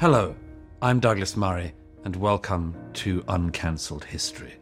Hello, 0.00 0.34
I'm 0.80 0.98
Douglas 0.98 1.36
Murray, 1.36 1.74
and 2.04 2.16
welcome 2.16 2.74
to 2.94 3.22
Uncancelled 3.28 4.02
History. 4.02 4.54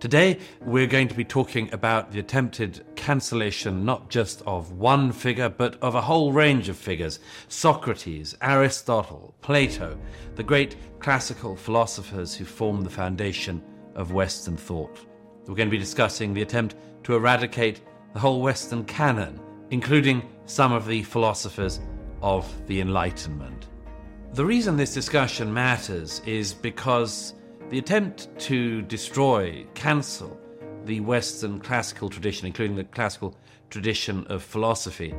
Today, 0.00 0.38
we're 0.62 0.86
going 0.86 1.08
to 1.08 1.14
be 1.14 1.26
talking 1.26 1.70
about 1.74 2.10
the 2.10 2.20
attempted 2.20 2.86
cancellation 2.96 3.84
not 3.84 4.08
just 4.08 4.40
of 4.46 4.72
one 4.72 5.12
figure, 5.12 5.50
but 5.50 5.76
of 5.82 5.94
a 5.94 6.00
whole 6.00 6.32
range 6.32 6.70
of 6.70 6.76
figures 6.78 7.20
Socrates, 7.48 8.34
Aristotle, 8.40 9.34
Plato, 9.42 9.98
the 10.36 10.42
great 10.42 10.76
classical 11.00 11.54
philosophers 11.54 12.34
who 12.34 12.46
formed 12.46 12.86
the 12.86 12.90
foundation 12.90 13.62
of 13.94 14.12
Western 14.12 14.56
thought. 14.56 15.04
We're 15.46 15.54
going 15.54 15.68
to 15.68 15.70
be 15.70 15.76
discussing 15.76 16.32
the 16.32 16.40
attempt 16.40 16.76
to 17.02 17.14
eradicate 17.14 17.82
the 18.14 18.20
whole 18.20 18.40
Western 18.40 18.84
canon, 18.84 19.38
including 19.68 20.26
some 20.46 20.72
of 20.72 20.86
the 20.86 21.02
philosophers 21.02 21.78
of 22.22 22.50
the 22.66 22.80
Enlightenment. 22.80 23.68
The 24.38 24.46
reason 24.46 24.76
this 24.76 24.94
discussion 24.94 25.52
matters 25.52 26.22
is 26.24 26.54
because 26.54 27.34
the 27.70 27.78
attempt 27.80 28.28
to 28.42 28.82
destroy, 28.82 29.66
cancel 29.74 30.38
the 30.84 31.00
Western 31.00 31.58
classical 31.58 32.08
tradition, 32.08 32.46
including 32.46 32.76
the 32.76 32.84
classical 32.84 33.34
tradition 33.68 34.24
of 34.28 34.44
philosophy, 34.44 35.12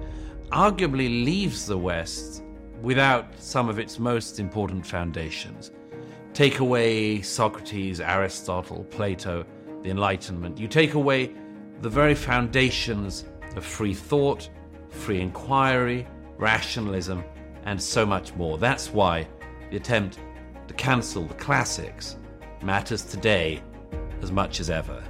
arguably 0.54 1.26
leaves 1.26 1.66
the 1.66 1.78
West 1.78 2.44
without 2.82 3.38
some 3.38 3.68
of 3.68 3.78
its 3.78 4.00
most 4.00 4.40
important 4.40 4.88
foundations. 4.88 5.72
Take 6.34 6.60
away 6.60 7.22
Socrates, 7.22 8.00
Aristotle, 8.00 8.86
Plato, 8.86 9.46
the 9.84 9.90
Enlightenment. 9.90 10.58
You 10.58 10.70
take 10.70 10.94
away 10.94 11.34
the 11.82 11.90
very 11.90 12.16
foundations 12.16 13.26
of 13.58 13.66
free 13.66 13.94
thought, 13.94 14.50
free 14.88 15.20
inquiry, 15.20 16.08
rationalism, 16.38 17.22
and 17.66 17.82
so 17.82 18.06
much 18.06 18.34
more. 18.36 18.58
That's 18.58 18.90
why 18.90 19.28
the 19.70 19.78
attempt 19.78 20.20
to 20.68 20.74
cancel 20.74 21.26
the 21.26 21.34
classics 21.36 22.18
matters 22.62 23.04
today 23.04 23.62
as 24.22 24.32
much 24.32 24.60
as 24.60 24.70
ever. 24.70 25.04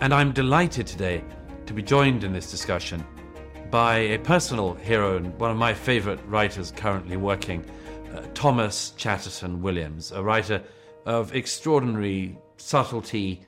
And 0.00 0.14
I'm 0.14 0.32
delighted 0.32 0.86
today 0.86 1.24
to 1.66 1.74
be 1.74 1.82
joined 1.82 2.24
in 2.24 2.32
this 2.32 2.50
discussion 2.50 3.04
by 3.70 3.98
a 3.98 4.18
personal 4.18 4.74
hero 4.74 5.16
and 5.16 5.38
one 5.38 5.50
of 5.50 5.56
my 5.56 5.74
favorite 5.74 6.20
writers 6.26 6.72
currently 6.74 7.16
working, 7.16 7.64
uh, 8.14 8.22
Thomas 8.32 8.92
Chatterton 8.96 9.60
Williams, 9.60 10.12
a 10.12 10.22
writer 10.22 10.62
of 11.04 11.34
extraordinary 11.34 12.38
subtlety, 12.56 13.42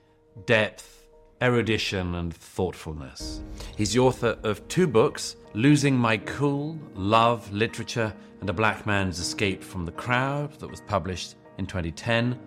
depth, 0.44 0.99
erudition, 1.42 2.14
and 2.14 2.34
thoughtfulness. 2.34 3.42
He's 3.76 3.92
the 3.92 4.00
author 4.00 4.38
of 4.42 4.66
two 4.68 4.86
books 4.86 5.36
Losing 5.54 5.96
My 5.96 6.16
Cool, 6.18 6.78
Love, 6.94 7.50
Literature, 7.52 8.14
and 8.40 8.48
a 8.48 8.52
Black 8.52 8.86
Man's 8.86 9.18
Escape 9.18 9.62
from 9.62 9.84
the 9.84 9.92
Crowd, 9.92 10.52
that 10.60 10.70
was 10.70 10.80
published 10.82 11.36
in 11.58 11.66
2010 11.66 12.38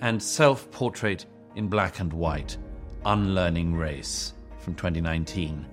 and 0.00 0.22
Self 0.22 0.70
Portrait 0.70 1.26
in 1.54 1.68
Black 1.68 2.00
and 2.00 2.12
White 2.12 2.56
Unlearning 3.04 3.74
Race 3.74 4.34
from 4.58 4.74
2019. 4.74 5.66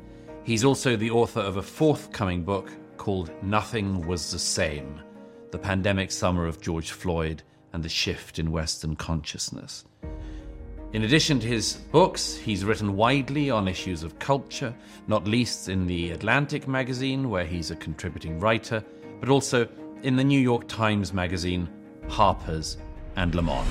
He's 0.44 0.66
also 0.66 0.96
the 0.96 1.10
author 1.10 1.40
of 1.40 1.58
a 1.58 1.64
forthcoming 1.64 2.44
book 2.44 2.70
called 2.98 3.32
Nothing 3.42 4.06
Was 4.06 4.32
the 4.32 4.40
Same 4.40 5.02
The 5.52 5.58
Pandemic 5.58 6.12
Summer 6.12 6.46
of 6.46 6.62
George 6.62 6.92
Floyd 6.92 7.44
and 7.74 7.82
the 7.82 7.90
Shift 7.90 8.40
in 8.40 8.52
Western 8.52 8.96
Consciousness. 8.96 9.86
In 10.94 11.06
addition 11.06 11.40
to 11.40 11.48
his 11.48 11.74
books, 11.92 12.36
he's 12.36 12.64
written 12.64 12.96
widely 12.96 13.50
on 13.50 13.68
issues 13.68 14.04
of 14.04 14.20
culture, 14.20 14.76
not 15.08 15.28
least 15.28 15.68
in 15.68 15.88
the 15.88 16.12
Atlantic 16.12 16.68
magazine, 16.68 17.32
where 17.32 17.46
he's 17.46 17.72
a 17.72 17.76
contributing 17.76 18.40
writer, 18.40 18.86
but 19.20 19.28
also 19.28 19.68
in 20.04 20.16
the 20.16 20.24
New 20.24 20.40
York 20.40 20.68
Times 20.68 21.12
magazine, 21.12 21.68
Harper's, 22.10 22.78
and 23.16 23.34
Le 23.34 23.42
Monde. 23.42 23.68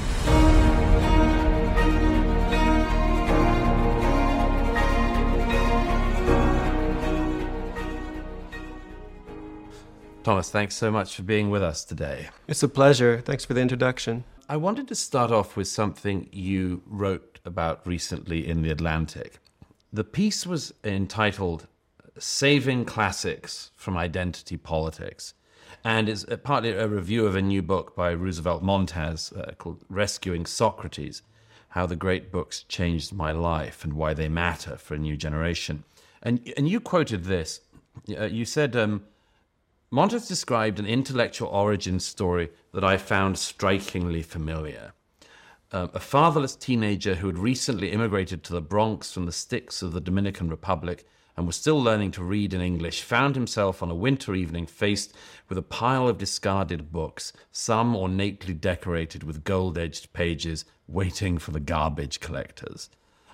Thomas, 10.24 10.50
thanks 10.50 10.74
so 10.74 10.90
much 10.90 11.14
for 11.14 11.22
being 11.22 11.50
with 11.50 11.62
us 11.62 11.84
today. 11.84 12.30
It's 12.48 12.64
a 12.64 12.68
pleasure. 12.68 13.20
Thanks 13.20 13.44
for 13.44 13.54
the 13.54 13.60
introduction. 13.60 14.24
I 14.52 14.56
wanted 14.56 14.86
to 14.88 14.94
start 14.94 15.30
off 15.30 15.56
with 15.56 15.66
something 15.66 16.28
you 16.30 16.82
wrote 16.84 17.40
about 17.42 17.86
recently 17.86 18.46
in 18.46 18.60
The 18.60 18.70
Atlantic. 18.70 19.38
The 19.90 20.04
piece 20.04 20.46
was 20.46 20.74
entitled 20.84 21.66
Saving 22.18 22.84
Classics 22.84 23.70
from 23.76 23.96
Identity 23.96 24.58
Politics 24.58 25.32
and 25.82 26.06
it's 26.06 26.26
partly 26.44 26.72
a 26.72 26.86
review 26.86 27.24
of 27.24 27.34
a 27.34 27.40
new 27.40 27.62
book 27.62 27.96
by 27.96 28.12
Roosevelt 28.12 28.62
Montas 28.62 29.34
uh, 29.34 29.52
called 29.52 29.86
Rescuing 29.88 30.44
Socrates 30.44 31.22
How 31.70 31.86
the 31.86 31.96
Great 31.96 32.30
Books 32.30 32.64
Changed 32.64 33.10
My 33.10 33.32
Life 33.32 33.84
and 33.84 33.94
Why 33.94 34.12
They 34.12 34.28
Matter 34.28 34.76
for 34.76 34.92
a 34.92 34.98
New 34.98 35.16
Generation. 35.16 35.84
And, 36.22 36.52
and 36.58 36.68
you 36.68 36.78
quoted 36.78 37.24
this. 37.24 37.62
Uh, 38.14 38.26
you 38.26 38.44
said, 38.44 38.76
um, 38.76 39.04
Montas 39.92 40.26
described 40.26 40.78
an 40.78 40.86
intellectual 40.86 41.48
origin 41.48 42.00
story 42.00 42.48
that 42.72 42.82
I 42.82 42.96
found 42.96 43.36
strikingly 43.36 44.22
familiar. 44.22 44.94
Uh, 45.70 45.88
a 45.92 46.00
fatherless 46.00 46.56
teenager 46.56 47.16
who 47.16 47.26
had 47.26 47.36
recently 47.36 47.92
immigrated 47.92 48.42
to 48.44 48.54
the 48.54 48.62
Bronx 48.62 49.12
from 49.12 49.26
the 49.26 49.32
sticks 49.32 49.82
of 49.82 49.92
the 49.92 50.00
Dominican 50.00 50.48
Republic 50.48 51.06
and 51.36 51.46
was 51.46 51.56
still 51.56 51.78
learning 51.78 52.10
to 52.12 52.24
read 52.24 52.54
in 52.54 52.62
English, 52.62 53.02
found 53.02 53.34
himself 53.34 53.82
on 53.82 53.90
a 53.90 53.94
winter 53.94 54.34
evening 54.34 54.64
faced 54.64 55.12
with 55.50 55.58
a 55.58 55.62
pile 55.62 56.08
of 56.08 56.16
discarded 56.16 56.90
books, 56.90 57.34
some 57.50 57.94
ornately 57.94 58.54
decorated 58.54 59.22
with 59.22 59.44
gold 59.44 59.76
edged 59.76 60.14
pages, 60.14 60.64
waiting 60.88 61.36
for 61.36 61.50
the 61.50 61.60
garbage 61.60 62.18
collectors. 62.18 62.88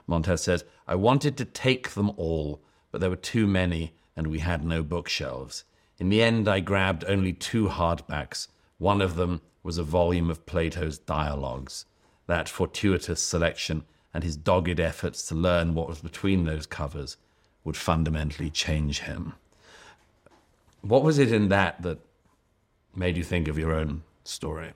Montas 0.09 0.41
says, 0.41 0.65
I 0.89 0.97
wanted 0.97 1.37
to 1.37 1.45
take 1.45 1.91
them 1.91 2.11
all, 2.17 2.65
but 2.91 3.01
there 3.01 3.11
were 3.11 3.17
too 3.17 3.47
many, 3.47 3.95
and 4.17 4.27
we 4.27 4.41
had 4.41 4.65
no 4.65 4.83
bookshelves. 4.83 5.63
In 5.99 6.09
the 6.11 6.23
end, 6.23 6.49
I 6.49 6.61
grabbed 6.61 7.05
only 7.09 7.33
two 7.33 7.69
hardbacks. 7.69 8.49
One 8.79 9.01
of 9.01 9.17
them 9.17 9.41
was 9.63 9.79
a 9.79 9.83
volume 9.83 10.31
of 10.31 10.47
Plato's 10.47 10.99
dialogues. 10.99 11.85
That 12.27 12.49
fortuitous 12.49 13.21
selection 13.21 13.85
and 14.15 14.23
his 14.23 14.37
dogged 14.37 14.81
efforts 14.81 15.27
to 15.29 15.35
learn 15.35 15.75
what 15.75 15.89
was 15.89 16.01
between 16.01 16.45
those 16.45 16.67
covers 16.67 17.17
would 17.65 17.77
fundamentally 17.77 18.51
change 18.51 19.01
him. 19.01 19.35
What 20.83 21.03
was 21.03 21.19
it 21.19 21.33
in 21.33 21.49
that 21.49 21.83
that 21.83 21.99
made 22.95 23.17
you 23.17 23.25
think 23.25 23.49
of 23.49 23.59
your 23.59 23.75
own 23.75 24.03
story? 24.25 24.73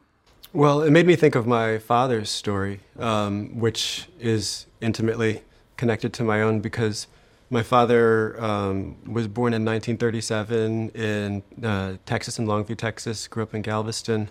Well, 0.53 0.83
it 0.83 0.91
made 0.91 1.07
me 1.07 1.17
think 1.17 1.35
of 1.35 1.47
my 1.47 1.79
father's 1.79 2.29
story, 2.29 2.81
um, 2.99 3.59
which 3.59 4.09
is 4.21 4.67
intimately 4.81 5.43
connected 5.77 6.13
to 6.15 6.25
my 6.25 6.43
own 6.43 6.61
because 6.61 7.07
my 7.53 7.63
father 7.63 8.43
um, 8.43 8.97
was 9.05 9.29
born 9.29 9.53
in 9.53 9.63
1937 9.63 10.89
in 10.91 11.43
uh, 11.63 11.97
Texas, 12.07 12.39
in 12.39 12.47
Longview, 12.47 12.79
Texas, 12.79 13.29
grew 13.29 13.43
up 13.43 13.55
in 13.55 13.61
Galveston. 13.61 14.31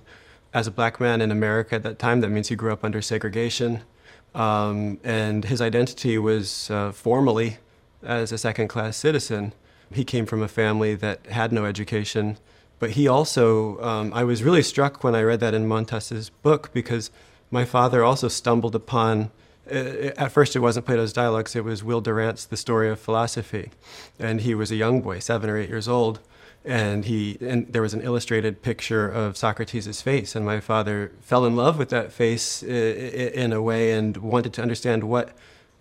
As 0.55 0.65
a 0.65 0.71
black 0.71 0.99
man 0.99 1.21
in 1.21 1.29
America 1.29 1.75
at 1.75 1.83
that 1.83 1.99
time, 1.99 2.21
that 2.21 2.29
means 2.29 2.47
he 2.47 2.55
grew 2.55 2.73
up 2.73 2.83
under 2.83 2.99
segregation. 2.99 3.83
Um, 4.33 4.99
and 5.03 5.45
his 5.45 5.61
identity 5.61 6.17
was 6.17 6.71
uh, 6.71 6.91
formally 6.91 7.57
as 8.01 8.31
a 8.31 8.39
second 8.39 8.69
class 8.69 8.97
citizen. 8.97 9.53
He 9.93 10.03
came 10.03 10.25
from 10.25 10.41
a 10.41 10.47
family 10.47 10.95
that 10.95 11.27
had 11.27 11.51
no 11.53 11.65
education, 11.65 12.39
but 12.79 12.91
he 12.91 13.07
also, 13.07 13.79
um, 13.81 14.11
I 14.15 14.23
was 14.23 14.41
really 14.41 14.63
struck 14.63 15.03
when 15.03 15.13
I 15.13 15.21
read 15.21 15.41
that 15.41 15.53
in 15.53 15.67
Montas's 15.67 16.31
book 16.31 16.71
because 16.73 17.11
my 17.51 17.65
father 17.65 18.03
also 18.03 18.29
stumbled 18.29 18.73
upon. 18.73 19.29
Uh, 19.69 20.11
at 20.17 20.31
first, 20.31 20.55
it 20.55 20.59
wasn't 20.59 20.85
Plato's 20.85 21.13
Dialogues, 21.13 21.55
it 21.55 21.63
was 21.63 21.83
Will 21.83 22.01
Durant's 22.01 22.45
The 22.45 22.57
Story 22.57 22.89
of 22.89 22.99
Philosophy. 22.99 23.71
And 24.19 24.41
he 24.41 24.55
was 24.55 24.71
a 24.71 24.75
young 24.75 25.01
boy, 25.01 25.19
seven 25.19 25.49
or 25.49 25.57
eight 25.57 25.69
years 25.69 25.87
old. 25.87 26.19
And, 26.63 27.05
he, 27.05 27.37
and 27.41 27.71
there 27.73 27.81
was 27.81 27.93
an 27.93 28.01
illustrated 28.01 28.61
picture 28.61 29.09
of 29.09 29.35
Socrates' 29.35 30.01
face. 30.01 30.35
And 30.35 30.45
my 30.45 30.59
father 30.59 31.11
fell 31.21 31.45
in 31.45 31.55
love 31.55 31.77
with 31.77 31.89
that 31.89 32.11
face 32.11 32.63
uh, 32.63 32.67
in 32.67 33.51
a 33.51 33.61
way 33.61 33.91
and 33.91 34.17
wanted 34.17 34.53
to 34.53 34.61
understand 34.61 35.03
what 35.03 35.35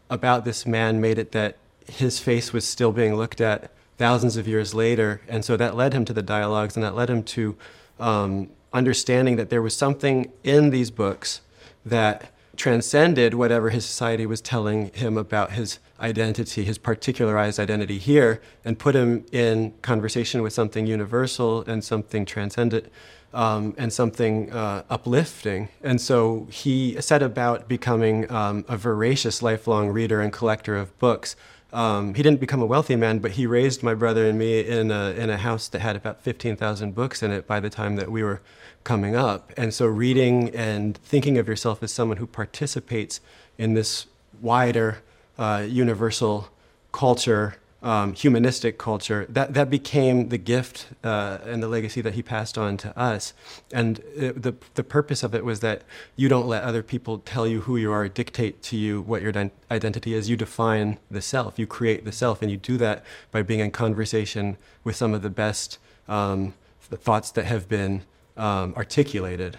about 0.08 0.44
this 0.44 0.66
man 0.66 1.00
made 1.00 1.18
it 1.18 1.32
that 1.32 1.56
his 1.86 2.18
face 2.18 2.52
was 2.52 2.66
still 2.66 2.92
being 2.92 3.14
looked 3.14 3.40
at 3.40 3.70
thousands 3.98 4.36
of 4.36 4.48
years 4.48 4.74
later. 4.74 5.20
And 5.28 5.44
so 5.44 5.56
that 5.56 5.76
led 5.76 5.92
him 5.92 6.04
to 6.06 6.12
the 6.12 6.22
dialogues 6.22 6.76
and 6.76 6.84
that 6.84 6.94
led 6.94 7.10
him 7.10 7.22
to 7.24 7.56
um, 7.98 8.48
understanding 8.72 9.36
that 9.36 9.50
there 9.50 9.62
was 9.62 9.76
something 9.76 10.32
in 10.42 10.70
these 10.70 10.90
books 10.90 11.42
that 11.84 12.30
transcended 12.56 13.34
whatever 13.34 13.70
his 13.70 13.84
society 13.86 14.26
was 14.26 14.40
telling 14.40 14.90
him 14.92 15.16
about 15.16 15.52
his 15.52 15.78
identity, 16.00 16.64
his 16.64 16.78
particularized 16.78 17.58
identity 17.58 17.98
here, 17.98 18.40
and 18.64 18.78
put 18.78 18.94
him 18.94 19.24
in 19.32 19.72
conversation 19.82 20.42
with 20.42 20.52
something 20.52 20.86
universal 20.86 21.62
and 21.62 21.84
something 21.84 22.24
transcendent 22.24 22.86
um, 23.32 23.74
and 23.78 23.92
something 23.92 24.52
uh, 24.52 24.82
uplifting. 24.90 25.68
And 25.82 26.00
so 26.00 26.48
he 26.50 27.00
set 27.00 27.22
about 27.22 27.68
becoming 27.68 28.30
um, 28.30 28.64
a 28.68 28.76
voracious 28.76 29.42
lifelong 29.42 29.88
reader 29.88 30.20
and 30.20 30.32
collector 30.32 30.76
of 30.76 30.96
books 30.98 31.36
Um, 31.72 32.14
he 32.14 32.22
didn't 32.22 32.40
become 32.40 32.62
a 32.62 32.66
wealthy 32.66 32.96
man, 32.96 33.20
but 33.20 33.32
he 33.32 33.46
raised 33.46 33.82
my 33.82 33.94
brother 33.94 34.26
and 34.26 34.38
me 34.38 34.60
in 34.60 34.90
a, 34.90 35.10
in 35.10 35.30
a 35.30 35.36
house 35.36 35.68
that 35.68 35.80
had 35.80 35.96
about 35.96 36.20
15,000 36.20 36.94
books 36.94 37.22
in 37.22 37.30
it 37.30 37.46
by 37.46 37.60
the 37.60 37.70
time 37.70 37.96
that 37.96 38.10
we 38.10 38.22
were 38.22 38.40
coming 38.84 39.16
up. 39.16 39.52
And 39.56 39.72
so, 39.72 39.86
reading 39.86 40.54
and 40.54 40.96
thinking 40.98 41.38
of 41.38 41.48
yourself 41.48 41.82
as 41.82 41.92
someone 41.92 42.18
who 42.18 42.26
participates 42.26 43.20
in 43.58 43.74
this 43.74 44.06
wider, 44.40 44.98
uh, 45.38 45.64
universal 45.68 46.48
culture 46.92 47.56
um, 47.82 48.12
humanistic 48.14 48.78
culture, 48.78 49.26
that, 49.28 49.54
that 49.54 49.70
became 49.70 50.28
the 50.28 50.38
gift 50.38 50.88
uh, 51.02 51.38
and 51.44 51.62
the 51.62 51.68
legacy 51.68 52.00
that 52.02 52.14
he 52.14 52.22
passed 52.22 52.58
on 52.58 52.76
to 52.78 52.98
us. 52.98 53.32
And 53.72 54.00
it, 54.14 54.42
the, 54.42 54.54
the 54.74 54.84
purpose 54.84 55.22
of 55.22 55.34
it 55.34 55.44
was 55.44 55.60
that 55.60 55.82
you 56.16 56.28
don't 56.28 56.46
let 56.46 56.62
other 56.62 56.82
people 56.82 57.18
tell 57.18 57.46
you 57.46 57.62
who 57.62 57.76
you 57.76 57.90
are, 57.90 58.08
dictate 58.08 58.62
to 58.64 58.76
you 58.76 59.00
what 59.00 59.22
your 59.22 59.32
identity 59.70 60.14
is. 60.14 60.28
You 60.28 60.36
define 60.36 60.98
the 61.10 61.22
self, 61.22 61.58
you 61.58 61.66
create 61.66 62.04
the 62.04 62.12
self, 62.12 62.42
and 62.42 62.50
you 62.50 62.56
do 62.56 62.76
that 62.78 63.04
by 63.30 63.42
being 63.42 63.60
in 63.60 63.70
conversation 63.70 64.58
with 64.84 64.96
some 64.96 65.14
of 65.14 65.22
the 65.22 65.30
best 65.30 65.78
um, 66.08 66.54
the 66.90 66.96
thoughts 66.96 67.30
that 67.30 67.44
have 67.44 67.68
been 67.68 68.02
um, 68.40 68.74
articulated. 68.76 69.58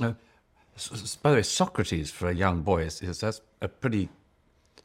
Uh, 0.00 0.12
by 1.22 1.30
the 1.30 1.36
way, 1.36 1.42
Socrates 1.42 2.10
for 2.10 2.28
a 2.28 2.34
young 2.34 2.62
boy 2.62 2.82
is, 2.82 3.00
is 3.02 3.20
that's 3.20 3.40
a 3.60 3.68
pretty 3.68 4.08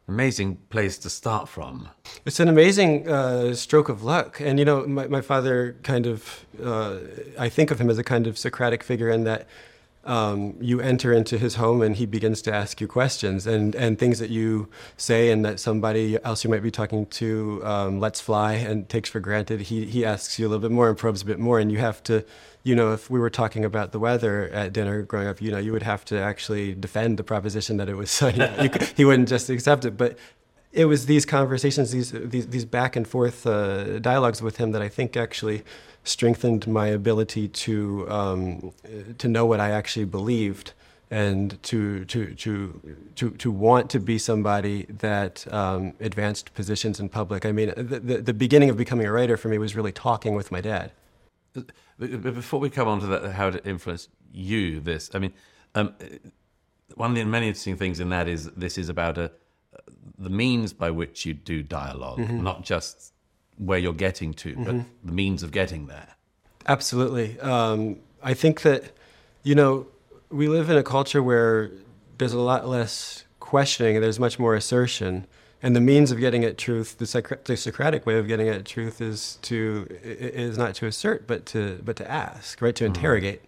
amazing 0.08 0.58
place 0.70 0.98
to 0.98 1.10
start 1.10 1.48
from. 1.48 1.90
It's 2.26 2.40
an 2.40 2.48
amazing 2.48 3.08
uh, 3.08 3.54
stroke 3.54 3.90
of 3.90 4.04
luck. 4.04 4.40
And, 4.40 4.58
you 4.58 4.66
know, 4.66 4.86
my, 4.88 5.08
my 5.08 5.22
father 5.22 5.76
kind 5.84 6.08
of, 6.08 6.46
uh, 6.64 6.98
I 7.38 7.50
think 7.50 7.72
of 7.72 7.80
him 7.80 7.90
as 7.90 7.98
a 7.98 8.04
kind 8.04 8.26
of 8.26 8.38
Socratic 8.38 8.84
figure 8.84 9.10
in 9.10 9.24
that 9.26 9.48
um, 10.10 10.56
you 10.60 10.82
enter 10.82 11.14
into 11.14 11.38
his 11.38 11.56
home 11.56 11.84
and 11.84 11.96
he 11.96 12.08
begins 12.08 12.42
to 12.42 12.54
ask 12.54 12.82
you 12.82 12.88
questions 12.88 13.46
and, 13.46 13.76
and 13.76 14.00
things 14.00 14.18
that 14.18 14.32
you 14.32 14.68
say 14.98 15.30
and 15.30 15.46
that 15.46 15.60
somebody 15.60 16.18
else 16.24 16.44
you 16.44 16.50
might 16.50 16.64
be 16.64 16.72
talking 16.72 17.06
to 17.06 17.62
um, 17.64 18.00
lets 18.00 18.20
fly 18.20 18.54
and 18.54 18.90
takes 18.90 19.08
for 19.08 19.20
granted. 19.20 19.62
He, 19.62 19.86
he 19.86 20.04
asks 20.04 20.40
you 20.40 20.48
a 20.48 20.50
little 20.50 20.62
bit 20.62 20.72
more 20.72 20.90
and 20.90 20.98
probes 20.98 21.22
a 21.22 21.26
bit 21.26 21.38
more, 21.38 21.60
and 21.60 21.72
you 21.72 21.78
have 21.78 22.02
to 22.04 22.26
you 22.62 22.76
know, 22.76 22.92
if 22.92 23.10
we 23.10 23.20
were 23.20 23.30
talking 23.30 23.64
about 23.64 23.94
the 23.94 24.00
weather 24.00 24.50
at 24.50 24.74
dinner 24.74 25.02
growing 25.02 25.28
up, 25.28 25.42
you 25.42 25.50
know, 25.50 25.58
you 25.58 25.72
would 25.72 25.84
have 25.84 26.04
to 26.06 26.20
actually 26.20 26.74
defend 26.76 27.18
the 27.18 27.24
proposition 27.24 27.78
that 27.78 27.88
it 27.88 27.96
was 27.96 28.12
sunny. 28.12 28.70
could, 28.70 28.84
he 28.98 29.06
wouldn't 29.06 29.30
just 29.30 29.50
accept 29.50 29.86
it. 29.86 29.96
But 29.96 30.18
it 30.74 30.86
was 30.86 31.06
these 31.06 31.26
conversations, 31.26 31.92
these 31.92 32.12
these, 32.12 32.48
these 32.48 32.66
back 32.66 32.98
and 32.98 33.08
forth 33.08 33.48
uh, 33.48 34.00
dialogues 34.00 34.42
with 34.42 34.58
him 34.58 34.72
that 34.74 34.82
I 34.82 34.90
think 34.90 35.16
actually 35.16 35.64
strengthened 36.04 36.68
my 36.68 36.88
ability 36.88 37.48
to 37.48 38.10
um, 38.10 38.72
to 39.18 39.28
know 39.28 39.46
what 39.46 39.60
I 39.60 39.72
actually 39.72 40.06
believed 40.06 40.74
and 41.12 41.62
to 41.64 42.06
to 42.06 42.34
to 42.36 43.02
to 43.16 43.32
to 43.32 43.52
want 43.52 43.90
to 43.92 44.00
be 44.00 44.18
somebody 44.18 44.86
that 44.90 45.52
um, 45.54 45.94
advanced 46.00 46.54
positions 46.54 47.00
in 47.00 47.10
public. 47.10 47.46
I 47.46 47.52
mean, 47.52 47.74
the, 47.76 48.00
the, 48.00 48.18
the 48.18 48.34
beginning 48.34 48.70
of 48.70 48.78
becoming 48.78 49.08
a 49.08 49.12
writer 49.12 49.38
for 49.38 49.48
me 49.50 49.58
was 49.58 49.76
really 49.76 49.92
talking 49.92 50.36
with 50.36 50.52
my 50.52 50.62
dad. 50.62 50.92
Before 51.98 52.60
we 52.60 52.70
come 52.70 52.88
on 52.88 53.00
to 53.02 53.08
that, 53.08 53.32
how 53.34 53.48
it 53.48 53.66
influenced 53.66 54.10
you, 54.32 54.80
this, 54.80 55.10
I 55.14 55.20
mean, 55.20 55.34
um, 55.74 55.96
one 56.96 57.12
of 57.12 57.16
the 57.16 57.26
many 57.26 57.48
interesting 57.48 57.76
things 57.76 58.00
in 58.00 58.10
that 58.10 58.28
is 58.28 58.46
this 58.52 58.78
is 58.78 58.88
about 58.90 59.18
a, 59.18 59.32
the 60.18 60.30
means 60.30 60.74
by 60.74 60.92
which 60.92 61.26
you 61.26 61.34
do 61.34 61.64
dialog 61.64 62.20
mm-hmm. 62.20 62.44
not 62.44 62.64
just 62.64 63.14
where 63.60 63.78
you're 63.78 63.94
getting 63.94 64.34
to, 64.34 64.54
mm-hmm. 64.54 64.64
but 64.64 64.86
the 65.04 65.12
means 65.12 65.44
of 65.44 65.52
getting 65.52 65.86
there. 65.86 66.16
Absolutely. 66.68 67.40
Um, 67.40 67.98
I 68.24 68.34
think 68.34 68.62
that, 68.62 68.92
you 69.44 69.54
know, 69.54 69.88
we 70.30 70.48
live 70.48 70.70
in 70.70 70.78
a 70.78 70.84
culture 70.84 71.22
where 71.22 71.72
there's 72.18 72.34
a 72.34 72.40
lot 72.40 72.68
less 72.68 73.26
questioning 73.40 73.96
and 73.96 74.04
there's 74.04 74.20
much 74.20 74.40
more 74.40 74.56
assertion 74.56 75.28
and 75.62 75.76
the 75.76 75.82
means 75.82 76.12
of 76.12 76.20
getting 76.20 76.44
at 76.46 76.58
truth, 76.58 76.98
the, 76.98 77.06
Socratic, 77.06 77.46
the 77.46 77.58
Socratic 77.58 78.06
way 78.06 78.18
of 78.18 78.28
getting 78.28 78.48
at 78.48 78.66
truth, 78.66 79.02
is 79.02 79.38
to 79.44 79.88
is 80.02 80.58
not 80.58 80.76
to 80.76 80.86
assert, 80.86 81.28
but 81.28 81.46
to 81.48 81.82
but 81.84 81.98
to 81.98 82.10
ask, 82.10 82.62
right? 82.62 82.76
To 82.76 82.86
mm-hmm. 82.86 82.96
interrogate. 82.96 83.42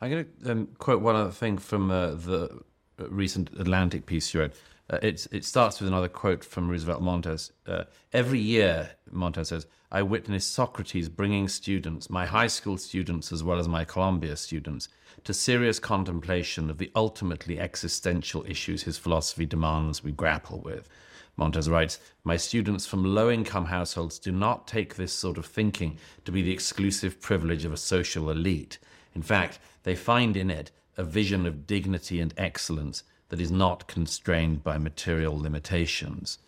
I'm 0.00 0.10
going 0.10 0.26
to 0.44 0.50
um, 0.50 0.68
quote 0.78 1.02
one 1.02 1.16
other 1.16 1.30
thing 1.30 1.58
from 1.58 1.90
uh, 1.90 2.12
the 2.12 2.60
recent 2.98 3.50
Atlantic 3.58 4.06
piece 4.06 4.32
you 4.32 4.40
wrote. 4.40 4.52
Uh, 4.90 4.98
it 5.02 5.44
starts 5.44 5.78
with 5.78 5.86
another 5.86 6.08
quote 6.08 6.44
from 6.44 6.68
Roosevelt 6.68 7.00
Montas. 7.00 7.52
Uh, 7.64 7.84
Every 8.12 8.40
year, 8.40 8.90
Montas 9.14 9.46
says, 9.46 9.66
I 9.92 10.02
witness 10.02 10.44
Socrates 10.44 11.08
bringing 11.08 11.46
students, 11.46 12.10
my 12.10 12.26
high 12.26 12.48
school 12.48 12.76
students 12.76 13.30
as 13.30 13.44
well 13.44 13.60
as 13.60 13.68
my 13.68 13.84
Columbia 13.84 14.34
students, 14.34 14.88
to 15.22 15.32
serious 15.32 15.78
contemplation 15.78 16.70
of 16.70 16.78
the 16.78 16.90
ultimately 16.96 17.60
existential 17.60 18.44
issues 18.48 18.82
his 18.82 18.98
philosophy 18.98 19.46
demands 19.46 20.02
we 20.02 20.10
grapple 20.10 20.60
with. 20.60 20.88
Montas 21.38 21.70
writes, 21.70 22.00
My 22.24 22.36
students 22.36 22.84
from 22.84 23.14
low 23.14 23.30
income 23.30 23.66
households 23.66 24.18
do 24.18 24.32
not 24.32 24.66
take 24.66 24.96
this 24.96 25.12
sort 25.12 25.38
of 25.38 25.46
thinking 25.46 25.98
to 26.24 26.32
be 26.32 26.42
the 26.42 26.52
exclusive 26.52 27.20
privilege 27.20 27.64
of 27.64 27.72
a 27.72 27.76
social 27.76 28.28
elite. 28.28 28.78
In 29.14 29.22
fact, 29.22 29.60
they 29.84 29.94
find 29.94 30.36
in 30.36 30.50
it 30.50 30.72
a 30.96 31.04
vision 31.04 31.46
of 31.46 31.66
dignity 31.66 32.20
and 32.20 32.34
excellence 32.36 33.04
that 33.30 33.40
is 33.40 33.50
not 33.50 33.88
constrained 33.88 34.62
by 34.62 34.78
material 34.78 35.40
limitations. 35.40 36.38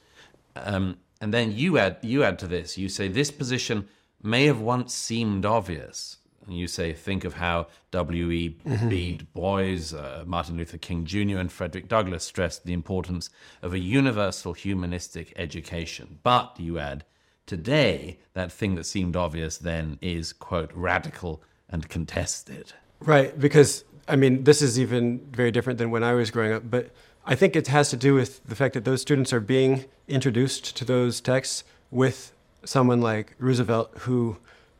Um, 0.54 0.98
and 1.20 1.32
then 1.32 1.52
you 1.52 1.78
add, 1.78 1.96
you 2.02 2.22
add 2.22 2.38
to 2.40 2.46
this, 2.46 2.76
you 2.76 2.88
say, 2.88 3.08
This 3.08 3.30
position 3.30 3.88
may 4.22 4.46
have 4.46 4.60
once 4.60 4.92
seemed 4.92 5.46
obvious, 5.46 6.18
and 6.46 6.56
you 6.56 6.66
say, 6.66 6.92
think 6.92 7.24
of 7.24 7.34
how 7.34 7.68
W.E.B. 7.92 8.58
Mm-hmm. 8.68 8.88
Du 8.88 9.24
Bois, 9.32 9.96
uh, 9.96 10.24
Martin 10.26 10.56
Luther 10.56 10.78
King 10.78 11.04
Jr., 11.04 11.38
and 11.38 11.52
Frederick 11.52 11.88
Douglass 11.88 12.24
stressed 12.24 12.64
the 12.64 12.72
importance 12.72 13.30
of 13.62 13.72
a 13.72 13.78
universal 13.78 14.52
humanistic 14.52 15.32
education. 15.36 16.18
But, 16.22 16.58
you 16.58 16.78
add, 16.78 17.04
today, 17.46 18.18
that 18.34 18.50
thing 18.50 18.74
that 18.74 18.84
seemed 18.84 19.16
obvious 19.16 19.56
then 19.58 19.98
is, 20.00 20.32
quote, 20.32 20.72
radical 20.74 21.42
and 21.68 21.88
contested. 21.88 22.72
Right, 23.00 23.38
because, 23.38 23.84
I 24.08 24.16
mean, 24.16 24.44
this 24.44 24.62
is 24.62 24.78
even 24.78 25.20
very 25.32 25.50
different 25.50 25.78
than 25.78 25.90
when 25.90 26.02
I 26.02 26.12
was 26.14 26.30
growing 26.30 26.52
up, 26.52 26.62
but 26.68 26.90
I 27.24 27.34
think 27.34 27.54
it 27.54 27.68
has 27.68 27.90
to 27.90 27.96
do 27.96 28.14
with 28.14 28.44
the 28.44 28.56
fact 28.56 28.74
that 28.74 28.84
those 28.84 29.00
students 29.00 29.32
are 29.32 29.40
being 29.40 29.84
introduced 30.08 30.76
to 30.76 30.84
those 30.84 31.20
texts 31.20 31.62
with 31.90 32.32
someone 32.64 33.00
like 33.00 33.34
Roosevelt, 33.38 33.92
who 34.00 34.38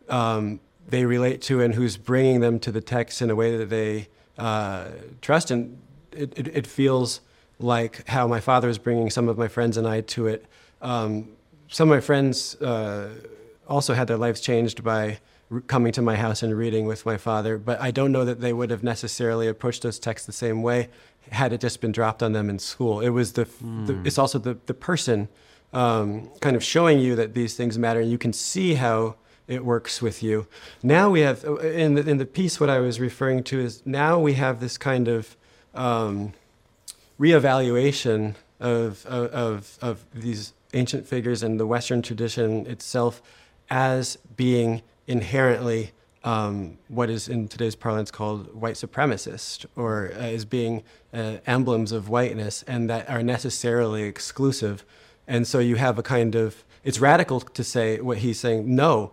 um, 0.08 0.60
they 0.88 1.04
relate 1.04 1.40
to 1.42 1.60
and 1.60 1.74
who's 1.74 1.96
bringing 1.96 2.40
them 2.40 2.58
to 2.60 2.72
the 2.72 2.80
text 2.80 3.22
in 3.22 3.30
a 3.30 3.36
way 3.36 3.56
that 3.56 3.70
they 3.70 4.08
uh, 4.38 4.88
trust. 5.20 5.50
And 5.50 5.78
it, 6.10 6.36
it, 6.36 6.48
it, 6.48 6.66
feels 6.66 7.20
like 7.58 8.06
how 8.08 8.26
my 8.26 8.40
father 8.40 8.69
is 8.69 8.78
bringing 8.78 9.08
some 9.08 9.28
of 9.28 9.38
my 9.38 9.48
friends 9.48 9.76
and 9.76 9.86
I 9.86 10.00
to 10.00 10.26
it. 10.26 10.44
Um, 10.80 11.28
some 11.69 11.90
of 11.90 11.96
my 11.96 12.00
friends 12.00 12.56
uh, 12.56 13.10
also 13.69 13.94
had 13.94 14.08
their 14.08 14.16
lives 14.16 14.40
changed 14.40 14.82
by 14.82 15.19
coming 15.60 15.93
to 15.93 16.02
my 16.02 16.16
house 16.16 16.43
and 16.43 16.56
reading 16.56 16.87
with 16.87 17.04
my 17.04 17.16
father, 17.16 17.58
but 17.58 17.81
I 17.81 17.90
don't 17.90 18.12
know 18.12 18.25
that 18.25 18.40
they 18.40 18.52
would 18.52 18.70
have 18.70 18.82
necessarily 18.82 19.49
approached 19.49 19.82
those 19.82 19.99
texts 19.99 20.26
the 20.26 20.32
same 20.32 20.62
way 20.62 20.88
had 21.31 21.53
it 21.53 21.60
just 21.60 21.81
been 21.81 21.93
dropped 21.93 22.22
on 22.22 22.32
them 22.32 22.50
in 22.50 22.58
school. 22.58 23.00
It 23.00 23.10
was 23.10 23.32
the, 23.34 23.44
mm. 23.44 23.86
the 23.86 24.03
it's 24.05 24.19
also 24.19 24.38
the, 24.38 24.58
the 24.67 24.74
person 24.74 25.29
um, 25.72 26.31
kind 26.41 26.56
of 26.56 26.65
showing 26.65 26.98
you 26.98 27.17
that 27.17 27.34
these 27.34 27.55
things 27.55 27.79
matter, 27.79 28.00
and 28.00 28.10
you 28.10 28.19
can 28.19 28.32
see 28.32 28.74
how 28.74 29.17
it 29.48 29.65
works 29.65 30.00
with 30.00 30.22
you. 30.22 30.46
Now 30.82 31.10
we 31.10 31.20
have 31.20 31.44
in 31.44 31.94
the 31.94 32.08
in 32.08 32.19
the 32.19 32.26
piece 32.26 32.60
what 32.60 32.70
I 32.70 32.79
was 32.79 33.00
referring 33.00 33.43
to 33.44 33.60
is 33.60 33.82
now 33.84 34.19
we 34.19 34.34
have 34.34 34.60
this 34.60 34.79
kind 34.79 35.08
of 35.08 35.36
um, 35.74 36.32
reevaluation 37.19 38.34
of, 38.60 39.05
of 39.06 39.79
of 39.81 40.05
these 40.15 40.53
ancient 40.74 41.06
figures 41.06 41.43
and 41.43 41.58
the 41.58 41.67
Western 41.67 42.03
tradition 42.03 42.67
itself 42.67 43.22
as 43.70 44.17
being 44.36 44.82
inherently 45.12 45.92
um, 46.24 46.78
what 46.88 47.10
is 47.10 47.28
in 47.28 47.48
today's 47.48 47.74
parlance 47.74 48.10
called 48.10 48.54
white 48.54 48.76
supremacist, 48.76 49.66
or 49.76 50.12
uh, 50.14 50.36
as 50.36 50.44
being 50.44 50.82
uh, 51.12 51.36
emblems 51.46 51.92
of 51.92 52.08
whiteness, 52.08 52.62
and 52.66 52.88
that 52.88 53.08
are 53.10 53.22
necessarily 53.22 54.04
exclusive. 54.04 54.84
And 55.26 55.46
so 55.46 55.58
you 55.58 55.76
have 55.76 55.98
a 55.98 56.02
kind 56.02 56.34
of 56.34 56.64
it's 56.84 56.98
radical 56.98 57.40
to 57.40 57.62
say 57.62 58.00
what 58.00 58.19
he's 58.19 58.40
saying. 58.40 58.74
No, 58.74 59.12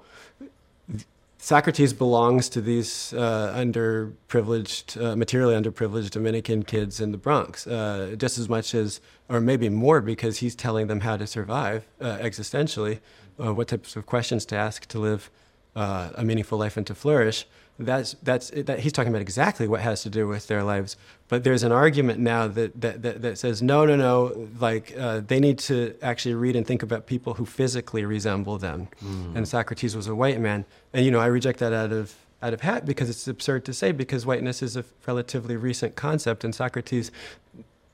Socrates 1.38 1.94
belongs 1.94 2.50
to 2.50 2.62
these 2.62 3.14
uh, 3.14 3.54
underprivileged, 3.56 5.02
uh, 5.02 5.16
materially 5.16 5.56
underprivileged 5.56 6.12
Dominican 6.12 6.64
kids 6.64 7.00
in 7.00 7.12
the 7.12 7.18
Bronx, 7.18 7.66
uh, 7.68 8.16
just 8.18 8.38
as 8.38 8.50
much 8.50 8.76
as, 8.76 9.00
or 9.30 9.40
maybe 9.40 9.70
more, 9.70 10.02
because 10.02 10.40
he's 10.40 10.56
telling 10.56 10.88
them 10.88 11.02
how 11.02 11.16
to 11.16 11.26
survive 11.26 11.86
uh, 12.02 12.18
existentially, 12.18 13.00
what 13.38 13.70
types 13.70 13.96
of 13.96 14.06
questions 14.06 14.46
to 14.46 14.56
ask 14.56 14.86
to 14.88 15.00
live 15.00 15.32
uh, 15.76 16.10
a 16.16 16.24
meaningful 16.24 16.58
life 16.58 16.78
and 16.78 16.88
to 16.88 16.96
flourish 16.96 17.46
that's 17.80 18.16
that's 18.22 18.50
that 18.52 18.80
he's 18.80 18.92
talking 18.92 19.10
about 19.10 19.22
exactly 19.22 19.68
what 19.68 19.80
has 19.80 20.04
to 20.04 20.10
do 20.10 20.28
with 20.28 20.48
their 20.48 20.64
lives. 20.64 20.98
But 21.30 21.44
there's 21.44 21.64
an 21.64 21.72
argument 21.72 22.20
now 22.20 22.48
that 22.48 22.80
that 22.82 23.02
that, 23.02 23.22
that 23.22 23.38
says 23.38 23.62
no, 23.62 23.86
no, 23.86 23.96
no. 23.96 24.50
Like 24.60 24.94
uh, 24.98 25.22
they 25.22 25.40
need 25.40 25.60
to 25.60 25.96
actually 26.02 26.36
read 26.36 26.56
and 26.56 26.68
think 26.68 26.84
about 26.84 27.06
people 27.06 27.36
who 27.36 27.46
physically 27.46 28.04
resemble 28.04 28.58
them. 28.58 28.90
Mm. 29.04 29.38
And 29.38 29.48
Socrates 29.48 29.96
was 29.96 30.08
a 30.08 30.16
white 30.16 30.40
man, 30.42 30.66
and 30.94 31.06
you 31.06 31.12
know 31.12 31.20
I 31.20 31.28
reject 31.28 31.60
that 31.60 31.72
out 31.72 31.94
of 31.94 32.16
out 32.42 32.54
of 32.54 32.62
hat 32.62 32.86
because 32.86 33.10
it's 33.10 33.28
absurd 33.28 33.64
to 33.66 33.74
say 33.74 33.92
because 33.94 34.26
whiteness 34.26 34.62
is 34.62 34.76
a 34.76 34.84
relatively 35.08 35.56
recent 35.56 35.96
concept, 35.96 36.44
and 36.44 36.54
Socrates 36.54 37.12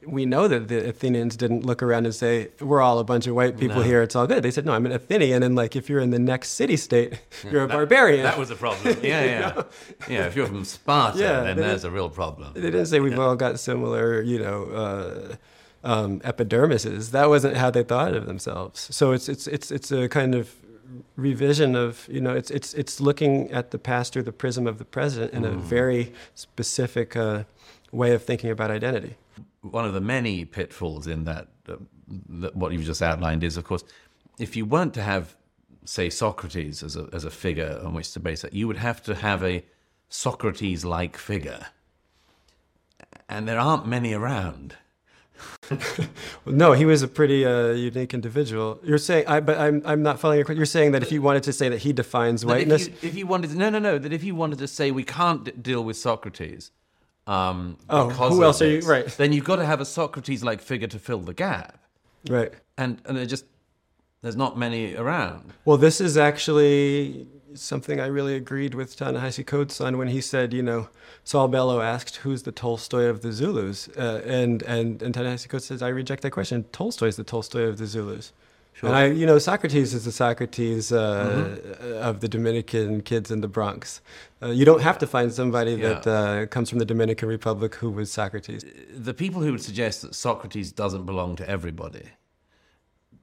we 0.08 0.26
know 0.26 0.48
that 0.48 0.68
the 0.68 0.88
Athenians 0.90 1.36
didn't 1.36 1.66
look 1.66 1.82
around 1.84 2.06
and 2.06 2.14
say, 2.16 2.50
"We're 2.60 2.82
all 2.82 3.00
a 3.00 3.04
bunch 3.04 3.28
of 3.28 3.36
white 3.36 3.58
people 3.58 3.78
No. 3.78 3.82
here. 3.84 4.02
It's 4.02 4.16
all 4.16 4.28
good." 4.28 4.44
They 4.44 4.52
said, 4.52 4.66
"No, 4.66 4.74
I'm 4.74 4.86
an 4.86 4.92
Athenian, 4.92 5.44
and 5.44 5.56
like 5.56 5.76
if 5.76 5.90
you're 5.90 6.00
in 6.00 6.12
the 6.12 6.20
next 6.20 6.50
city-state, 6.52 7.20
you're 7.52 7.64
a 7.64 7.68
barbarian." 7.68 8.24
That 8.24 8.38
was 8.38 8.52
a 8.52 8.56
problem. 8.56 8.98
Yeah, 9.04 9.24
yeah. 9.24 9.64
Yeah, 10.10 10.26
if 10.28 10.36
you're 10.36 10.48
from 10.48 10.64
Sparta, 10.66 11.18
Yeah, 11.20 11.42
then 11.44 11.58
there's 11.58 11.84
a 11.84 11.92
real 11.92 12.10
problem. 12.10 12.54
They 12.54 12.62
didn't 12.62 12.86
say 12.88 13.00
we've 13.00 13.20
all 13.20 13.36
got 13.36 13.60
similar, 13.60 14.22
you 14.22 14.40
know, 14.40 14.64
uh, 14.66 15.36
um, 15.84 16.20
epidermises. 16.22 17.12
That 17.12 17.30
wasn't 17.30 17.58
how 17.58 17.70
they 17.72 17.84
thought 17.84 18.14
of 18.14 18.26
themselves. 18.26 18.88
So 18.96 19.12
it's 19.12 19.28
it's 19.30 19.48
it's 19.48 19.72
it's 19.72 19.92
a 19.92 20.08
kind 20.08 20.36
of 20.36 20.54
revision 21.18 21.76
of 21.76 22.08
you 22.12 22.22
know 22.22 22.34
it's 22.36 22.52
it's 22.52 22.74
it's 22.74 23.00
looking 23.02 23.52
at 23.52 23.72
the 23.72 23.78
past 23.80 24.14
through 24.14 24.24
the 24.24 24.32
prism 24.32 24.68
of 24.68 24.78
the 24.78 24.86
present 24.86 25.34
in 25.34 25.44
a 25.46 25.52
very 25.52 26.14
specific 26.36 27.16
uh, 27.16 27.44
way 27.92 28.14
of 28.14 28.24
thinking 28.24 28.50
about 28.50 28.72
identity. 28.72 29.16
One 29.72 29.86
of 29.86 29.94
the 29.94 30.02
many 30.02 30.46
pitfalls 30.46 31.08
in 31.08 31.24
that, 31.26 31.48
uh, 31.68 31.78
that, 32.30 32.56
what 32.56 32.72
you've 32.72 32.84
just 32.84 33.02
outlined, 33.02 33.44
is 33.44 33.58
of 33.58 33.64
course, 33.64 33.84
if 34.38 34.56
you 34.56 34.66
weren't 34.66 34.94
to 34.94 35.02
have, 35.02 35.36
say, 35.86 36.10
Socrates 36.10 36.84
as 36.84 36.96
a, 36.96 37.10
as 37.14 37.26
a 37.26 37.32
figure 37.32 37.82
on 37.84 37.94
which 37.94 38.12
to 38.14 38.20
base 38.20 38.42
that, 38.42 38.54
you 38.54 38.68
would 38.68 38.78
have 38.78 39.02
to 39.04 39.16
have 39.16 39.44
a 39.44 39.66
Socrates 40.10 40.86
like 40.86 41.18
figure. 41.18 41.68
And 43.28 43.48
there 43.48 43.60
aren't 43.60 43.88
many 43.88 44.14
around. 44.14 44.76
No, 46.46 46.74
he 46.74 46.86
was 46.86 47.02
a 47.02 47.08
pretty 47.08 47.44
uh, 47.46 47.72
unique 47.72 48.14
individual. 48.14 48.80
You're 48.84 49.00
saying, 49.00 49.26
I, 49.28 49.40
but 49.40 49.58
I'm 49.58 49.82
I'm 49.84 50.04
not 50.04 50.20
following 50.20 50.46
your. 50.46 50.56
You're 50.56 50.66
saying 50.66 50.92
that 50.92 51.02
if 51.02 51.12
you 51.12 51.22
wanted 51.22 51.44
to 51.44 51.54
say 51.54 51.70
that 51.70 51.80
he 51.80 51.92
defines 51.92 52.46
whiteness, 52.46 52.88
If 52.88 53.04
you, 53.04 53.10
if 53.10 53.16
you 53.16 53.28
wanted 53.28 53.50
to, 53.50 53.58
no, 53.58 53.70
no, 53.70 53.80
no, 53.80 53.98
that 53.98 54.14
if 54.14 54.24
you 54.24 54.36
wanted 54.36 54.60
to 54.60 54.68
say 54.68 54.92
we 54.92 55.04
can't 55.04 55.44
d- 55.44 55.52
deal 55.52 55.84
with 55.84 55.98
Socrates, 55.98 56.72
um, 57.28 57.78
Oh, 57.90 58.08
because 58.10 58.34
who 58.34 58.44
else 58.44 58.62
are 58.62 58.68
you- 58.68 58.82
right. 58.82 59.08
Then 59.08 59.34
you've 59.34 59.46
got 59.46 59.56
to 59.58 59.66
have 59.66 59.82
a 59.82 59.86
Socrates-like 59.86 60.62
figure 60.62 60.88
to 60.88 61.00
fill 61.00 61.20
the 61.20 61.34
gap, 61.34 61.80
right? 62.30 62.54
and 62.78 63.02
and 63.06 63.18
there 63.18 63.26
just 63.26 63.46
there's 64.22 64.36
not 64.36 64.58
many 64.58 64.96
around. 64.96 65.54
Well, 65.66 65.78
this 65.78 66.02
is 66.02 66.18
actually 66.18 67.28
something 67.54 68.00
I 68.02 68.08
really 68.08 68.36
agreed 68.36 68.74
with 68.76 68.98
Ta-Nehisi 68.98 69.46
Coates 69.46 69.80
on 69.80 69.98
when 69.98 70.10
he 70.10 70.20
said, 70.20 70.52
you 70.54 70.62
know, 70.62 70.90
Saul 71.24 71.48
Bellow 71.48 71.80
asked, 71.82 72.18
"Who's 72.18 72.44
the 72.44 72.52
Tolstoy 72.52 73.06
of 73.06 73.22
the 73.22 73.32
Zulus?" 73.32 73.88
Uh, 73.98 74.22
and 74.26 74.62
and 74.64 75.02
and 75.02 75.14
Ta-Nehisi 75.14 75.48
Coates 75.50 75.66
says, 75.68 75.82
"I 75.82 75.88
reject 75.90 76.22
that 76.24 76.32
question. 76.32 76.66
Tolstoy 76.72 77.08
is 77.08 77.16
the 77.16 77.24
Tolstoy 77.24 77.64
of 77.64 77.78
the 77.78 77.86
Zulus." 77.88 78.34
Sure. 78.76 78.90
And 78.90 78.98
I, 78.98 79.06
you 79.06 79.26
know, 79.26 79.40
Socrates 79.40 79.94
is 79.94 80.04
the 80.04 80.12
Socrates 80.12 80.92
uh, 80.92 81.58
of 82.02 82.20
the 82.20 82.28
Dominican 82.28 83.02
kids 83.02 83.32
in 83.32 83.40
the 83.40 83.48
Bronx. 83.48 84.02
Uh, 84.44 84.48
you 84.48 84.66
don't 84.66 84.82
have 84.82 84.98
to 84.98 85.08
find 85.08 85.32
somebody 85.32 85.76
that 85.78 86.06
uh, 86.06 86.46
comes 86.48 86.70
from 86.70 86.80
the 86.80 86.86
Dominican 86.86 87.30
Republic 87.30 87.76
who 87.76 87.90
was 87.90 88.12
Socrates. 88.12 88.66
The 88.94 89.14
people 89.14 89.42
who 89.42 89.54
would 89.54 89.64
suggest 89.64 90.02
that 90.02 90.14
Socrates 90.14 90.74
doesn't 90.74 91.06
belong 91.06 91.38
to 91.38 91.50
everybody 91.50 92.10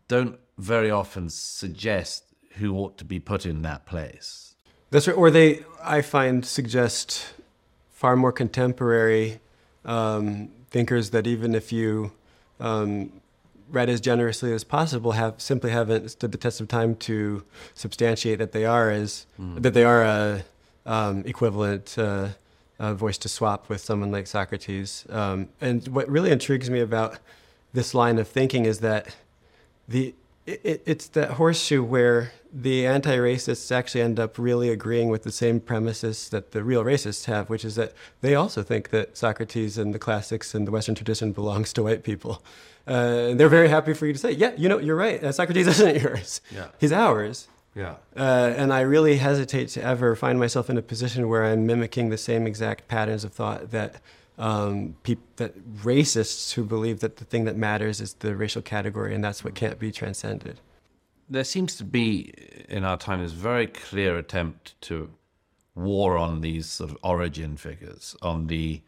don't 0.08 0.38
very 0.56 0.90
often 0.90 1.28
suggest 1.28 2.24
who 2.52 2.74
ought 2.76 2.96
to 2.96 3.04
be 3.04 3.20
put 3.20 3.44
in 3.44 3.60
that 3.62 3.84
place. 3.84 4.54
That's 4.90 5.06
right. 5.06 5.16
Or 5.16 5.30
they, 5.30 5.64
I 5.82 6.00
find, 6.00 6.46
suggest 6.46 7.34
far 7.90 8.16
more 8.16 8.32
contemporary 8.32 9.40
um, 9.84 10.50
thinkers 10.70 11.10
that 11.10 11.26
even 11.26 11.54
if 11.54 11.72
you 11.72 12.12
um, 12.58 13.21
read 13.72 13.88
as 13.88 14.00
generously 14.00 14.52
as 14.52 14.64
possible, 14.64 15.12
have 15.12 15.40
simply 15.40 15.70
haven't 15.70 16.10
stood 16.10 16.30
the 16.30 16.38
test 16.38 16.60
of 16.60 16.68
time 16.68 16.94
to 16.96 17.42
substantiate 17.74 18.38
that 18.38 18.52
they 18.52 18.64
are 18.64 18.90
as 18.90 19.26
that 19.62 19.74
they 19.74 19.84
are 19.84 20.02
a 20.02 20.44
um, 20.86 21.22
equivalent 21.26 21.96
uh, 21.98 22.28
uh, 22.78 22.94
voice 22.94 23.18
to 23.18 23.28
swap 23.28 23.68
with 23.68 23.80
someone 23.80 24.10
like 24.10 24.26
Socrates. 24.26 25.06
Um, 25.08 25.48
and 25.60 25.86
what 25.88 26.08
really 26.08 26.30
intrigues 26.30 26.68
me 26.68 26.80
about 26.80 27.18
this 27.72 27.94
line 27.94 28.18
of 28.18 28.28
thinking 28.28 28.66
is 28.66 28.80
that 28.80 29.16
the 29.88 30.14
it, 30.46 30.60
it- 30.64 30.82
it's 30.86 31.06
that 31.08 31.32
horseshoe 31.32 31.82
where 31.82 32.32
the 32.54 32.86
anti-racists 32.86 33.72
actually 33.72 34.02
end 34.02 34.20
up 34.20 34.36
really 34.38 34.68
agreeing 34.68 35.08
with 35.08 35.22
the 35.22 35.32
same 35.32 35.58
premises 35.58 36.28
that 36.28 36.52
the 36.52 36.62
real 36.62 36.84
racists 36.84 37.24
have, 37.24 37.48
which 37.48 37.64
is 37.64 37.76
that 37.76 37.92
they 38.20 38.34
also 38.34 38.62
think 38.62 38.90
that 38.90 39.16
Socrates 39.16 39.78
and 39.78 39.94
the 39.94 39.98
classics 39.98 40.54
and 40.54 40.66
the 40.66 40.70
Western 40.70 40.94
tradition 40.94 41.32
belongs 41.32 41.72
to 41.72 41.82
white 41.82 42.02
people. 42.02 42.42
Uh, 42.86 43.28
and 43.30 43.40
they're 43.40 43.48
very 43.48 43.68
happy 43.68 43.94
for 43.94 44.06
you 44.06 44.12
to 44.12 44.18
say, 44.18 44.32
yeah, 44.32 44.52
you 44.56 44.68
know, 44.68 44.78
you're 44.78 44.96
right. 44.96 45.22
Uh, 45.24 45.32
Socrates 45.32 45.66
isn't 45.74 46.02
yours. 46.02 46.40
Yeah. 46.50 46.66
He's 46.78 46.92
ours. 46.92 47.48
Yeah. 47.74 47.94
Uh, 48.14 48.52
and 48.54 48.70
I 48.70 48.82
really 48.82 49.16
hesitate 49.16 49.68
to 49.70 49.82
ever 49.82 50.14
find 50.14 50.38
myself 50.38 50.68
in 50.68 50.76
a 50.76 50.82
position 50.82 51.28
where 51.30 51.44
I'm 51.44 51.64
mimicking 51.64 52.10
the 52.10 52.18
same 52.18 52.46
exact 52.46 52.86
patterns 52.86 53.24
of 53.24 53.32
thought 53.32 53.70
that 53.70 53.94
um, 54.38 54.96
peop- 55.02 55.36
that 55.36 55.58
racists 55.76 56.52
who 56.52 56.64
believe 56.64 57.00
that 57.00 57.16
the 57.16 57.24
thing 57.24 57.44
that 57.44 57.56
matters 57.56 58.00
is 58.00 58.14
the 58.14 58.34
racial 58.34 58.62
category, 58.62 59.14
and 59.14 59.22
that's 59.22 59.44
what 59.44 59.54
can't 59.54 59.78
be 59.78 59.92
transcended. 59.92 60.60
There 61.28 61.44
seems 61.44 61.76
to 61.76 61.84
be 61.84 62.32
in 62.68 62.84
our 62.84 62.96
time 62.96 63.22
this 63.22 63.32
very 63.32 63.66
clear 63.66 64.18
attempt 64.18 64.80
to 64.82 65.10
war 65.74 66.18
on 66.18 66.40
these 66.40 66.66
sort 66.66 66.90
of 66.90 66.98
origin 67.02 67.56
figures, 67.56 68.16
on 68.22 68.46
the 68.48 68.82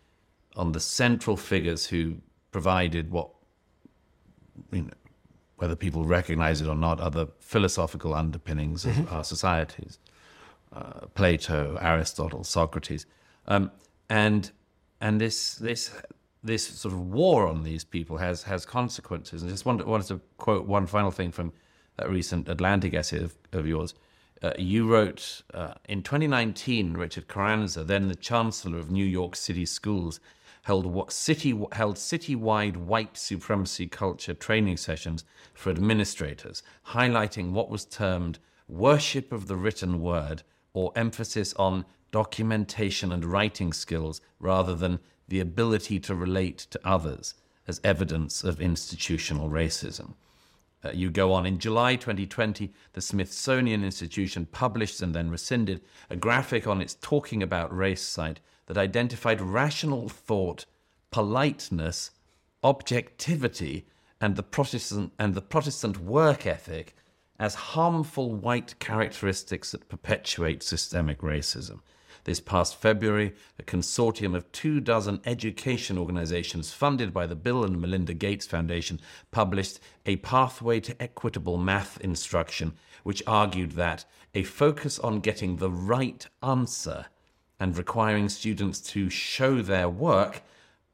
on 0.57 0.73
the 0.73 0.81
central 0.81 1.37
figures 1.37 1.87
who 1.87 2.17
provided 2.53 3.11
what 3.11 3.31
you 4.71 4.83
know, 4.83 4.91
whether 5.57 5.75
people 5.75 6.05
recognize 6.05 6.61
it 6.61 6.69
or 6.69 6.75
not, 6.75 7.01
are 7.01 7.11
the 7.11 7.27
philosophical 7.41 8.15
underpinnings 8.15 8.85
of 8.85 9.13
our 9.13 9.25
societies. 9.25 9.99
Uh, 10.73 11.07
Plato, 11.15 11.79
Aristotle, 11.81 12.43
Socrates, 12.43 13.07
um, 13.47 13.71
and 14.09 14.51
and 15.01 15.21
this 15.21 15.57
this 15.57 15.91
this 16.43 16.67
sort 16.67 16.93
of 16.93 17.01
war 17.01 17.49
on 17.49 17.63
these 17.63 17.85
people 17.85 18.19
has 18.19 18.43
has 18.45 18.67
consequences. 18.67 19.43
And 19.43 19.51
just 19.51 19.65
wanted, 19.65 19.87
wanted 19.87 20.09
to 20.09 20.21
quote 20.37 20.67
one 20.67 20.87
final 20.87 21.11
thing 21.11 21.33
from 21.33 21.53
that 21.97 22.11
recent 22.11 22.49
Atlantic 22.49 22.95
essay 22.95 23.23
of, 23.23 23.35
of 23.53 23.67
yours. 23.67 23.95
Uh, 24.43 24.53
you 24.59 24.87
wrote 24.87 25.43
uh, 25.55 25.75
in 25.89 26.03
2019, 26.03 26.95
Richard 26.95 27.29
Carranza, 27.29 27.83
then 27.83 28.09
the 28.09 28.15
Chancellor 28.15 28.79
of 28.79 28.91
New 28.91 29.05
York 29.05 29.37
City 29.37 29.65
Schools, 29.65 30.21
held 30.63 30.87
what 30.87 31.13
city 31.13 31.51
held 31.73 31.97
citywide 31.97 32.77
white 32.77 33.17
supremacy 33.17 33.87
culture 33.87 34.35
training 34.35 34.77
sessions 34.77 35.25
for 35.55 35.71
administrators, 35.71 36.63
highlighting 36.89 37.53
what 37.53 37.71
was 37.71 37.85
termed 37.85 38.39
worship 38.69 39.33
of 39.33 39.47
the 39.47 39.57
written 39.57 40.01
word 40.01 40.43
or 40.73 40.93
emphasis 40.97 41.55
on 41.55 41.85
documentation 42.15 43.11
and 43.11 43.25
writing 43.25 43.73
skills 43.73 44.21
rather 44.39 44.73
than 44.73 45.01
the 45.27 45.41
ability 45.41 45.99
to 45.99 46.15
relate 46.15 46.59
to 46.59 46.79
others 46.85 47.35
as 47.67 47.81
evidence 47.83 48.45
of 48.45 48.61
institutional 48.61 49.51
racism. 49.51 50.15
Uh, 50.85 50.93
you 50.93 51.11
go 51.11 51.33
on. 51.33 51.45
In 51.45 51.59
July 51.59 51.97
2020, 51.97 52.73
the 52.93 53.01
Smithsonian 53.01 53.83
Institution 53.83 54.47
published 54.47 55.03
and 55.03 55.13
then 55.13 55.29
rescinded 55.29 55.81
a 56.09 56.15
graphic 56.15 56.69
on 56.69 56.81
its 56.81 56.95
Talking 56.95 57.43
About 57.43 57.77
Race 57.77 58.03
site 58.03 58.39
that 58.67 58.79
identified 58.79 59.41
rational 59.41 60.09
thought, 60.09 60.67
politeness, 61.11 62.13
objectivity, 62.63 63.87
and 64.21 64.37
the 64.37 64.45
Protestant 64.45 65.13
and 65.19 65.35
the 65.35 65.43
Protestant 65.43 65.99
work 65.99 66.47
ethic 66.47 66.95
as 67.41 67.57
harmful 67.57 68.33
white 68.33 68.79
characteristics 68.79 69.73
that 69.73 69.89
perpetuate 69.89 70.63
systemic 70.63 71.19
racism. 71.19 71.81
This 72.25 72.41
past 72.41 72.77
February, 72.77 73.35
a 73.59 73.63
consortium 73.63 74.35
of 74.35 74.51
two 74.51 74.81
dozen 74.81 75.21
education 75.27 75.99
organizations 75.99 76.73
funded 76.73 77.13
by 77.13 77.27
the 77.27 77.37
Bill 77.37 77.65
and 77.65 77.79
Melinda 77.79 78.15
Gates 78.15 78.47
Foundation 78.47 78.99
published 79.31 79.79
A 80.07 80.17
Pathway 80.17 80.81
to 80.81 81.03
Equitable 81.03 81.59
Math 81.59 82.01
Instruction, 82.01 82.73
which 83.03 83.23
argued 83.27 83.73
that 83.73 84.07
a 84.35 84.43
focus 84.43 84.99
on 84.99 85.21
getting 85.21 85.57
the 85.57 85.71
right 85.71 86.27
answer 86.43 87.07
and 87.61 87.77
requiring 87.77 88.31
students 88.31 88.81
to 88.81 89.11
show 89.11 89.61
their 89.61 89.89
work 89.89 90.43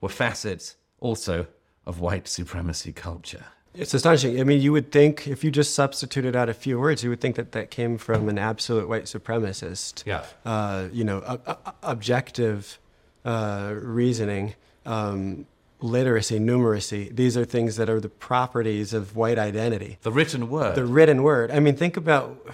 were 0.01 0.09
facets 0.09 0.77
also 0.99 1.47
of 1.87 2.01
white 2.01 2.27
supremacy 2.27 2.93
culture. 2.93 3.47
It's 3.75 3.95
astonishing. 3.95 4.41
I 4.41 4.45
mean, 4.45 4.61
you 4.61 4.73
would 4.73 4.91
think 4.91 5.29
if 5.29 5.45
you 5.45 5.51
just 5.51 5.75
substituted 5.75 6.35
out 6.35 6.49
a 6.49 6.55
few 6.55 6.81
words, 6.81 7.05
you 7.05 7.11
would 7.11 7.21
think 7.21 7.37
that 7.37 7.53
that 7.53 7.71
came 7.71 7.99
from 7.99 8.29
an 8.29 8.37
absolute 8.39 8.89
white 8.89 9.05
supremacist. 9.05 10.03
Yeah. 10.05 10.25
Uh, 10.45 10.89
you 10.93 11.05
know, 11.05 11.19
ob- 11.19 11.43
ob- 11.47 11.75
objective 11.83 12.81
uh, 13.25 13.73
reasoning, 13.81 14.55
um, 14.85 15.47
literacy, 15.81 16.41
numeracy. 16.41 17.15
These 17.15 17.37
are 17.37 17.45
things 17.45 17.77
that 17.77 17.89
are 17.89 18.01
the 18.01 18.09
properties 18.09 18.93
of 18.93 19.15
white 19.15 19.39
identity. 19.39 19.99
The 20.03 20.11
written 20.11 20.51
word. 20.51 20.75
The 20.75 20.85
written 20.85 21.23
word. 21.23 21.53
I 21.53 21.61
mean, 21.61 21.77
think 21.77 21.97
about. 21.97 22.45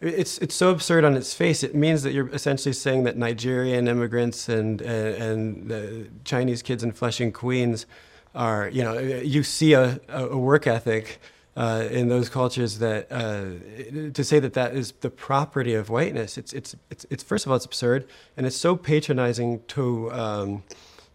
It's 0.00 0.38
it's 0.38 0.54
so 0.54 0.70
absurd 0.70 1.04
on 1.04 1.16
its 1.16 1.34
face. 1.34 1.62
It 1.62 1.74
means 1.74 2.02
that 2.02 2.12
you're 2.12 2.28
essentially 2.28 2.72
saying 2.72 3.04
that 3.04 3.16
Nigerian 3.16 3.86
immigrants 3.86 4.48
and 4.48 4.80
and, 4.80 5.70
and 5.70 5.72
uh, 5.72 6.08
Chinese 6.24 6.62
kids 6.62 6.82
in 6.82 6.92
Flushing, 6.92 7.32
Queens, 7.32 7.86
are 8.38 8.68
you 8.68 8.82
know 8.84 8.98
you 8.98 9.42
see 9.42 9.74
a, 9.74 10.00
a 10.08 10.38
work 10.38 10.66
ethic 10.66 11.20
uh, 11.56 11.88
in 11.90 12.08
those 12.08 12.28
cultures 12.28 12.78
that 12.78 13.08
uh, 13.10 14.12
to 14.14 14.22
say 14.22 14.38
that 14.38 14.54
that 14.54 14.74
is 14.74 14.92
the 15.00 15.10
property 15.10 15.74
of 15.74 15.90
whiteness. 15.90 16.38
It's 16.38 16.52
it's 16.52 16.76
it's, 16.88 17.04
it's 17.10 17.22
first 17.22 17.44
of 17.44 17.50
all 17.50 17.56
it's 17.56 17.66
absurd 17.66 18.06
and 18.36 18.46
it's 18.46 18.56
so 18.56 18.76
patronizing 18.76 19.62
to. 19.68 20.10
Um, 20.12 20.62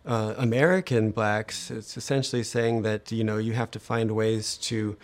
uh, 0.05 0.33
American 0.37 1.11
blacks, 1.11 1.71
it's 1.71 1.95
essentially 1.95 2.43
saying 2.43 2.81
that 2.81 3.09
you 3.09 3.23
know 3.23 3.37
you 3.37 3.53
have 3.53 3.71
to 3.71 3.79
find 3.79 4.11
ways 4.11 4.57
to 4.57 4.97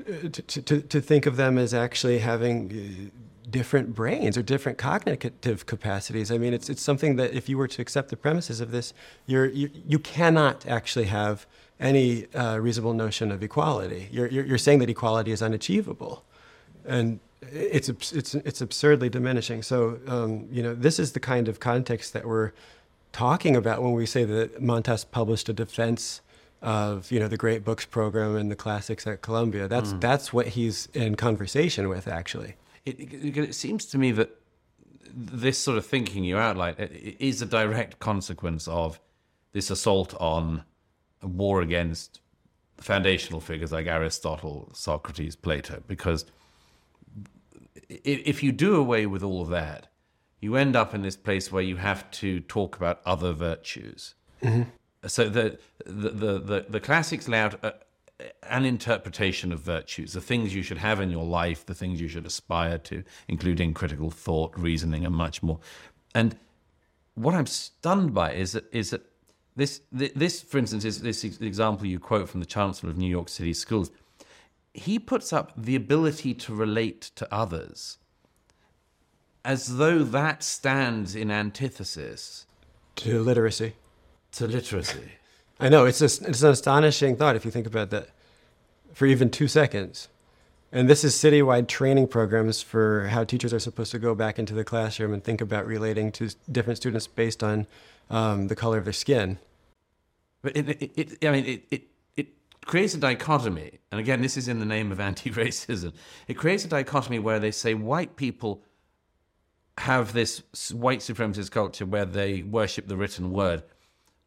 uh, 0.00 0.28
to, 0.28 0.42
to, 0.62 0.80
to 0.80 1.00
think 1.00 1.24
of 1.24 1.36
them 1.36 1.56
as 1.56 1.72
actually 1.72 2.18
having 2.18 3.12
different 3.50 3.94
brains 3.94 4.36
or 4.36 4.42
different 4.42 4.78
cognitive 4.78 5.66
capacities. 5.66 6.30
I 6.30 6.38
mean, 6.38 6.54
it's 6.54 6.68
it's 6.68 6.82
something 6.82 7.16
that 7.16 7.32
if 7.32 7.48
you 7.48 7.58
were 7.58 7.68
to 7.68 7.82
accept 7.82 8.08
the 8.08 8.16
premises 8.16 8.60
of 8.60 8.70
this, 8.70 8.94
you're 9.26 9.46
you, 9.46 9.70
you 9.86 9.98
cannot 9.98 10.66
actually 10.66 11.06
have 11.06 11.46
any 11.78 12.26
uh, 12.34 12.58
reasonable 12.58 12.92
notion 12.92 13.32
of 13.32 13.42
equality. 13.42 14.08
You're, 14.12 14.28
you're, 14.28 14.44
you're 14.44 14.58
saying 14.58 14.80
that 14.80 14.90
equality 14.90 15.32
is 15.32 15.42
unachievable, 15.42 16.24
and 16.84 17.20
it's 17.42 17.88
it's 17.88 18.34
it's 18.34 18.60
absurdly 18.60 19.08
diminishing. 19.08 19.62
So 19.62 19.98
um, 20.06 20.48
you 20.50 20.62
know, 20.62 20.74
this 20.74 20.98
is 20.98 21.12
the 21.12 21.20
kind 21.20 21.48
of 21.48 21.60
context 21.60 22.12
that 22.12 22.26
we're 22.26 22.52
talking 23.12 23.56
about 23.56 23.82
when 23.82 23.92
we 23.92 24.06
say 24.06 24.24
that 24.24 24.62
Montas 24.62 25.04
published 25.10 25.48
a 25.48 25.52
defense 25.52 26.20
of 26.62 27.10
you 27.10 27.18
know 27.18 27.28
the 27.28 27.38
great 27.38 27.64
books 27.64 27.86
program 27.86 28.36
and 28.36 28.50
the 28.50 28.56
classics 28.56 29.06
at 29.06 29.22
Columbia. 29.22 29.66
That's 29.66 29.92
mm. 29.92 30.00
that's 30.00 30.32
what 30.32 30.48
he's 30.48 30.88
in 30.92 31.14
conversation 31.14 31.88
with 31.88 32.06
actually. 32.06 32.56
It, 32.84 32.98
it, 33.00 33.36
it, 33.36 33.54
seems 33.54 33.84
to 33.86 33.98
me 33.98 34.12
that 34.12 34.30
this 35.12 35.58
sort 35.58 35.76
of 35.76 35.86
thinking 35.86 36.24
you 36.24 36.36
outlined 36.38 36.78
is 36.78 37.42
a 37.42 37.46
direct 37.46 37.98
consequence 37.98 38.66
of 38.68 39.00
this 39.52 39.70
assault 39.70 40.14
on 40.20 40.64
a 41.22 41.26
war 41.26 41.60
against 41.60 42.20
foundational 42.78 43.40
figures 43.40 43.72
like 43.72 43.86
Aristotle, 43.86 44.70
Socrates, 44.72 45.36
Plato, 45.36 45.82
because 45.86 46.24
if 47.88 48.42
you 48.42 48.52
do 48.52 48.76
away 48.76 49.06
with 49.06 49.22
all 49.22 49.42
of 49.42 49.48
that, 49.50 49.88
you 50.40 50.56
end 50.56 50.74
up 50.74 50.94
in 50.94 51.02
this 51.02 51.16
place 51.16 51.52
where 51.52 51.62
you 51.62 51.76
have 51.76 52.10
to 52.12 52.40
talk 52.40 52.76
about 52.76 53.00
other 53.04 53.32
virtues. 53.32 54.14
Mm-hmm. 54.42 54.62
So 55.06 55.28
the, 55.28 55.58
the 55.84 56.10
the, 56.10 56.38
the 56.38 56.66
the 56.68 56.80
classics 56.80 57.28
lay 57.28 57.40
out 57.40 57.62
a, 57.64 57.74
an 58.48 58.64
interpretation 58.64 59.52
of 59.52 59.60
virtues, 59.60 60.12
the 60.12 60.20
things 60.20 60.54
you 60.54 60.62
should 60.62 60.78
have 60.78 61.00
in 61.00 61.10
your 61.10 61.24
life, 61.24 61.66
the 61.66 61.74
things 61.74 62.00
you 62.00 62.08
should 62.08 62.26
aspire 62.26 62.78
to, 62.78 63.02
including 63.28 63.74
critical 63.74 64.10
thought, 64.10 64.52
reasoning, 64.56 65.04
and 65.04 65.14
much 65.14 65.42
more. 65.42 65.58
And 66.14 66.36
what 67.14 67.34
I'm 67.34 67.46
stunned 67.46 68.14
by 68.14 68.32
is 68.32 68.52
that 68.52 68.64
is 68.72 68.90
that 68.90 69.02
this 69.56 69.80
this, 69.92 70.42
for 70.42 70.58
instance, 70.58 70.84
is 70.84 71.02
this 71.02 71.24
example 71.24 71.86
you 71.86 71.98
quote 71.98 72.28
from 72.28 72.40
the 72.40 72.46
Chancellor 72.46 72.90
of 72.90 72.96
New 72.96 73.10
York 73.10 73.28
City 73.28 73.52
Schools. 73.52 73.90
He 74.72 74.98
puts 74.98 75.32
up 75.32 75.52
the 75.56 75.74
ability 75.74 76.32
to 76.34 76.54
relate 76.54 77.00
to 77.16 77.26
others 77.34 77.98
as 79.44 79.78
though 79.78 80.00
that 80.00 80.42
stands 80.42 81.14
in 81.14 81.30
antithesis 81.30 82.46
to 82.96 83.20
literacy. 83.22 83.74
To 84.32 84.46
literacy. 84.46 85.12
I 85.60 85.68
know 85.68 85.84
it's 85.84 85.98
just, 85.98 86.22
it's 86.22 86.42
an 86.42 86.50
astonishing 86.50 87.16
thought 87.16 87.36
if 87.36 87.44
you 87.44 87.50
think 87.50 87.66
about 87.66 87.90
that 87.90 88.08
for 88.94 89.04
even 89.04 89.30
two 89.30 89.46
seconds. 89.46 90.08
And 90.72 90.88
this 90.88 91.04
is 91.04 91.14
citywide 91.14 91.68
training 91.68 92.08
programs 92.08 92.62
for 92.62 93.08
how 93.08 93.24
teachers 93.24 93.52
are 93.52 93.58
supposed 93.58 93.90
to 93.90 93.98
go 93.98 94.14
back 94.14 94.38
into 94.38 94.54
the 94.54 94.64
classroom 94.64 95.12
and 95.12 95.22
think 95.22 95.40
about 95.40 95.66
relating 95.66 96.12
to 96.12 96.30
different 96.50 96.78
students 96.78 97.06
based 97.06 97.42
on 97.42 97.66
um, 98.08 98.48
the 98.48 98.56
color 98.56 98.78
of 98.78 98.84
their 98.84 98.92
skin. 98.94 99.38
But 100.42 100.56
it, 100.56 100.68
it, 100.68 100.90
it 100.96 101.28
I 101.28 101.32
mean, 101.32 101.44
it, 101.44 101.62
it, 101.70 101.82
it 102.16 102.28
creates 102.64 102.94
a 102.94 102.98
dichotomy. 102.98 103.80
And 103.90 104.00
again, 104.00 104.22
this 104.22 104.38
is 104.38 104.48
in 104.48 104.60
the 104.60 104.66
name 104.66 104.90
of 104.92 105.00
anti 105.00 105.30
racism. 105.30 105.92
It 106.26 106.34
creates 106.34 106.64
a 106.64 106.68
dichotomy 106.68 107.18
where 107.18 107.38
they 107.38 107.50
say 107.50 107.74
white 107.74 108.16
people 108.16 108.62
have 109.78 110.14
this 110.14 110.42
white 110.72 111.00
supremacist 111.00 111.50
culture 111.50 111.84
where 111.84 112.06
they 112.06 112.42
worship 112.42 112.86
the 112.86 112.96
written 112.96 113.32
word 113.32 113.62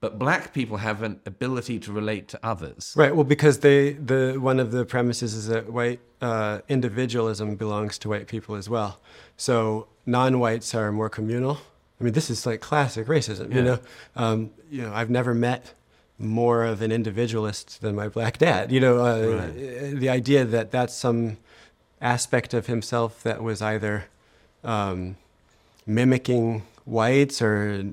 but 0.03 0.19
black 0.19 0.53
people 0.53 0.75
have 0.75 1.01
an 1.01 1.21
ability 1.25 1.79
to 1.79 1.89
relate 1.93 2.27
to 2.27 2.37
others. 2.43 2.93
Right. 2.97 3.15
Well, 3.15 3.23
because 3.23 3.59
they 3.59 3.93
the 3.93 4.35
one 4.37 4.59
of 4.59 4.71
the 4.71 4.83
premises 4.83 5.33
is 5.33 5.47
that 5.47 5.71
white 5.71 6.01
uh, 6.21 6.59
individualism 6.67 7.55
belongs 7.55 7.97
to 7.99 8.09
white 8.09 8.27
people 8.27 8.55
as 8.55 8.67
well. 8.67 8.99
So 9.37 9.87
non-whites 10.05 10.75
are 10.75 10.91
more 10.91 11.09
communal. 11.09 11.55
I 12.01 12.03
mean, 12.03 12.11
this 12.11 12.29
is 12.29 12.45
like 12.45 12.59
classic 12.59 13.07
racism. 13.07 13.49
Yeah. 13.49 13.55
You 13.55 13.63
know, 13.63 13.79
um, 14.17 14.51
you 14.69 14.81
know, 14.81 14.93
I've 14.93 15.09
never 15.09 15.33
met 15.33 15.73
more 16.19 16.65
of 16.65 16.81
an 16.81 16.91
individualist 16.91 17.79
than 17.79 17.95
my 17.95 18.09
black 18.09 18.37
dad. 18.37 18.73
You 18.73 18.81
know, 18.81 18.95
uh, 19.05 19.37
right. 19.37 19.99
the 20.03 20.09
idea 20.09 20.43
that 20.43 20.69
that's 20.69 20.93
some 20.93 21.37
aspect 22.01 22.53
of 22.53 22.67
himself 22.67 23.23
that 23.23 23.41
was 23.41 23.61
either 23.61 24.07
um, 24.65 25.15
mimicking 25.85 26.63
whites 26.83 27.41
or 27.41 27.85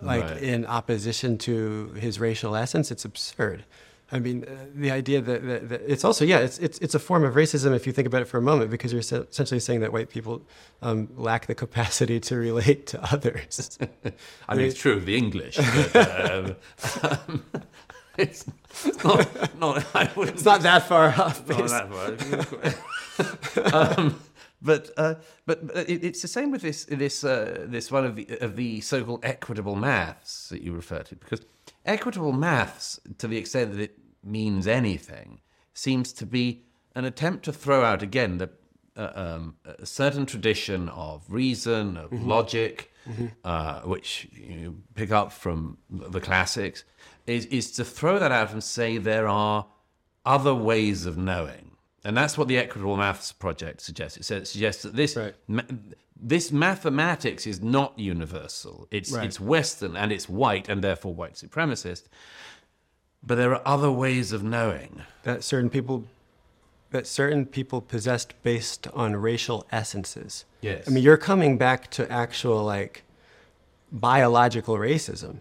like 0.00 0.24
right. 0.24 0.42
in 0.42 0.66
opposition 0.66 1.38
to 1.38 1.88
his 1.98 2.20
racial 2.20 2.54
essence, 2.54 2.90
it's 2.90 3.04
absurd. 3.04 3.64
I 4.10 4.20
mean, 4.20 4.44
uh, 4.44 4.66
the 4.74 4.90
idea 4.90 5.20
that, 5.20 5.46
that, 5.46 5.68
that, 5.68 5.82
it's 5.86 6.02
also 6.02 6.24
yeah, 6.24 6.38
it's, 6.38 6.58
it's 6.58 6.78
it's 6.78 6.94
a 6.94 6.98
form 6.98 7.24
of 7.24 7.34
racism 7.34 7.76
if 7.76 7.86
you 7.86 7.92
think 7.92 8.06
about 8.06 8.22
it 8.22 8.24
for 8.24 8.38
a 8.38 8.42
moment, 8.42 8.70
because 8.70 8.90
you're 8.90 9.00
essentially 9.00 9.60
saying 9.60 9.80
that 9.80 9.92
white 9.92 10.08
people 10.08 10.40
um, 10.80 11.08
lack 11.16 11.46
the 11.46 11.54
capacity 11.54 12.18
to 12.20 12.36
relate 12.36 12.86
to 12.86 13.12
others. 13.12 13.78
I 14.48 14.54
mean, 14.54 14.66
it's 14.66 14.78
true 14.78 14.94
of 14.94 15.04
the 15.04 15.14
English. 15.14 15.58
But, 15.92 16.30
um, 16.32 16.56
it's, 18.16 18.46
not, 19.04 19.58
not, 19.58 19.86
it's 19.94 20.44
not 20.44 20.62
that 20.62 20.88
far 20.88 21.08
off. 21.08 21.46
Not 21.46 21.68
that 21.68 22.82
far. 23.74 23.94
um, 23.98 24.18
but 24.60 24.90
uh, 24.96 25.14
but, 25.46 25.60
it, 25.74 26.04
it's 26.04 26.22
the 26.22 26.28
same 26.28 26.50
with 26.50 26.62
this 26.62 26.84
this 26.84 27.24
uh, 27.24 27.64
this 27.68 27.92
one 27.92 28.04
of 28.04 28.16
the 28.16 28.26
of 28.40 28.56
the 28.56 28.80
so-called 28.80 29.24
equitable 29.24 29.76
maths 29.76 30.48
that 30.48 30.62
you 30.62 30.72
refer 30.72 31.02
to, 31.02 31.16
because 31.16 31.40
equitable 31.84 32.32
maths, 32.32 33.00
to 33.18 33.28
the 33.28 33.36
extent 33.36 33.72
that 33.72 33.80
it 33.80 33.98
means 34.24 34.66
anything, 34.66 35.40
seems 35.74 36.12
to 36.14 36.26
be 36.26 36.62
an 36.94 37.04
attempt 37.04 37.44
to 37.44 37.52
throw 37.52 37.84
out 37.84 38.02
again 38.02 38.38
the 38.38 38.50
uh, 38.96 39.12
um, 39.14 39.54
a 39.64 39.86
certain 39.86 40.26
tradition 40.26 40.88
of 40.88 41.24
reason, 41.28 41.96
of 41.96 42.10
mm-hmm. 42.10 42.28
logic, 42.28 42.92
mm-hmm. 43.08 43.26
Uh, 43.44 43.80
which 43.82 44.28
you 44.32 44.82
pick 44.94 45.12
up 45.12 45.32
from 45.32 45.78
the 45.88 46.20
classics, 46.20 46.82
is 47.26 47.46
is 47.46 47.70
to 47.70 47.84
throw 47.84 48.18
that 48.18 48.32
out 48.32 48.50
and 48.50 48.64
say 48.64 48.98
there 48.98 49.28
are 49.28 49.66
other 50.26 50.54
ways 50.54 51.06
of 51.06 51.16
knowing 51.16 51.70
and 52.04 52.16
that's 52.16 52.38
what 52.38 52.48
the 52.48 52.58
Equitable 52.58 52.96
Maths 52.96 53.32
Project 53.32 53.80
suggests. 53.80 54.16
It, 54.16 54.24
says, 54.24 54.42
it 54.42 54.46
suggests 54.46 54.82
that 54.82 54.94
this 54.94 55.16
right. 55.16 55.34
ma- 55.46 55.62
this 56.20 56.50
mathematics 56.50 57.46
is 57.46 57.62
not 57.62 57.98
universal. 57.98 58.88
It's 58.90 59.12
right. 59.12 59.24
it's 59.24 59.40
Western 59.40 59.96
and 59.96 60.10
it's 60.12 60.28
white 60.28 60.68
and 60.68 60.82
therefore 60.82 61.14
white 61.14 61.34
supremacist. 61.34 62.04
But 63.22 63.36
there 63.36 63.52
are 63.52 63.62
other 63.64 63.90
ways 63.90 64.32
of 64.32 64.42
knowing 64.42 65.02
that 65.24 65.44
certain 65.44 65.70
people 65.70 66.04
that 66.90 67.06
certain 67.06 67.44
people 67.44 67.80
possessed 67.80 68.34
based 68.42 68.86
on 68.94 69.14
racial 69.16 69.66
essences. 69.70 70.44
Yes. 70.62 70.88
I 70.88 70.90
mean, 70.90 71.04
you're 71.04 71.18
coming 71.18 71.58
back 71.58 71.90
to 71.92 72.10
actual 72.10 72.64
like 72.64 73.04
biological 73.92 74.76
racism. 74.76 75.40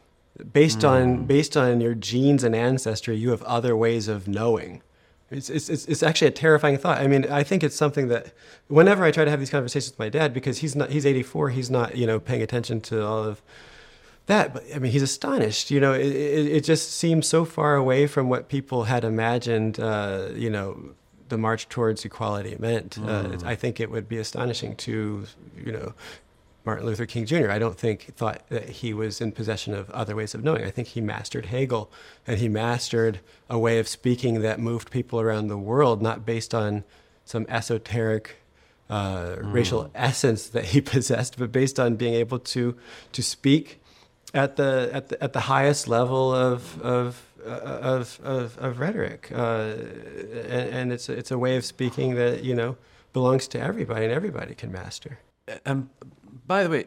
Based 0.54 0.80
mm. 0.80 0.90
on 0.90 1.26
based 1.26 1.58
on 1.58 1.82
your 1.82 1.96
genes 1.96 2.44
and 2.44 2.56
ancestry, 2.56 3.16
you 3.18 3.32
have 3.32 3.44
other 3.44 3.76
ways 3.76 4.08
of 4.08 4.28
knowing. 4.28 4.82
It's, 5.30 5.50
it's, 5.50 5.70
it's 5.70 6.04
actually 6.04 6.28
a 6.28 6.32
terrifying 6.32 6.78
thought. 6.78 7.00
I 7.00 7.08
mean, 7.08 7.26
I 7.30 7.44
think 7.44 7.64
it's 7.64 7.76
something 7.76 8.08
that 8.08 8.32
whenever 8.68 9.04
I 9.04 9.12
try 9.12 9.26
to 9.26 9.32
have 9.32 9.40
these 9.40 9.50
conversations 9.50 9.92
with 9.92 10.00
my 10.00 10.10
dad, 10.10 10.34
because 10.34 10.60
he's 10.60 10.76
not, 10.76 10.90
he's 10.90 11.06
84, 11.06 11.50
he's 11.50 11.70
not, 11.70 11.98
you 11.98 12.08
know, 12.08 12.20
paying 12.20 12.42
attention 12.42 12.80
to 12.82 13.06
all 13.06 13.24
of 13.24 13.42
that. 14.28 14.54
But 14.54 14.64
I 14.74 14.80
mean, 14.80 14.94
he's 14.94 15.02
astonished, 15.02 15.70
you 15.70 15.82
know, 15.82 15.94
it, 15.94 16.06
it, 16.06 16.48
it 16.48 16.64
just 16.64 16.94
seems 16.94 17.28
so 17.28 17.44
far 17.44 17.76
away 17.76 18.08
from 18.08 18.30
what 18.30 18.48
people 18.48 18.86
had 18.86 19.04
imagined, 19.04 19.80
uh, 19.82 20.30
you 20.34 20.50
know, 20.50 20.96
the 21.30 21.38
march 21.38 21.68
towards 21.68 22.06
equality 22.06 22.56
meant. 22.58 22.92
Mm. 22.98 23.44
Uh, 23.44 23.46
I 23.46 23.56
think 23.56 23.82
it 23.82 23.92
would 23.92 24.08
be 24.08 24.18
astonishing 24.18 24.78
to, 24.78 25.26
you 25.58 25.72
know, 25.74 25.94
Martin 26.68 26.86
Luther 26.86 27.06
King 27.06 27.26
Jr. 27.26 27.50
I 27.50 27.60
don't 27.60 27.78
think 27.78 28.14
thought 28.16 28.42
that 28.50 28.68
he 28.68 28.94
was 28.94 29.22
in 29.22 29.32
possession 29.32 29.74
of 29.74 29.90
other 29.92 30.18
ways 30.18 30.36
of 30.36 30.44
knowing. 30.44 30.66
I 30.66 30.70
think 30.70 30.90
he 30.90 31.00
mastered 31.00 31.46
Hegel 31.46 31.90
and 32.28 32.40
he 32.40 32.50
mastered 32.50 33.22
a 33.50 33.58
way 33.58 33.80
of 33.80 33.88
speaking 33.88 34.42
that 34.42 34.60
moved 34.60 34.92
people 34.92 35.22
around 35.22 35.48
the 35.48 35.58
world, 35.58 36.02
not 36.02 36.26
based 36.26 36.54
on 36.54 36.84
some 37.24 37.46
esoteric 37.48 38.36
uh, 38.90 39.38
mm. 39.38 39.54
racial 39.54 39.90
essence 39.96 40.50
that 40.50 40.66
he 40.66 40.82
possessed, 40.96 41.38
but 41.38 41.54
based 41.54 41.80
on 41.80 41.96
being 41.96 42.16
able 42.16 42.40
to 42.40 42.76
to 43.14 43.24
speak 43.24 43.80
at 44.34 44.58
the 44.58 44.90
at 44.92 45.08
the, 45.08 45.24
at 45.24 45.32
the 45.32 45.40
highest 45.40 45.88
level 45.88 46.36
of 46.36 46.82
of 46.82 47.24
uh, 47.46 47.50
of, 47.50 48.20
of, 48.26 48.58
of 48.58 48.80
rhetoric, 48.82 49.30
uh, 49.34 49.74
and, 50.50 50.70
and, 50.78 50.92
it's 50.92 51.08
it's 51.08 51.32
a 51.32 51.38
way 51.38 51.56
of 51.56 51.64
speaking 51.64 52.16
that 52.16 52.44
you 52.44 52.54
know 52.54 52.76
belongs 53.14 53.48
to 53.48 53.58
everybody 53.58 54.04
and 54.04 54.14
everybody 54.14 54.54
can 54.54 54.70
master. 54.70 55.20
Um, 55.66 55.90
by 56.48 56.64
the 56.64 56.70
way, 56.70 56.86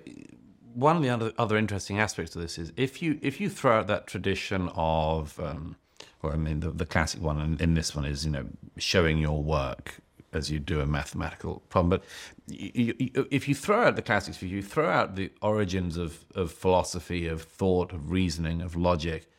one 0.74 0.96
of 0.96 1.02
the 1.02 1.10
other, 1.10 1.32
other 1.38 1.56
interesting 1.56 1.98
aspects 1.98 2.34
of 2.34 2.42
this 2.42 2.58
is 2.58 2.72
if 2.76 3.02
you 3.02 3.18
if 3.22 3.40
you 3.40 3.48
throw 3.48 3.78
out 3.78 3.86
that 3.88 4.06
tradition 4.06 4.70
of, 4.74 5.38
um, 5.38 5.76
or 6.22 6.32
I 6.32 6.36
mean, 6.36 6.60
the, 6.60 6.70
the 6.70 6.86
classic 6.86 7.20
one 7.20 7.40
in, 7.40 7.60
in 7.60 7.74
this 7.74 7.94
one 7.94 8.04
is 8.04 8.24
you 8.24 8.32
know 8.32 8.46
showing 8.78 9.18
your 9.18 9.42
work 9.42 10.00
as 10.32 10.50
you 10.50 10.58
do 10.58 10.80
a 10.80 10.86
mathematical 10.86 11.62
problem. 11.68 11.90
But 11.90 12.04
you, 12.46 12.94
you, 12.98 13.26
if 13.30 13.48
you 13.48 13.54
throw 13.54 13.86
out 13.86 13.96
the 13.96 14.02
classics, 14.02 14.42
if 14.42 14.50
you 14.50 14.62
throw 14.62 14.88
out 14.88 15.16
the 15.16 15.32
origins 15.42 15.96
of, 15.96 16.24
of 16.34 16.52
philosophy, 16.52 17.26
of 17.26 17.42
thought, 17.42 17.92
of 17.92 18.10
reasoning, 18.10 18.60
of 18.62 18.76
logic, 18.76 19.30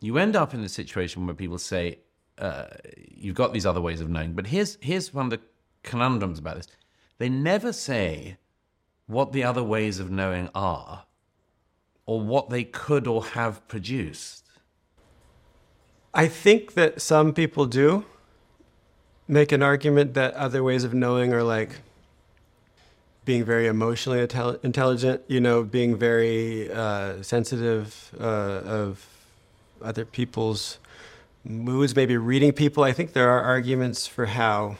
you 0.00 0.18
end 0.18 0.36
up 0.36 0.52
in 0.52 0.60
a 0.60 0.68
situation 0.68 1.26
where 1.26 1.34
people 1.34 1.58
say, 1.58 2.00
uh, 2.38 2.66
you've 3.08 3.36
got 3.36 3.52
these 3.52 3.64
other 3.66 3.80
ways 3.80 4.00
of 4.00 4.10
knowing. 4.10 4.32
But 4.32 4.48
here's, 4.48 4.78
here's 4.80 5.14
one 5.14 5.26
of 5.26 5.30
the 5.30 5.40
conundrums 5.82 6.38
about 6.38 6.56
this 6.56 6.68
they 7.18 7.28
never 7.28 7.72
say 7.72 8.36
what 9.06 9.32
the 9.32 9.44
other 9.44 9.62
ways 9.62 9.98
of 9.98 10.10
knowing 10.10 10.50
are 10.54 11.04
or 12.06 12.20
what 12.20 12.50
they 12.50 12.64
could 12.64 13.06
or 13.06 13.24
have 13.24 13.66
produced. 13.68 14.44
I 16.14 16.28
think 16.28 16.74
that 16.74 17.00
some 17.02 17.34
people 17.34 17.66
do 17.66 18.04
make 19.28 19.52
an 19.52 19.62
argument 19.62 20.14
that 20.14 20.32
other 20.34 20.62
ways 20.62 20.84
of 20.84 20.94
knowing 20.94 21.32
are 21.32 21.42
like 21.42 21.80
being 23.24 23.44
very 23.44 23.66
emotionally 23.66 24.24
intel- 24.24 24.64
intelligent, 24.64 25.20
you 25.26 25.40
know, 25.40 25.64
being 25.64 25.96
very 25.96 26.70
uh, 26.72 27.20
sensitive 27.22 28.14
uh, 28.20 28.62
of 28.64 29.04
other 29.82 30.04
people's 30.04 30.78
moods, 31.44 31.94
maybe 31.94 32.16
reading 32.16 32.52
people. 32.52 32.84
I 32.84 32.92
think 32.92 33.12
there 33.12 33.28
are 33.28 33.42
arguments 33.42 34.06
for 34.06 34.26
how 34.26 34.76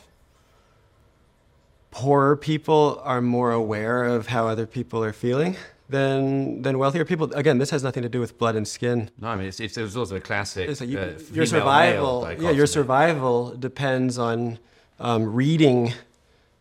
poorer 1.96 2.36
people 2.36 3.00
are 3.04 3.22
more 3.22 3.52
aware 3.52 4.04
of 4.04 4.26
how 4.26 4.46
other 4.46 4.66
people 4.66 5.02
are 5.02 5.14
feeling 5.14 5.56
than 5.88 6.60
than 6.60 6.78
wealthier 6.78 7.06
people. 7.06 7.32
Again, 7.32 7.56
this 7.56 7.70
has 7.70 7.82
nothing 7.82 8.02
to 8.02 8.08
do 8.10 8.20
with 8.20 8.36
blood 8.36 8.54
and 8.54 8.68
skin. 8.68 9.10
No, 9.18 9.28
I 9.28 9.36
mean 9.36 9.46
it's, 9.46 9.60
it's, 9.60 9.78
it 9.78 9.82
was 9.82 9.96
also 9.96 10.16
a 10.16 10.20
classic. 10.20 10.68
Like 10.68 10.90
you, 10.90 10.98
uh, 10.98 11.14
your 11.32 11.46
survival, 11.46 12.30
yeah, 12.38 12.50
your 12.50 12.66
survival 12.66 13.56
depends 13.56 14.18
on 14.18 14.58
um, 15.00 15.22
reading 15.32 15.94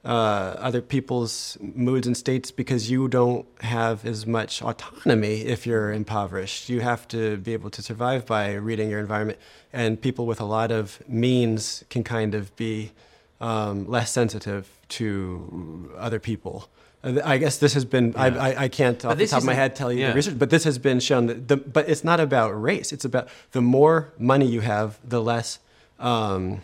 uh, 0.05 0.55
other 0.67 0.81
people's 0.81 1.57
moods 1.59 2.07
and 2.07 2.15
states 2.15 2.49
because 2.49 2.89
you 2.89 3.09
don't 3.09 3.45
have 3.59 4.05
as 4.05 4.25
much 4.25 4.61
autonomy 4.61 5.41
if 5.41 5.67
you're 5.67 5.91
impoverished. 5.91 6.69
You 6.69 6.79
have 6.79 7.09
to 7.09 7.35
be 7.37 7.51
able 7.51 7.71
to 7.71 7.81
survive 7.81 8.25
by 8.25 8.53
reading 8.53 8.89
your 8.89 9.01
environment, 9.01 9.39
and 9.73 10.01
people 10.01 10.25
with 10.25 10.39
a 10.39 10.45
lot 10.45 10.71
of 10.71 11.03
means 11.09 11.83
can 11.89 12.05
kind 12.05 12.33
of 12.35 12.55
be 12.55 12.93
um, 13.41 13.85
less 13.85 14.11
sensitive 14.11 14.74
to 14.89 15.91
other 15.97 16.19
people. 16.19 16.69
Uh, 17.03 17.21
I 17.23 17.37
guess 17.37 17.57
this 17.57 17.73
has 17.73 17.85
been, 17.85 18.11
yeah. 18.11 18.21
I, 18.21 18.27
I, 18.27 18.63
I, 18.63 18.67
can't 18.67 19.03
off 19.05 19.17
the 19.17 19.27
top 19.27 19.39
of 19.39 19.45
my 19.45 19.53
head 19.53 19.75
tell 19.75 19.91
you 19.91 20.01
yeah. 20.01 20.09
the 20.09 20.15
research, 20.15 20.39
but 20.39 20.49
this 20.49 20.63
has 20.63 20.77
been 20.77 20.99
shown 20.99 21.27
that 21.27 21.47
the, 21.47 21.57
but 21.57 21.87
it's 21.87 22.03
not 22.03 22.19
about 22.19 22.49
race. 22.49 22.91
It's 22.91 23.05
about 23.05 23.27
the 23.51 23.61
more 23.61 24.13
money 24.17 24.45
you 24.45 24.61
have, 24.61 24.97
the 25.07 25.21
less 25.21 25.59
um, 25.99 26.63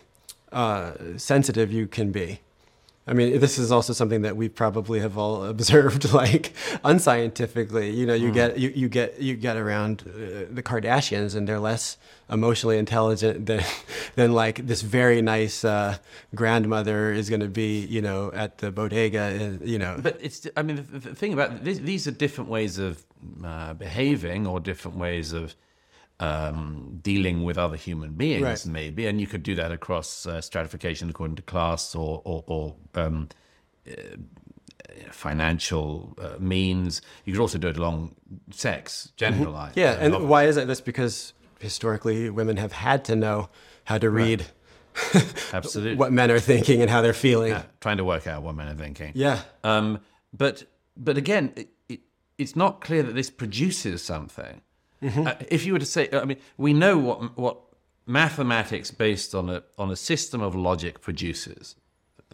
uh, 0.52 0.94
sensitive 1.18 1.72
you 1.72 1.88
can 1.88 2.12
be. 2.12 2.40
I 3.12 3.14
mean, 3.14 3.42
this 3.42 3.60
is 3.60 3.74
also 3.74 3.92
something 3.92 4.22
that 4.22 4.38
we 4.38 4.48
probably 4.48 5.02
have 5.02 5.18
all 5.18 5.44
observed, 5.56 6.14
like 6.14 6.54
unscientifically. 6.86 7.90
You 7.90 8.06
know, 8.06 8.14
you 8.14 8.32
mm. 8.32 8.34
get 8.34 8.58
you, 8.58 8.70
you 8.70 8.88
get 8.88 9.20
you 9.20 9.36
get 9.36 9.58
around 9.58 10.04
uh, 10.08 10.46
the 10.50 10.64
Kardashians, 10.64 11.36
and 11.36 11.46
they're 11.46 11.60
less 11.60 11.98
emotionally 12.30 12.78
intelligent 12.78 13.46
than 13.48 13.64
than 14.16 14.32
like 14.32 14.66
this 14.66 14.82
very 14.82 15.22
nice 15.22 15.66
uh, 15.66 15.98
grandmother 16.34 17.12
is 17.12 17.30
going 17.30 17.42
to 17.42 17.50
be. 17.50 17.86
You 17.86 18.02
know, 18.02 18.32
at 18.34 18.60
the 18.60 18.72
bodega. 18.72 19.58
Uh, 19.62 19.66
you 19.66 19.78
know, 19.78 20.00
but 20.02 20.18
it's. 20.22 20.48
I 20.56 20.62
mean, 20.62 20.78
the, 20.78 21.00
the 21.10 21.14
thing 21.14 21.34
about 21.34 21.66
this, 21.66 21.80
these 21.80 22.08
are 22.08 22.12
different 22.12 22.50
ways 22.50 22.78
of 22.78 23.04
uh, 23.44 23.74
behaving, 23.74 24.48
or 24.48 24.62
different 24.62 24.96
ways 24.96 25.34
of 25.34 25.54
um, 26.22 27.00
dealing 27.02 27.44
with 27.44 27.58
other 27.58 27.76
human 27.76 28.14
beings, 28.14 28.44
right. 28.44 28.66
maybe, 28.68 29.08
and 29.08 29.20
you 29.20 29.26
could 29.26 29.42
do 29.42 29.56
that 29.56 29.72
across 29.72 30.28
uh, 30.28 30.40
stratification 30.40 31.10
according 31.10 31.36
to 31.36 31.42
class 31.42 31.96
or 31.96 32.22
or, 32.24 32.44
or 32.46 32.76
um, 32.94 33.28
uh, 33.90 33.94
financial 35.10 36.16
uh, 36.22 36.36
means. 36.40 37.02
You 37.26 37.34
could 37.34 37.42
also 37.42 37.58
do 37.58 37.70
it 37.70 37.78
along 37.78 38.16
sex, 38.52 39.12
gender 39.18 39.46
mm-hmm. 39.46 39.54
lines. 39.54 39.74
Yeah, 39.76 39.98
and 40.00 40.30
why 40.30 40.46
is 40.46 40.56
that? 40.56 40.68
That's 40.68 40.80
because 40.80 41.34
historically 41.60 42.30
women 42.30 42.58
have 42.58 42.72
had 42.72 43.04
to 43.06 43.16
know 43.16 43.50
how 43.84 43.98
to 43.98 44.10
read. 44.10 44.46
Right. 45.14 45.54
Absolutely. 45.54 45.96
what 45.96 46.12
men 46.12 46.30
are 46.32 46.40
thinking 46.40 46.82
and 46.82 46.90
how 46.90 47.02
they're 47.02 47.14
feeling. 47.14 47.52
Yeah, 47.52 47.64
trying 47.80 47.96
to 47.96 48.04
work 48.04 48.28
out 48.28 48.44
what 48.44 48.56
men 48.56 48.68
are 48.68 48.76
thinking. 48.76 49.14
Yeah. 49.16 49.40
Um, 49.64 50.02
but 50.34 50.66
but 50.98 51.18
again, 51.18 51.54
it, 51.56 51.70
it, 51.88 52.02
it's 52.38 52.58
not 52.58 52.82
clear 52.82 53.02
that 53.02 53.16
this 53.16 53.30
produces 53.30 54.04
something. 54.04 54.62
Mm-hmm. 55.02 55.28
Uh, 55.28 55.34
if 55.50 55.66
you 55.66 55.74
were 55.74 55.80
to 55.80 55.86
say, 55.86 56.10
I 56.14 56.26
mean, 56.26 56.38
we 56.58 56.74
know 56.74 56.98
what 56.98 57.38
what 57.38 57.58
mathematics 58.06 58.92
based 58.92 59.34
on 59.34 59.50
a 59.50 59.64
on 59.78 59.92
a 59.92 59.96
system 59.96 60.42
of 60.42 60.56
logic 60.56 61.02
produces. 61.02 61.76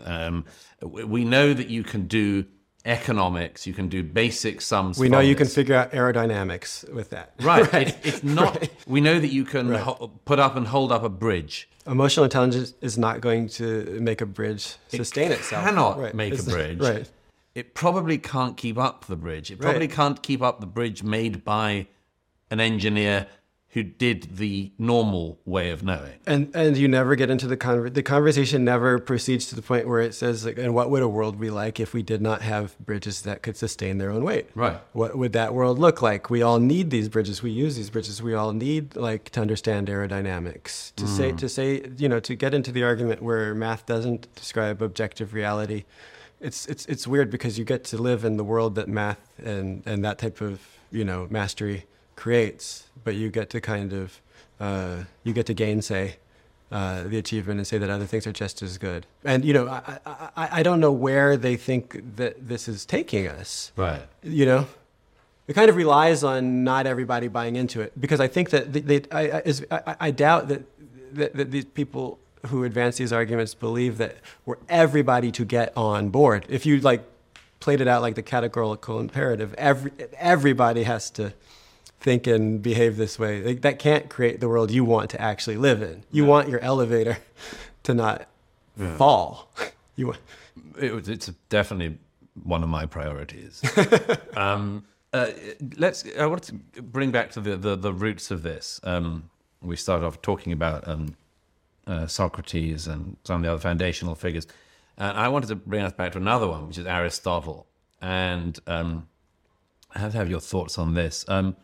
Um, 0.04 0.46
we 0.82 1.26
know 1.26 1.54
that 1.54 1.70
you 1.70 1.84
can 1.84 2.08
do 2.08 2.46
economics, 2.86 3.68
you 3.68 3.74
can 3.74 3.90
do 3.90 4.02
basic 4.02 4.62
sums. 4.62 4.98
We 4.98 5.10
know 5.10 5.20
you 5.20 5.36
can 5.36 5.48
figure 5.48 5.76
out 5.76 5.92
aerodynamics 5.92 6.92
with 6.94 7.10
that. 7.10 7.34
Right. 7.42 7.72
right. 7.74 7.88
It's, 7.88 7.98
it's, 8.16 8.24
not. 8.24 8.60
Right. 8.60 8.72
We 8.88 9.02
know 9.02 9.20
that 9.20 9.32
you 9.32 9.44
can 9.44 9.70
right. 9.70 9.82
ho- 9.82 10.12
put 10.26 10.40
up 10.40 10.56
and 10.56 10.68
hold 10.68 10.92
up 10.92 11.04
a 11.04 11.10
bridge. 11.10 11.70
Emotional 11.86 12.24
intelligence 12.24 12.74
is 12.82 12.98
not 12.98 13.22
going 13.22 13.48
to 13.48 14.00
make 14.02 14.22
a 14.22 14.26
bridge 14.26 14.76
sustain 14.90 15.32
it 15.32 15.40
itself. 15.40 15.66
Cannot 15.66 16.14
make 16.14 16.34
it's, 16.34 16.48
a 16.48 16.50
bridge. 16.50 16.80
Right. 16.80 17.10
It 17.56 17.74
probably 17.74 18.18
can't 18.18 18.56
keep 18.56 18.78
up 18.78 19.06
the 19.06 19.16
bridge. 19.16 19.52
It 19.52 19.60
probably 19.60 19.88
can't 19.88 20.22
keep 20.22 20.42
up 20.42 20.60
the 20.60 20.68
bridge 20.68 21.02
made 21.02 21.44
by 21.44 21.88
an 22.50 22.60
engineer 22.60 23.28
who 23.78 23.84
did 23.84 24.38
the 24.38 24.72
normal 24.80 25.40
way 25.46 25.70
of 25.70 25.84
knowing. 25.84 26.14
And 26.26 26.50
and 26.56 26.76
you 26.76 26.88
never 26.88 27.16
get 27.16 27.30
into 27.30 27.46
the 27.46 27.58
con- 27.58 27.94
the 27.94 28.02
conversation 28.02 28.64
never 28.64 28.98
proceeds 28.98 29.46
to 29.50 29.56
the 29.56 29.62
point 29.62 29.88
where 29.88 30.00
it 30.00 30.16
says 30.16 30.46
like 30.46 30.58
and 30.58 30.74
what 30.74 30.90
would 30.90 31.04
a 31.04 31.08
world 31.08 31.40
be 31.40 31.52
like 31.52 31.80
if 31.80 31.94
we 31.94 32.02
did 32.02 32.20
not 32.20 32.42
have 32.42 32.76
bridges 32.80 33.22
that 33.22 33.44
could 33.44 33.56
sustain 33.56 34.00
their 34.00 34.10
own 34.10 34.24
weight? 34.24 34.50
Right. 34.56 34.80
What 34.94 35.16
would 35.18 35.34
that 35.34 35.54
world 35.54 35.78
look 35.78 36.02
like? 36.02 36.30
We 36.30 36.42
all 36.42 36.60
need 36.60 36.90
these 36.90 37.08
bridges. 37.08 37.44
We 37.44 37.52
use 37.52 37.76
these 37.76 37.92
bridges. 37.92 38.20
We 38.20 38.34
all 38.34 38.52
need 38.52 38.96
like 38.96 39.30
to 39.32 39.42
understand 39.42 39.90
aerodynamics. 39.90 40.96
To 40.96 41.04
mm. 41.04 41.08
say 41.08 41.32
to 41.34 41.48
say, 41.48 41.92
you 41.98 42.10
know, 42.10 42.20
to 42.22 42.36
get 42.36 42.56
into 42.56 42.72
the 42.72 42.84
argument 42.84 43.22
where 43.22 43.54
math 43.54 43.86
doesn't 43.86 44.34
describe 44.34 44.82
objective 44.82 45.36
reality. 45.36 45.84
It's 46.40 46.66
it's 46.66 46.86
it's 46.88 47.06
weird 47.06 47.30
because 47.30 47.60
you 47.60 47.66
get 47.66 47.84
to 47.86 47.98
live 47.98 48.24
in 48.24 48.38
the 48.38 48.44
world 48.44 48.74
that 48.74 48.88
math 48.88 49.20
and 49.38 49.84
and 49.86 50.04
that 50.06 50.18
type 50.18 50.42
of, 50.42 50.62
you 50.90 51.04
know, 51.04 51.28
mastery 51.30 51.86
creates, 52.18 52.90
but 53.06 53.16
you 53.16 53.30
get 53.30 53.50
to 53.52 53.62
kind 53.62 53.94
of 53.94 54.22
uh, 54.60 55.04
you 55.24 55.32
get 55.32 55.46
to 55.46 55.54
gainsay 55.54 56.18
uh, 56.70 57.04
the 57.04 57.18
achievement 57.18 57.60
and 57.60 57.66
say 57.66 57.78
that 57.78 57.90
other 57.90 58.06
things 58.06 58.28
are 58.28 58.34
just 58.34 58.62
as 58.62 58.78
good. 58.78 59.06
And 59.24 59.46
you 59.46 59.54
know, 59.54 59.70
I, 59.70 60.00
I 60.36 60.50
I 60.60 60.64
don't 60.64 60.82
know 60.82 60.92
where 60.92 61.38
they 61.38 61.56
think 61.56 62.18
that 62.18 62.50
this 62.50 62.68
is 62.68 62.86
taking 62.86 63.28
us. 63.28 63.72
Right. 63.78 64.02
You 64.24 64.46
know, 64.46 64.68
it 65.48 65.54
kind 65.54 65.70
of 65.70 65.78
relies 65.78 66.26
on 66.26 66.66
not 66.66 66.86
everybody 66.86 67.30
buying 67.30 67.56
into 67.56 67.80
it 67.80 67.94
because 68.00 68.20
I 68.20 68.28
think 68.28 68.50
that 68.50 68.74
they, 68.74 68.82
they 68.82 69.02
I, 69.12 69.54
I, 69.72 69.96
I 70.02 70.12
doubt 70.12 70.50
that, 70.50 70.64
that 71.14 71.36
that 71.36 71.52
these 71.52 71.66
people 71.66 72.20
who 72.48 72.64
advance 72.64 72.98
these 72.98 73.14
arguments 73.14 73.54
believe 73.54 73.98
that 73.98 74.18
we're 74.46 74.58
everybody 74.68 75.32
to 75.32 75.46
get 75.46 75.72
on 75.78 76.10
board. 76.10 76.46
If 76.50 76.66
you 76.66 76.80
like 76.80 77.04
played 77.60 77.82
it 77.82 77.88
out 77.88 78.02
like 78.02 78.16
the 78.16 78.24
categorical 78.24 79.00
imperative, 79.00 79.54
every 79.54 79.92
everybody 80.18 80.84
has 80.84 81.10
to 81.12 81.34
think 82.00 82.28
and 82.28 82.62
behave 82.62 82.98
this 82.98 83.18
way. 83.18 83.42
Like, 83.42 83.62
that 83.62 83.80
can't 83.80 84.10
create 84.10 84.40
the 84.40 84.48
world 84.48 84.72
you 84.72 84.86
want 84.86 85.10
to 85.12 85.22
actually 85.22 85.58
live 85.58 85.82
in. 85.82 86.04
You 86.12 86.24
no. 86.24 86.30
want 86.30 86.50
your 86.50 86.60
elevator 86.60 87.18
to 87.84 87.94
not 87.94 88.28
yeah. 88.78 88.96
fall. 88.98 89.52
you 89.96 90.08
want. 90.08 90.20
It, 90.80 91.08
it's 91.08 91.28
definitely 91.50 91.98
one 92.44 92.64
of 92.64 92.70
my 92.70 92.86
priorities. 92.86 93.64
um, 94.38 94.86
uh, 95.14 95.28
let's. 95.78 96.06
I 96.18 96.26
want 96.26 96.44
to 96.44 96.54
bring 96.82 97.12
back 97.12 97.32
to 97.32 97.42
the 97.42 97.58
the, 97.58 97.76
the 97.76 97.94
roots 97.94 98.30
of 98.32 98.44
this. 98.44 98.80
Um, 98.84 99.30
we 99.62 99.76
started 99.76 100.06
off 100.06 100.22
talking 100.22 100.54
about 100.54 100.88
um, 100.88 101.16
uh, 101.88 102.06
Socrates 102.06 102.88
and 102.88 103.18
some 103.24 103.38
of 103.38 103.42
the 103.44 103.52
other 103.52 103.62
foundational 103.62 104.16
figures, 104.16 104.46
and 104.98 105.18
I 105.18 105.30
wanted 105.30 105.48
to 105.48 105.56
bring 105.56 105.84
us 105.84 105.94
back 105.94 106.12
to 106.12 106.18
another 106.18 106.48
one, 106.48 106.68
which 106.68 106.78
is 106.78 106.86
Aristotle. 106.86 107.66
And 108.00 108.60
um, 108.68 109.08
I 109.96 110.00
have 110.00 110.12
to 110.12 110.18
have 110.20 110.30
your 110.30 110.40
thoughts 110.40 110.78
on 110.78 110.94
this. 110.94 111.26
Um, 111.28 111.56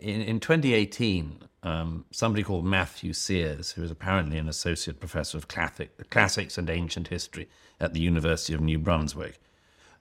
in, 0.00 0.22
in 0.22 0.40
2018, 0.40 1.40
um, 1.62 2.04
somebody 2.10 2.42
called 2.42 2.64
Matthew 2.64 3.12
Sears, 3.12 3.72
who 3.72 3.82
is 3.82 3.90
apparently 3.90 4.38
an 4.38 4.48
associate 4.48 5.00
professor 5.00 5.36
of 5.36 5.48
classic, 5.48 6.10
classics 6.10 6.58
and 6.58 6.68
ancient 6.70 7.08
history 7.08 7.48
at 7.80 7.92
the 7.92 8.00
University 8.00 8.54
of 8.54 8.60
New 8.60 8.78
Brunswick, 8.78 9.40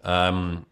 um, 0.03 0.65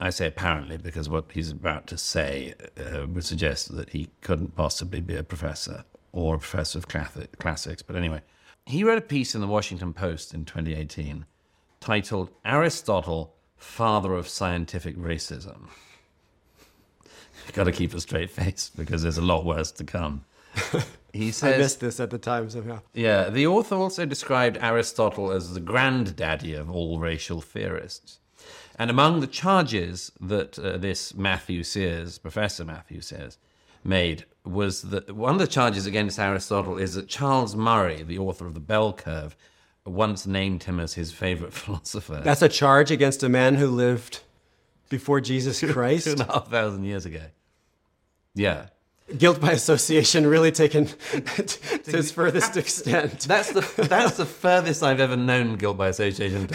I 0.00 0.10
say 0.10 0.26
apparently 0.26 0.76
because 0.76 1.08
what 1.08 1.26
he's 1.32 1.52
about 1.52 1.86
to 1.88 1.96
say 1.96 2.54
uh, 2.76 3.06
would 3.06 3.24
suggest 3.24 3.74
that 3.76 3.90
he 3.90 4.08
couldn't 4.20 4.56
possibly 4.56 5.00
be 5.00 5.14
a 5.14 5.22
professor 5.22 5.84
or 6.12 6.34
a 6.34 6.38
professor 6.38 6.78
of 6.78 6.88
classic, 6.88 7.38
classics. 7.38 7.82
But 7.82 7.96
anyway, 7.96 8.22
he 8.66 8.82
wrote 8.82 8.98
a 8.98 9.02
piece 9.02 9.34
in 9.34 9.40
the 9.40 9.46
Washington 9.46 9.92
Post 9.92 10.34
in 10.34 10.44
2018 10.44 11.24
titled 11.80 12.30
Aristotle, 12.44 13.34
Father 13.56 14.14
of 14.14 14.28
Scientific 14.28 14.96
Racism. 14.96 15.68
Got 17.54 17.64
to 17.64 17.72
keep 17.72 17.94
a 17.94 18.00
straight 18.00 18.30
face 18.30 18.70
because 18.76 19.02
there's 19.02 19.18
a 19.18 19.22
lot 19.22 19.44
worse 19.44 19.70
to 19.72 19.84
come. 19.84 20.24
He 21.12 21.28
I 21.28 21.30
says, 21.32 21.58
missed 21.58 21.80
this 21.80 22.00
at 22.00 22.08
the 22.08 22.16
time 22.16 22.48
somehow. 22.48 22.80
Yeah, 22.94 23.28
the 23.28 23.46
author 23.46 23.74
also 23.76 24.06
described 24.06 24.56
Aristotle 24.62 25.30
as 25.30 25.52
the 25.52 25.60
granddaddy 25.60 26.54
of 26.54 26.70
all 26.70 26.98
racial 26.98 27.42
theorists. 27.42 28.18
And 28.78 28.90
among 28.90 29.20
the 29.20 29.26
charges 29.26 30.10
that 30.22 30.58
uh, 30.58 30.78
this 30.78 31.14
Matthew 31.14 31.64
Sears, 31.64 32.16
Professor 32.16 32.64
Matthew 32.64 33.02
Sears, 33.02 33.36
made 33.84 34.24
was 34.44 34.82
that 34.82 35.14
one 35.14 35.34
of 35.34 35.38
the 35.38 35.46
charges 35.46 35.84
against 35.84 36.18
Aristotle 36.18 36.78
is 36.78 36.94
that 36.94 37.08
Charles 37.08 37.54
Murray, 37.54 38.02
the 38.02 38.18
author 38.18 38.46
of 38.46 38.54
The 38.54 38.60
Bell 38.60 38.94
Curve, 38.94 39.36
once 39.84 40.26
named 40.26 40.62
him 40.64 40.80
as 40.80 40.94
his 40.94 41.12
favorite 41.12 41.52
philosopher. 41.52 42.22
That's 42.24 42.40
a 42.40 42.48
charge 42.48 42.90
against 42.90 43.22
a 43.22 43.28
man 43.28 43.56
who 43.56 43.66
lived 43.66 44.20
before 44.88 45.20
Jesus 45.20 45.60
Christ. 45.72 46.06
and 46.06 46.22
a 46.22 46.24
half 46.24 46.48
thousand 46.48 46.84
years 46.84 47.04
ago. 47.04 47.24
Yeah. 48.34 48.66
Guilt 49.18 49.40
by 49.42 49.52
association 49.52 50.26
really 50.26 50.52
taken 50.52 50.86
to 51.12 51.98
its 51.98 52.10
furthest 52.10 52.56
extent. 52.56 53.20
That's 53.20 53.52
the 53.52 53.60
that's 53.88 54.16
the 54.16 54.24
furthest 54.42 54.82
I've 54.82 55.00
ever 55.00 55.16
known 55.16 55.56
guilt 55.56 55.76
by 55.76 55.88
association. 55.88 56.48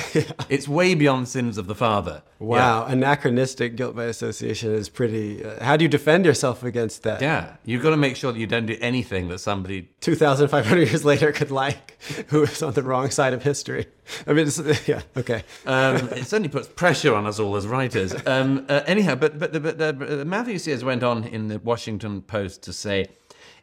It's 0.49 0.67
way 0.67 0.95
beyond 0.95 1.27
sins 1.27 1.59
of 1.59 1.67
the 1.67 1.75
father. 1.75 2.23
Wow, 2.39 2.85
anachronistic 2.85 3.75
guilt 3.75 3.95
by 3.95 4.05
association 4.05 4.73
is 4.73 4.89
pretty. 4.89 5.43
Uh, 5.43 5.63
how 5.63 5.77
do 5.77 5.83
you 5.83 5.89
defend 5.89 6.25
yourself 6.25 6.63
against 6.63 7.03
that? 7.03 7.21
Yeah. 7.21 7.27
yeah. 7.43 7.55
You've 7.65 7.83
got 7.83 7.91
to 7.91 7.97
make 7.97 8.15
sure 8.15 8.31
that 8.31 8.39
you 8.39 8.47
don't 8.47 8.65
do 8.65 8.77
anything 8.81 9.27
that 9.27 9.39
somebody 9.39 9.89
2,500 10.01 10.87
years 10.87 11.05
later 11.05 11.31
could 11.31 11.51
like, 11.51 11.96
who 12.27 12.43
is 12.43 12.61
on 12.63 12.73
the 12.73 12.83
wrong 12.83 13.09
side 13.09 13.33
of 13.33 13.43
history. 13.43 13.87
I 14.25 14.33
mean, 14.33 14.47
yeah, 14.85 15.01
okay. 15.15 15.43
um, 15.65 15.95
it 16.09 16.25
certainly 16.25 16.49
puts 16.49 16.67
pressure 16.67 17.15
on 17.15 17.25
us 17.25 17.39
all 17.39 17.55
as 17.55 17.67
writers. 17.67 18.15
Um, 18.25 18.65
uh, 18.69 18.81
anyhow, 18.85 19.15
but 19.15 19.39
but, 19.39 19.61
but 19.61 19.81
uh, 19.81 20.25
Matthew 20.25 20.59
Sears 20.59 20.83
went 20.83 21.03
on 21.03 21.23
in 21.23 21.47
the 21.47 21.59
Washington 21.59 22.21
Post 22.21 22.63
to 22.63 22.73
say. 22.73 23.07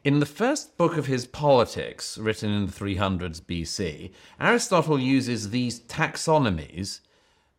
In 0.03 0.21
the 0.21 0.27
first 0.27 0.77
book 0.77 0.99
of 0.99 1.07
his 1.07 1.27
Politics, 1.27 2.19
written 2.19 2.51
in 2.51 2.67
the 2.67 2.73
300s 2.73 3.41
BC, 3.41 4.11
Aristotle 4.39 4.99
uses 4.99 5.49
these 5.49 5.81
taxonomies 5.81 7.01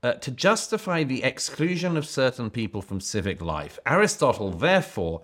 uh, 0.03 0.13
to 0.13 0.29
justify 0.29 1.03
the 1.03 1.23
exclusion 1.23 1.97
of 1.97 2.05
certain 2.05 2.51
people 2.51 2.83
from 2.83 3.01
civic 3.01 3.41
life. 3.41 3.79
Aristotle, 3.87 4.51
therefore, 4.51 5.23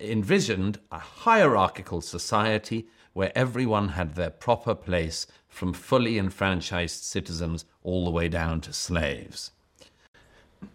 envisioned 0.00 0.78
a 0.92 1.00
hierarchical 1.00 2.00
society 2.00 2.86
where 3.20 3.32
everyone 3.34 3.88
had 3.90 4.14
their 4.14 4.30
proper 4.30 4.74
place, 4.74 5.26
from 5.46 5.74
fully 5.74 6.16
enfranchised 6.16 7.04
citizens 7.04 7.66
all 7.84 8.06
the 8.06 8.10
way 8.10 8.28
down 8.28 8.62
to 8.62 8.72
slaves. 8.72 9.50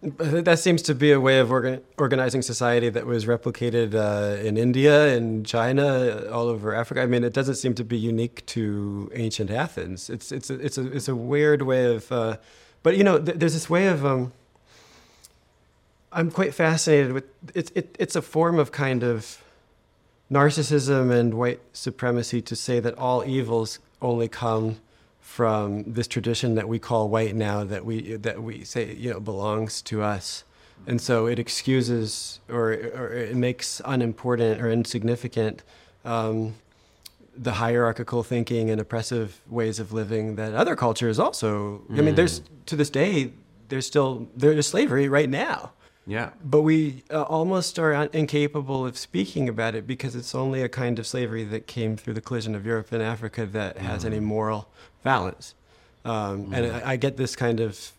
That 0.00 0.60
seems 0.60 0.80
to 0.82 0.94
be 0.94 1.10
a 1.10 1.20
way 1.20 1.40
of 1.40 1.48
orga- 1.48 1.82
organizing 1.98 2.42
society 2.42 2.88
that 2.90 3.04
was 3.04 3.26
replicated 3.26 3.96
uh, 3.96 4.40
in 4.40 4.56
India, 4.56 5.16
in 5.16 5.42
China, 5.42 6.22
all 6.30 6.46
over 6.46 6.72
Africa. 6.72 7.02
I 7.02 7.06
mean, 7.06 7.24
it 7.24 7.32
doesn't 7.32 7.56
seem 7.56 7.74
to 7.74 7.84
be 7.84 7.98
unique 7.98 8.46
to 8.46 9.10
ancient 9.12 9.50
Athens. 9.50 10.08
It's 10.08 10.30
it's 10.30 10.48
a, 10.48 10.54
it's 10.66 10.78
a 10.78 10.86
it's 10.96 11.08
a 11.08 11.16
weird 11.16 11.62
way 11.62 11.96
of, 11.96 12.12
uh, 12.12 12.36
but 12.84 12.96
you 12.96 13.02
know, 13.02 13.18
th- 13.18 13.38
there's 13.40 13.54
this 13.54 13.68
way 13.68 13.88
of. 13.88 14.06
Um, 14.06 14.32
I'm 16.12 16.30
quite 16.30 16.54
fascinated 16.54 17.12
with 17.12 17.24
it's 17.56 17.72
it, 17.74 17.96
it's 17.98 18.14
a 18.14 18.22
form 18.22 18.60
of 18.60 18.70
kind 18.70 19.02
of 19.02 19.42
narcissism 20.30 21.10
and 21.10 21.34
white 21.34 21.60
supremacy 21.72 22.42
to 22.42 22.56
say 22.56 22.80
that 22.80 22.96
all 22.98 23.24
evils 23.24 23.78
only 24.02 24.28
come 24.28 24.78
from 25.20 25.84
this 25.84 26.06
tradition 26.06 26.54
that 26.54 26.68
we 26.68 26.78
call 26.78 27.08
white 27.08 27.34
now 27.34 27.64
that 27.64 27.84
we 27.84 28.16
that 28.16 28.42
we 28.42 28.64
say 28.64 28.94
you 28.94 29.12
know 29.12 29.20
belongs 29.20 29.82
to 29.82 30.02
us. 30.02 30.44
And 30.86 31.00
so 31.00 31.26
it 31.26 31.38
excuses 31.38 32.40
or, 32.48 32.72
or 32.72 33.12
it 33.12 33.34
makes 33.34 33.80
unimportant 33.84 34.60
or 34.60 34.70
insignificant 34.70 35.62
um, 36.04 36.54
the 37.36 37.52
hierarchical 37.52 38.22
thinking 38.22 38.70
and 38.70 38.80
oppressive 38.80 39.40
ways 39.48 39.78
of 39.78 39.92
living 39.92 40.36
that 40.36 40.54
other 40.54 40.74
cultures 40.74 41.18
also 41.18 41.82
i 41.90 42.00
mean 42.00 42.14
there's 42.14 42.40
to 42.64 42.76
this 42.76 42.88
day 42.88 43.32
there's 43.68 43.86
still 43.86 44.26
there's 44.34 44.66
slavery 44.66 45.08
right 45.08 45.28
now 45.28 45.72
Yeah. 46.08 46.30
but 46.44 46.62
we 46.62 47.02
uh, 47.10 47.22
almost 47.22 47.78
are 47.80 47.92
un- 47.92 48.10
incapable 48.12 48.86
of 48.86 48.96
speaking 48.96 49.48
about 49.48 49.74
it 49.74 49.86
because 49.86 50.14
it's 50.14 50.34
only 50.34 50.62
a 50.62 50.68
kind 50.68 50.98
of 51.00 51.06
slavery 51.06 51.42
that 51.44 51.66
came 51.66 51.96
through 51.96 52.14
the 52.14 52.20
collision 52.20 52.54
of 52.54 52.64
Europe 52.64 52.92
and 52.92 53.02
Africa 53.02 53.44
that 53.46 53.78
has 53.78 54.04
any 54.04 54.20
moral 54.20 54.68
balance. 55.02 55.54
Um, 56.04 56.52
And 56.54 56.66
I, 56.66 56.92
I 56.92 56.96
get 56.96 57.16
this 57.16 57.34
kind 57.34 57.58
of 57.60 57.92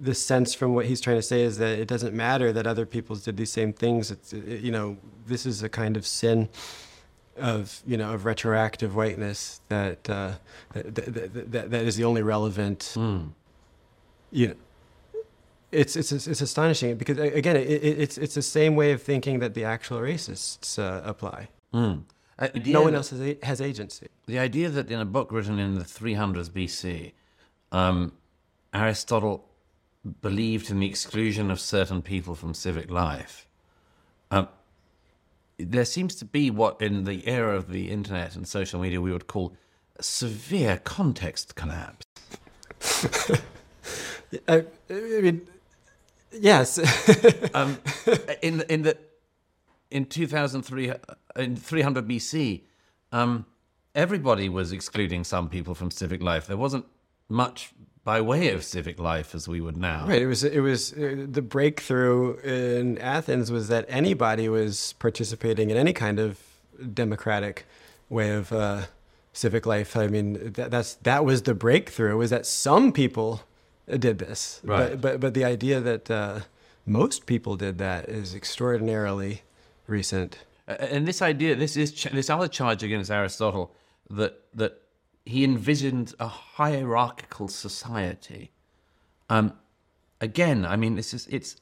this 0.00 0.20
sense 0.22 0.54
from 0.54 0.74
what 0.74 0.86
he's 0.86 1.00
trying 1.00 1.16
to 1.16 1.22
say 1.22 1.42
is 1.42 1.58
that 1.58 1.78
it 1.78 1.88
doesn't 1.88 2.14
matter 2.14 2.52
that 2.52 2.66
other 2.66 2.84
peoples 2.86 3.22
did 3.24 3.36
these 3.36 3.50
same 3.52 3.72
things. 3.72 4.10
It's 4.10 4.32
it, 4.32 4.60
you 4.60 4.70
know 4.70 4.96
this 5.26 5.44
is 5.46 5.62
a 5.62 5.68
kind 5.68 5.96
of 5.96 6.06
sin 6.06 6.48
of 7.36 7.82
you 7.86 7.96
know 7.96 8.12
of 8.14 8.24
retroactive 8.24 8.94
whiteness 8.94 9.60
that 9.68 10.08
uh, 10.08 10.32
that, 10.72 10.94
that, 10.94 11.52
that 11.52 11.70
that 11.70 11.84
is 11.84 11.96
the 11.96 12.04
only 12.04 12.22
relevant 12.22 12.80
Mm. 12.96 13.30
you 14.30 14.48
know 14.48 14.54
it's 15.74 15.96
it's 15.96 16.12
it's 16.12 16.40
astonishing 16.40 16.96
because 16.96 17.18
again 17.18 17.56
it, 17.56 17.68
it, 17.68 17.98
it's 17.98 18.18
it's 18.18 18.34
the 18.34 18.42
same 18.42 18.76
way 18.76 18.92
of 18.92 19.02
thinking 19.02 19.40
that 19.40 19.54
the 19.54 19.64
actual 19.64 19.98
racists 19.98 20.78
uh, 20.78 21.02
apply. 21.04 21.48
Mm. 21.72 22.04
No 22.66 22.82
one 22.82 22.94
else 22.94 23.10
has, 23.10 23.36
has 23.42 23.60
agency. 23.60 24.08
The 24.26 24.38
idea 24.38 24.68
that 24.68 24.90
in 24.90 24.98
a 24.98 25.04
book 25.04 25.30
written 25.30 25.58
in 25.58 25.74
the 25.74 25.84
300s 25.84 26.50
BC, 26.50 27.12
um, 27.70 28.12
Aristotle 28.72 29.48
believed 30.20 30.70
in 30.70 30.80
the 30.80 30.86
exclusion 30.86 31.50
of 31.50 31.60
certain 31.60 32.02
people 32.02 32.34
from 32.34 32.52
civic 32.52 32.90
life. 32.90 33.46
Um, 34.32 34.48
there 35.58 35.84
seems 35.84 36.16
to 36.16 36.24
be 36.24 36.50
what, 36.50 36.82
in 36.82 37.04
the 37.04 37.26
era 37.28 37.56
of 37.56 37.70
the 37.70 37.90
internet 37.90 38.34
and 38.34 38.46
social 38.48 38.80
media, 38.80 39.00
we 39.00 39.12
would 39.12 39.28
call 39.28 39.54
severe 40.00 40.80
context 40.82 41.54
collapse. 41.54 42.04
I, 44.48 44.64
I 44.90 45.20
mean, 45.20 45.46
yes, 46.40 46.78
Um, 47.54 47.78
in 48.42 48.62
in 48.62 48.82
the 48.82 48.96
in 49.90 50.06
2003 50.06 50.90
uh, 50.90 50.96
in 51.36 51.56
300 51.56 52.08
BC, 52.08 52.62
um, 53.12 53.46
everybody 53.94 54.48
was 54.48 54.72
excluding 54.72 55.24
some 55.24 55.48
people 55.48 55.74
from 55.74 55.90
civic 55.90 56.22
life. 56.22 56.46
There 56.46 56.56
wasn't 56.56 56.86
much 57.28 57.72
by 58.04 58.20
way 58.20 58.48
of 58.50 58.62
civic 58.64 58.98
life 58.98 59.34
as 59.34 59.48
we 59.48 59.60
would 59.60 59.76
now. 59.76 60.06
right. 60.06 60.20
It 60.22 60.26
was 60.26 60.44
it 60.44 60.60
was 60.60 60.92
uh, 60.92 61.26
the 61.28 61.42
breakthrough 61.42 62.36
in 62.40 62.98
Athens 62.98 63.50
was 63.50 63.68
that 63.68 63.86
anybody 63.88 64.48
was 64.48 64.94
participating 64.98 65.70
in 65.70 65.76
any 65.76 65.92
kind 65.92 66.18
of 66.18 66.38
democratic 66.92 67.66
way 68.10 68.30
of 68.30 68.52
uh, 68.52 68.82
civic 69.32 69.64
life. 69.64 69.96
I 69.96 70.08
mean, 70.08 70.52
that, 70.52 70.70
that's 70.70 70.94
that 71.02 71.24
was 71.24 71.42
the 71.42 71.54
breakthrough. 71.54 72.16
Was 72.16 72.30
that 72.30 72.46
some 72.46 72.92
people 72.92 73.42
did 73.86 74.18
this, 74.18 74.60
Right. 74.64 74.90
But 74.90 75.00
but, 75.00 75.20
but 75.20 75.34
the 75.34 75.44
idea 75.44 75.80
that 75.80 76.10
uh, 76.10 76.40
most 76.86 77.26
people 77.26 77.56
did 77.56 77.78
that 77.78 78.08
is 78.08 78.34
extraordinarily 78.34 79.42
recent. 79.86 80.38
And 80.66 81.06
this 81.06 81.20
idea, 81.20 81.54
this 81.54 81.76
is 81.76 81.92
ch- 81.92 82.10
this 82.10 82.30
other 82.30 82.48
charge 82.48 82.82
against 82.82 83.10
Aristotle 83.10 83.74
that 84.10 84.40
that 84.54 84.80
he 85.26 85.44
envisioned 85.44 86.14
a 86.20 86.28
hierarchical 86.28 87.48
society. 87.48 88.50
Um, 89.28 89.54
again, 90.20 90.64
I 90.64 90.76
mean, 90.76 90.94
this 90.96 91.14
is 91.14 91.26
it's 91.28 91.56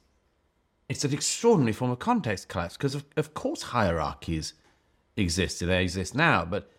it's 0.88 1.04
an 1.04 1.12
extraordinary 1.12 1.72
form 1.72 1.90
of 1.90 1.98
context 1.98 2.48
collapse 2.48 2.76
because 2.76 2.94
of, 2.94 3.04
of 3.16 3.34
course 3.34 3.62
hierarchies 3.62 4.54
existed, 5.16 5.66
they 5.66 5.82
exist 5.82 6.14
now, 6.14 6.44
but 6.44 6.70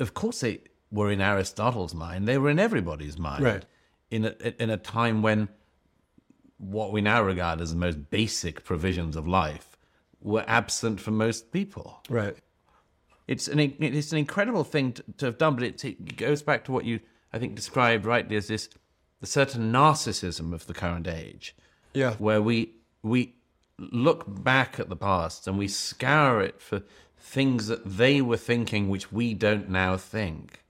of 0.00 0.14
course 0.14 0.40
they 0.40 0.60
were 0.90 1.10
in 1.10 1.20
Aristotle's 1.20 1.94
mind, 1.94 2.26
they 2.26 2.38
were 2.38 2.50
in 2.50 2.58
everybody's 2.58 3.18
mind, 3.18 3.44
Right. 3.44 3.64
In 4.12 4.26
a 4.26 4.62
in 4.62 4.68
a 4.68 4.76
time 4.76 5.22
when 5.22 5.48
what 6.58 6.92
we 6.92 7.00
now 7.00 7.22
regard 7.22 7.62
as 7.62 7.70
the 7.70 7.78
most 7.78 8.10
basic 8.10 8.62
provisions 8.62 9.16
of 9.16 9.26
life 9.26 9.78
were 10.20 10.44
absent 10.46 11.00
for 11.00 11.10
most 11.10 11.50
people. 11.50 12.02
Right. 12.10 12.36
It's 13.26 13.48
an 13.48 13.58
it's 13.58 14.12
an 14.12 14.18
incredible 14.18 14.64
thing 14.64 14.92
to, 14.92 15.04
to 15.16 15.26
have 15.26 15.38
done, 15.38 15.54
but 15.54 15.64
it, 15.64 15.82
it 15.82 16.16
goes 16.18 16.42
back 16.42 16.62
to 16.66 16.72
what 16.72 16.84
you 16.84 17.00
I 17.32 17.38
think 17.38 17.54
described 17.54 18.04
rightly 18.04 18.36
as 18.36 18.48
this 18.48 18.68
the 19.20 19.26
certain 19.26 19.72
narcissism 19.72 20.52
of 20.52 20.66
the 20.66 20.74
current 20.74 21.08
age, 21.08 21.56
Yeah. 21.94 22.12
where 22.16 22.42
we 22.42 22.74
we 23.02 23.36
look 23.78 24.24
back 24.44 24.78
at 24.78 24.90
the 24.90 24.96
past 24.96 25.48
and 25.48 25.56
we 25.56 25.68
scour 25.68 26.42
it 26.42 26.60
for 26.60 26.82
things 27.18 27.66
that 27.68 27.96
they 27.96 28.20
were 28.20 28.36
thinking 28.36 28.90
which 28.90 29.10
we 29.10 29.32
don't 29.32 29.70
now 29.70 29.96
think, 29.96 30.62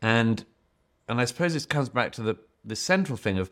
and 0.00 0.44
and 1.08 1.20
I 1.20 1.24
suppose 1.24 1.52
this 1.52 1.66
comes 1.66 1.88
back 1.88 2.12
to 2.12 2.22
the 2.22 2.36
the 2.64 2.76
central 2.76 3.16
thing 3.16 3.38
of, 3.38 3.50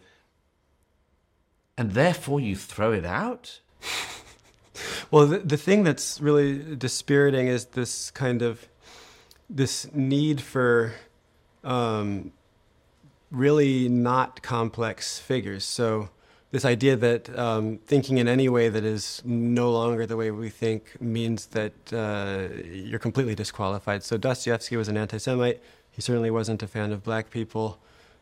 and 1.79 1.93
therefore 1.93 2.41
you 2.41 2.57
throw 2.57 2.93
it 2.93 3.05
out. 3.05 3.61
Well, 5.11 5.27
the, 5.27 5.39
the 5.39 5.57
thing 5.57 5.85
that's 5.85 6.21
really 6.21 6.75
dispiriting 6.75 7.47
is 7.47 7.67
this 7.67 8.11
kind 8.11 8.43
of 8.43 8.69
this 9.49 9.93
need 9.95 10.41
for 10.41 10.95
um, 11.63 12.33
really 13.31 13.89
not 13.89 14.43
complex 14.43 15.19
figures. 15.19 15.65
So 15.65 16.11
this 16.51 16.65
idea 16.65 16.97
that 16.97 17.37
um, 17.39 17.79
thinking 17.87 18.19
in 18.19 18.29
any 18.29 18.49
way 18.49 18.69
that 18.69 18.85
is 18.85 19.23
no 19.25 19.71
longer 19.71 20.07
the 20.07 20.17
way 20.17 20.31
we 20.31 20.51
think 20.51 21.01
means 21.01 21.47
that 21.47 21.93
uh, 21.93 22.49
you're 22.65 22.99
completely 22.99 23.35
disqualified. 23.35 24.03
So 24.03 24.17
Dostoevsky 24.17 24.77
was 24.77 24.89
an 24.89 24.97
anti-Semite. 24.97 25.63
He 25.95 26.03
certainly 26.03 26.31
wasn't 26.31 26.63
a 26.63 26.67
fan 26.67 26.93
of 26.93 27.05
black 27.05 27.31
people, 27.31 27.79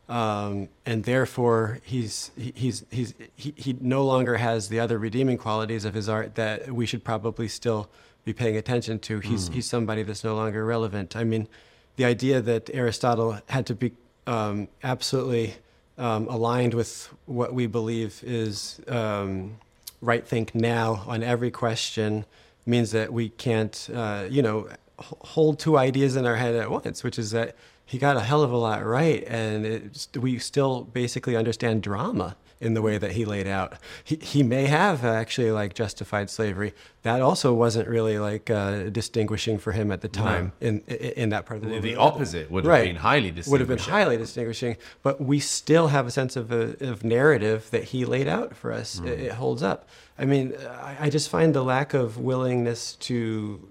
um, 0.07 0.69
and 0.85 1.03
therefore 1.05 1.79
he's 1.83 2.31
he's 2.35 2.85
he's 2.91 3.13
he, 3.35 3.53
he 3.57 3.75
no 3.81 4.05
longer 4.05 4.37
has 4.37 4.69
the 4.69 4.79
other 4.79 4.97
redeeming 4.99 5.37
qualities 5.37 5.85
of 5.85 5.93
his 5.93 6.07
art 6.07 6.35
that 6.35 6.71
we 6.71 6.85
should 6.85 7.03
probably 7.03 7.47
still 7.47 7.89
be 8.25 8.33
paying 8.33 8.55
attention 8.55 8.99
to. 8.99 9.19
He's 9.19 9.49
Mm. 9.49 9.53
he's 9.55 9.65
somebody 9.65 10.03
that's 10.03 10.23
no 10.23 10.35
longer 10.35 10.63
relevant. 10.65 11.15
I 11.15 11.23
mean, 11.23 11.47
the 11.95 12.05
idea 12.05 12.41
that 12.41 12.69
Aristotle 12.73 13.39
had 13.49 13.65
to 13.65 13.75
be 13.75 13.91
um, 14.27 14.67
absolutely 14.83 15.55
um, 15.97 16.27
aligned 16.27 16.73
with 16.73 17.09
what 17.25 17.53
we 17.53 17.65
believe 17.67 18.21
is 18.23 18.79
um, 18.87 19.57
right 20.01 20.25
think 20.27 20.53
now 20.55 21.03
on 21.07 21.23
every 21.23 21.51
question 21.51 22.25
means 22.65 22.91
that 22.91 23.11
we 23.11 23.29
can't, 23.29 23.89
uh, 23.93 24.25
you 24.29 24.41
know, 24.41 24.67
hold 24.99 25.59
two 25.59 25.77
ideas 25.77 26.15
in 26.15 26.25
our 26.25 26.35
head 26.35 26.55
at 26.55 26.69
once, 26.71 27.03
which 27.03 27.17
is 27.19 27.31
that 27.31 27.55
he 27.85 27.97
got 27.97 28.15
a 28.15 28.21
hell 28.21 28.43
of 28.43 28.51
a 28.51 28.57
lot 28.57 28.85
right, 28.85 29.23
and 29.27 29.91
we 30.19 30.39
still 30.39 30.83
basically 30.83 31.35
understand 31.35 31.83
drama 31.83 32.35
in 32.61 32.75
the 32.75 32.81
way 32.81 32.97
that 32.97 33.11
he 33.11 33.25
laid 33.25 33.45
out. 33.45 33.73
He, 34.05 34.15
he 34.15 34.41
may 34.41 34.67
have 34.67 35.03
actually 35.03 35.51
like 35.51 35.73
justified 35.73 36.29
slavery. 36.29 36.73
That 37.01 37.21
also 37.21 37.53
wasn't 37.53 37.89
really 37.89 38.17
like 38.19 38.49
uh, 38.49 38.83
distinguishing 38.83 39.57
for 39.57 39.73
him 39.73 39.91
at 39.91 39.99
the 39.99 40.07
time 40.07 40.53
in, 40.61 40.81
in 40.87 40.95
in 40.95 41.29
that 41.31 41.45
part 41.45 41.61
of 41.61 41.67
the 41.67 41.75
The, 41.75 41.81
the 41.81 41.95
opposite 41.97 42.49
would 42.49 42.63
have 42.63 42.69
Right. 42.71 42.85
been 42.85 42.95
highly 42.95 43.31
distinguishing. 43.31 43.51
would 43.51 43.59
have 43.59 43.67
been 43.67 43.77
highly 43.93 44.15
distinguishing, 44.17 44.77
but 45.01 45.19
we 45.19 45.39
still 45.41 45.87
have 45.89 46.07
a 46.07 46.11
sense 46.11 46.37
of, 46.37 46.53
a, 46.53 46.77
of 46.79 47.03
narrative 47.03 47.67
that 47.71 47.83
he 47.85 48.05
laid 48.05 48.29
out 48.29 48.55
for 48.55 48.71
us. 48.71 49.01
It, 49.01 49.19
it 49.19 49.31
holds 49.33 49.61
up. 49.61 49.89
I 50.17 50.23
mean, 50.23 50.53
I, 50.69 50.95
I 51.01 51.09
just 51.09 51.27
find 51.29 51.53
the 51.53 51.63
lack 51.63 51.93
of 51.93 52.17
willingness 52.17 52.93
to 53.01 53.67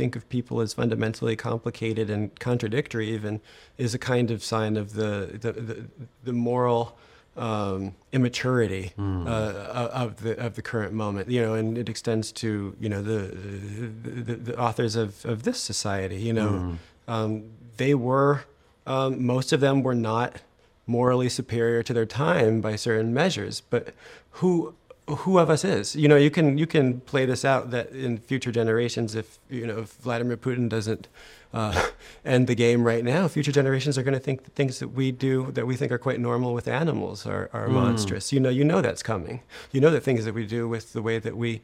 think 0.00 0.16
of 0.16 0.26
people 0.30 0.62
as 0.62 0.72
fundamentally 0.72 1.36
complicated 1.36 2.08
and 2.08 2.22
contradictory, 2.40 3.10
even, 3.10 3.40
is 3.76 3.94
a 3.94 3.98
kind 3.98 4.30
of 4.30 4.42
sign 4.42 4.76
of 4.76 4.94
the 4.94 5.38
the 5.44 5.52
the, 5.52 5.76
the 6.24 6.32
moral 6.32 6.96
um, 7.36 7.94
immaturity 8.12 8.92
uh, 8.98 9.90
of 10.04 10.22
the 10.24 10.32
of 10.46 10.54
the 10.54 10.62
current 10.62 10.92
moment. 11.04 11.28
You 11.28 11.42
know, 11.42 11.54
and 11.54 11.76
it 11.76 11.88
extends 11.88 12.32
to 12.42 12.74
you 12.80 12.88
know 12.88 13.02
the 13.02 13.20
the, 14.26 14.34
the 14.48 14.58
authors 14.58 14.96
of, 14.96 15.24
of 15.26 15.42
this 15.42 15.60
society. 15.60 16.16
You 16.16 16.32
know, 16.32 16.78
um, 17.06 17.30
they 17.76 17.94
were 17.94 18.44
um, 18.86 19.24
most 19.34 19.52
of 19.52 19.60
them 19.60 19.82
were 19.82 19.94
not 19.94 20.40
morally 20.86 21.28
superior 21.28 21.82
to 21.82 21.92
their 21.92 22.06
time 22.06 22.60
by 22.60 22.74
certain 22.74 23.12
measures, 23.14 23.62
but 23.70 23.94
who 24.40 24.74
who 25.16 25.38
of 25.38 25.50
us 25.50 25.64
is? 25.64 25.96
You 25.96 26.08
know, 26.08 26.16
you 26.16 26.30
can 26.30 26.58
you 26.58 26.66
can 26.66 27.00
play 27.00 27.26
this 27.26 27.44
out 27.44 27.70
that 27.70 27.90
in 27.90 28.18
future 28.18 28.52
generations, 28.52 29.14
if 29.14 29.38
you 29.48 29.66
know 29.66 29.80
if 29.80 29.92
Vladimir 29.94 30.36
Putin 30.36 30.68
doesn't 30.68 31.08
uh, 31.52 31.88
end 32.24 32.46
the 32.46 32.54
game 32.54 32.84
right 32.84 33.04
now, 33.04 33.28
future 33.28 33.52
generations 33.52 33.98
are 33.98 34.02
going 34.02 34.14
to 34.14 34.20
think 34.20 34.44
the 34.44 34.50
things 34.50 34.78
that 34.78 34.88
we 34.88 35.12
do 35.12 35.50
that 35.52 35.66
we 35.66 35.76
think 35.76 35.92
are 35.92 35.98
quite 35.98 36.20
normal 36.20 36.54
with 36.54 36.68
animals 36.68 37.26
are, 37.26 37.50
are 37.52 37.68
monstrous. 37.68 38.32
You 38.32 38.40
know, 38.40 38.48
you 38.48 38.64
know 38.64 38.80
that's 38.80 39.02
coming. 39.02 39.42
You 39.72 39.80
know 39.80 39.90
that 39.90 40.02
things 40.02 40.24
that 40.24 40.34
we 40.34 40.46
do 40.46 40.68
with 40.68 40.92
the 40.92 41.02
way 41.02 41.18
that 41.18 41.36
we 41.36 41.62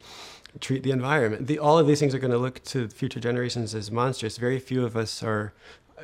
treat 0.60 0.82
the 0.82 0.90
environment. 0.90 1.46
The, 1.46 1.58
all 1.58 1.78
of 1.78 1.86
these 1.86 2.00
things 2.00 2.14
are 2.14 2.18
going 2.18 2.32
to 2.32 2.38
look 2.38 2.62
to 2.64 2.88
future 2.88 3.20
generations 3.20 3.74
as 3.74 3.90
monstrous. 3.90 4.38
Very 4.38 4.58
few 4.58 4.84
of 4.84 4.96
us 4.96 5.22
are. 5.22 5.52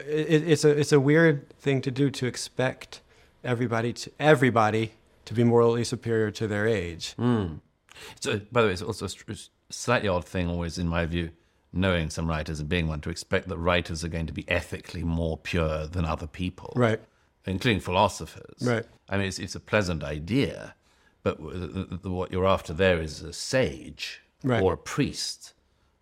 It, 0.06 0.48
it's 0.48 0.64
a 0.64 0.70
it's 0.70 0.92
a 0.92 1.00
weird 1.00 1.48
thing 1.58 1.82
to 1.82 1.90
do 1.90 2.10
to 2.10 2.26
expect 2.26 3.00
everybody 3.44 3.92
to 3.92 4.10
everybody 4.20 4.92
to 5.32 5.36
be 5.36 5.44
morally 5.44 5.84
superior 5.84 6.30
to 6.30 6.46
their 6.46 6.66
age. 6.66 7.12
Hmm. 7.14 7.54
So, 8.20 8.40
by 8.50 8.62
the 8.62 8.68
way, 8.68 8.72
it's 8.72 8.82
also 8.82 9.06
a 9.06 9.34
slightly 9.70 10.08
odd 10.08 10.24
thing, 10.24 10.48
always 10.48 10.78
in 10.78 10.88
my 10.88 11.06
view, 11.06 11.30
knowing 11.72 12.10
some 12.10 12.28
writers 12.28 12.60
and 12.60 12.68
being 12.68 12.88
one, 12.88 13.00
to 13.00 13.10
expect 13.10 13.48
that 13.48 13.56
writers 13.58 14.04
are 14.04 14.08
going 14.08 14.26
to 14.26 14.32
be 14.32 14.48
ethically 14.48 15.02
more 15.02 15.36
pure 15.38 15.86
than 15.86 16.04
other 16.04 16.26
people, 16.26 16.72
Right. 16.76 17.00
including 17.46 17.80
philosophers. 17.80 18.56
Right. 18.62 18.84
I 19.08 19.16
mean, 19.18 19.26
it's, 19.26 19.38
it's 19.38 19.54
a 19.54 19.60
pleasant 19.60 20.02
idea, 20.02 20.74
but 21.22 21.38
w- 21.38 21.58
the, 21.58 21.96
the, 21.96 22.10
what 22.10 22.32
you're 22.32 22.46
after 22.46 22.72
there 22.72 23.00
is 23.00 23.22
a 23.22 23.32
sage 23.32 24.20
Right. 24.44 24.62
or 24.62 24.72
a 24.72 24.78
priest, 24.78 25.54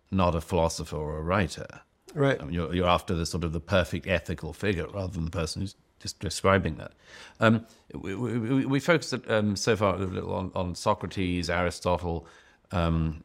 not 0.09 0.33
a 0.35 0.41
philosopher 0.41 0.95
or 0.97 1.17
a 1.17 1.21
writer. 1.21 1.81
Right. 2.13 2.41
I 2.41 2.45
mean, 2.45 2.53
you're, 2.53 2.73
you're 2.73 2.87
after 2.89 3.13
the 3.13 3.25
sort 3.25 3.43
of 3.43 3.53
the 3.53 3.59
perfect 3.61 4.07
ethical 4.07 4.51
figure 4.53 4.87
rather 4.87 5.13
than 5.13 5.25
the 5.25 5.31
person 5.31 5.61
who's 5.61 5.75
just 6.01 6.19
describing 6.19 6.75
that. 6.75 6.93
Um, 7.39 7.65
we, 7.93 8.15
we, 8.15 8.65
we 8.65 8.79
focused 8.79 9.13
um, 9.27 9.55
so 9.55 9.75
far 9.75 9.95
a 9.95 9.99
little 9.99 10.33
on, 10.33 10.51
on 10.55 10.75
Socrates, 10.75 11.49
Aristotle, 11.49 12.27
um, 12.71 13.23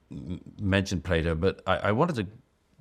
mentioned 0.60 1.04
Plato, 1.04 1.34
but 1.34 1.62
I, 1.66 1.76
I 1.76 1.92
wanted 1.92 2.16
to 2.16 2.26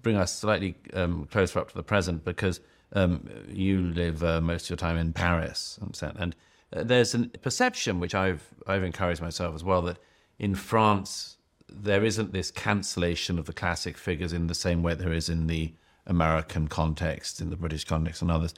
bring 0.01 0.17
us 0.17 0.33
slightly 0.33 0.75
um, 0.93 1.27
closer 1.31 1.59
up 1.59 1.69
to 1.69 1.75
the 1.75 1.83
present 1.83 2.23
because 2.25 2.59
um, 2.93 3.27
you 3.49 3.81
live 3.81 4.23
uh, 4.23 4.41
most 4.41 4.65
of 4.65 4.69
your 4.71 4.77
time 4.77 4.97
in 4.97 5.13
Paris, 5.13 5.79
and, 6.01 6.35
uh, 6.73 6.83
there's 6.83 7.13
a 7.13 7.19
perception 7.27 7.99
which 7.99 8.15
I've 8.15 8.43
I've 8.67 8.83
encouraged 8.83 9.21
myself 9.21 9.53
as 9.53 9.63
well 9.63 9.81
that 9.83 9.97
in 10.39 10.55
France 10.55 11.37
there 11.69 12.03
isn't 12.03 12.33
this 12.33 12.51
cancellation 12.51 13.37
of 13.37 13.45
the 13.45 13.53
classic 13.53 13.97
figures 13.97 14.33
in 14.33 14.47
the 14.47 14.55
same 14.55 14.83
way 14.83 14.93
there 14.93 15.13
is 15.13 15.29
in 15.29 15.47
the 15.47 15.73
American 16.07 16.67
context, 16.67 17.41
in 17.41 17.49
the 17.49 17.55
British 17.55 17.83
context, 17.83 18.21
and 18.21 18.31
others. 18.31 18.53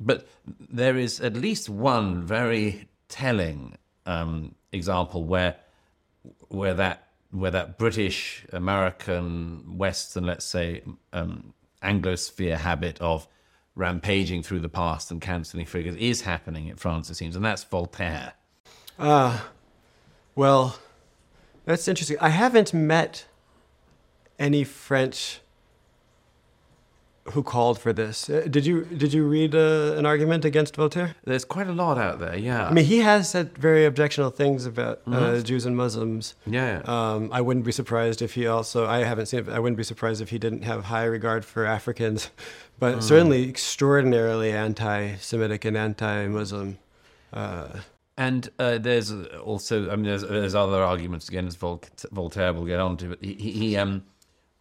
But 0.00 0.28
there 0.70 0.96
is 0.96 1.20
at 1.20 1.34
least 1.34 1.68
one 1.68 2.22
very 2.22 2.88
telling 3.08 3.76
um, 4.06 4.54
example 4.72 5.24
where 5.24 5.56
where 6.48 6.74
that 6.74 7.08
where 7.30 7.50
that 7.50 7.78
British, 7.78 8.46
American, 8.52 9.76
Western, 9.76 10.24
let's 10.24 10.46
say, 10.46 10.82
um, 11.12 11.52
Anglosphere 11.82 12.56
habit 12.56 12.98
of 13.00 13.28
rampaging 13.74 14.42
through 14.42 14.60
the 14.60 14.68
past 14.68 15.10
and 15.10 15.20
cancelling 15.20 15.66
figures 15.66 15.94
is 15.96 16.22
happening 16.22 16.68
in 16.68 16.76
France, 16.76 17.10
it 17.10 17.14
seems, 17.16 17.36
and 17.36 17.44
that's 17.44 17.64
Voltaire. 17.64 18.32
Well, 20.34 20.78
that's 21.64 21.86
interesting. 21.86 22.16
I 22.20 22.30
haven't 22.30 22.72
met 22.72 23.26
any 24.38 24.64
French 24.64 25.40
who 27.32 27.42
called 27.42 27.78
for 27.78 27.92
this. 27.92 28.28
Uh, 28.30 28.46
Did 28.48 28.64
you 28.66 28.84
did 28.84 29.12
you 29.12 29.26
read 29.26 29.54
uh, 29.54 29.94
an 29.98 30.06
argument 30.06 30.44
against 30.44 30.76
Voltaire? 30.76 31.14
There's 31.24 31.44
quite 31.44 31.66
a 31.68 31.72
lot 31.72 31.98
out 31.98 32.18
there, 32.18 32.36
yeah. 32.36 32.66
I 32.68 32.72
mean, 32.72 32.84
he 32.84 32.98
has 32.98 33.30
said 33.30 33.56
very 33.58 33.84
objectionable 33.84 34.30
things 34.30 34.66
about 34.66 35.00
uh, 35.06 35.40
Jews 35.40 35.66
and 35.66 35.76
Muslims. 35.76 36.34
yeah. 36.46 36.82
Um, 36.84 37.30
I 37.32 37.40
wouldn't 37.40 37.64
be 37.66 37.72
surprised 37.72 38.22
if 38.22 38.34
he 38.34 38.46
also. 38.46 38.86
I 38.86 38.98
haven't 39.04 39.26
seen 39.26 39.40
it. 39.40 39.46
But 39.46 39.54
I 39.54 39.58
wouldn't 39.58 39.76
be 39.76 39.84
surprised 39.84 40.20
if 40.20 40.30
he 40.30 40.38
didn't 40.38 40.62
have 40.62 40.84
high 40.84 41.04
regard 41.04 41.44
for 41.44 41.64
Africans, 41.64 42.30
but 42.78 43.02
certainly 43.02 43.48
extraordinarily 43.48 44.52
anti-Semitic 44.52 45.64
and 45.64 45.76
anti-Muslim. 45.76 46.78
And 48.16 48.48
uh, 48.58 48.78
there's 48.78 49.12
also, 49.12 49.90
I 49.90 49.94
mean, 49.96 50.06
there's, 50.06 50.22
there's 50.22 50.54
other 50.56 50.82
arguments 50.82 51.28
against 51.28 51.58
Vol- 51.58 51.82
Voltaire 52.10 52.52
we'll 52.52 52.64
get 52.64 52.80
on 52.80 52.96
to, 52.96 53.10
but 53.10 53.22
he, 53.22 53.34
he, 53.34 53.50
he 53.52 53.76
um, 53.76 54.02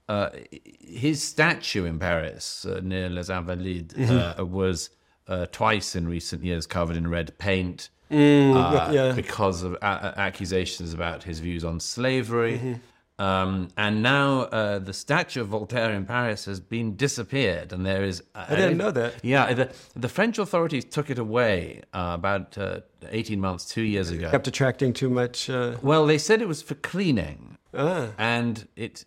uh, 0.09 0.29
his 0.51 1.21
statue 1.21 1.85
in 1.85 1.99
Paris 1.99 2.65
uh, 2.65 2.79
near 2.83 3.09
Les 3.09 3.29
Invalides 3.29 3.93
uh, 4.39 4.45
was 4.45 4.89
uh, 5.27 5.45
twice 5.51 5.95
in 5.95 6.07
recent 6.07 6.43
years 6.43 6.65
covered 6.65 6.95
in 6.95 7.07
red 7.09 7.37
paint 7.37 7.89
uh, 8.09 8.89
yeah. 8.91 9.11
because 9.15 9.63
of 9.63 9.73
a- 9.73 10.13
accusations 10.17 10.93
about 10.93 11.23
his 11.23 11.39
views 11.39 11.65
on 11.65 11.79
slavery. 11.79 12.79
Um, 13.19 13.69
and 13.75 14.03
now 14.03 14.41
uh, 14.41 14.77
the 14.79 14.93
statue 14.93 15.41
of 15.41 15.47
Voltaire 15.47 15.91
in 15.91 16.05
Paris 16.05 16.45
has 16.45 16.59
been 16.59 16.95
disappeared, 16.95 17.73
and 17.73 17.83
there 17.83 18.03
is. 18.03 18.21
I 18.35 18.55
didn't 18.55 18.77
know 18.77 18.91
that. 18.91 19.15
Yeah, 19.23 19.53
the, 19.53 19.71
the 19.95 20.07
French 20.07 20.37
authorities 20.37 20.85
took 20.85 21.09
it 21.09 21.17
away 21.17 21.81
uh, 21.93 22.11
about 22.13 22.57
uh, 22.59 22.81
18 23.09 23.41
months, 23.41 23.65
two 23.65 23.81
years 23.81 24.11
ago. 24.11 24.29
Kept 24.29 24.47
attracting 24.47 24.93
too 24.93 25.09
much. 25.09 25.49
Uh, 25.49 25.77
Well, 25.81 26.05
they 26.05 26.19
said 26.19 26.43
it 26.43 26.47
was 26.47 26.61
for 26.61 26.75
cleaning, 26.75 27.57
ah. 27.73 28.09
and 28.19 28.67
it 28.75 29.03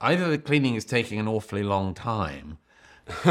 either 0.00 0.28
the 0.28 0.38
cleaning 0.38 0.74
is 0.74 0.84
taking 0.84 1.18
an 1.18 1.28
awfully 1.28 1.62
long 1.62 1.94
time, 1.94 2.58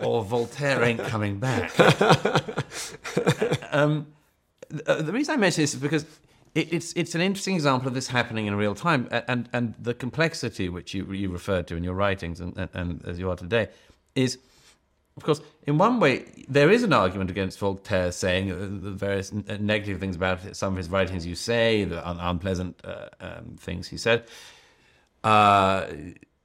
or 0.00 0.24
Voltaire 0.24 0.82
ain't 0.84 1.00
coming 1.04 1.38
back. 1.38 1.78
um, 3.72 4.06
uh, 4.86 5.02
the 5.02 5.12
reason 5.12 5.34
I 5.34 5.36
mention 5.36 5.62
this 5.62 5.74
is 5.74 5.80
because 5.80 6.04
it, 6.54 6.72
it's 6.72 6.92
it's 6.94 7.14
an 7.14 7.20
interesting 7.20 7.54
example 7.54 7.88
of 7.88 7.94
this 7.94 8.08
happening 8.08 8.46
in 8.46 8.54
real 8.54 8.74
time, 8.74 9.08
and 9.10 9.48
and 9.52 9.74
the 9.78 9.94
complexity 9.94 10.68
which 10.68 10.94
you 10.94 11.10
you 11.12 11.30
referred 11.30 11.66
to 11.68 11.76
in 11.76 11.84
your 11.84 11.94
writings 11.94 12.40
and, 12.40 12.56
and, 12.56 12.70
and 12.74 13.04
as 13.06 13.18
you 13.18 13.30
are 13.30 13.36
today 13.36 13.68
is. 14.14 14.38
Of 15.18 15.24
course, 15.24 15.40
in 15.66 15.78
one 15.78 15.98
way, 15.98 16.26
there 16.46 16.70
is 16.70 16.82
an 16.82 16.92
argument 16.92 17.30
against 17.30 17.58
Voltaire 17.58 18.12
saying 18.12 18.52
uh, 18.52 18.56
the 18.58 18.90
various 18.90 19.32
uh, 19.32 19.56
negative 19.58 19.98
things 19.98 20.14
about 20.14 20.44
it, 20.44 20.56
some 20.56 20.74
of 20.74 20.76
his 20.76 20.90
writings 20.90 21.24
you 21.24 21.34
say, 21.34 21.84
the 21.84 22.06
un- 22.06 22.18
unpleasant 22.20 22.78
uh, 22.84 23.08
um, 23.18 23.56
things 23.58 23.88
he 23.88 23.96
said. 23.96 24.26
Uh, 25.26 25.86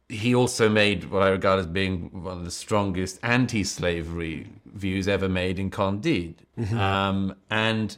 he 0.09 0.33
also 0.35 0.67
made 0.69 0.99
what 1.11 1.21
I 1.23 1.29
regard 1.29 1.59
as 1.59 1.67
being 1.67 2.23
one 2.23 2.39
of 2.39 2.45
the 2.45 2.51
strongest 2.51 3.19
anti-slavery 3.23 4.47
views 4.65 5.07
ever 5.07 5.29
made 5.29 5.59
in 5.59 5.69
Candide, 5.69 6.39
um, 6.75 7.35
and 7.49 7.97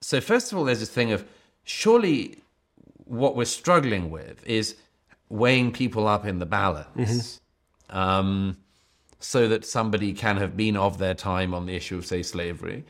So, 0.00 0.20
first 0.20 0.52
of 0.52 0.58
all, 0.58 0.64
there's 0.64 0.80
this 0.80 0.90
thing 0.90 1.12
of 1.12 1.24
surely 1.62 2.38
what 3.06 3.36
we're 3.36 3.44
struggling 3.46 4.10
with 4.10 4.44
is 4.46 4.76
weighing 5.28 5.72
people 5.72 6.06
up 6.06 6.24
in 6.26 6.38
the 6.40 6.46
balance 6.46 7.40
um, 7.90 8.56
so 9.18 9.48
that 9.48 9.64
somebody 9.64 10.12
can 10.12 10.36
have 10.36 10.56
been 10.56 10.76
of 10.76 10.98
their 10.98 11.14
time 11.14 11.54
on 11.54 11.66
the 11.66 11.74
issue 11.74 11.96
of, 11.96 12.04
say, 12.04 12.22
slavery 12.22 12.84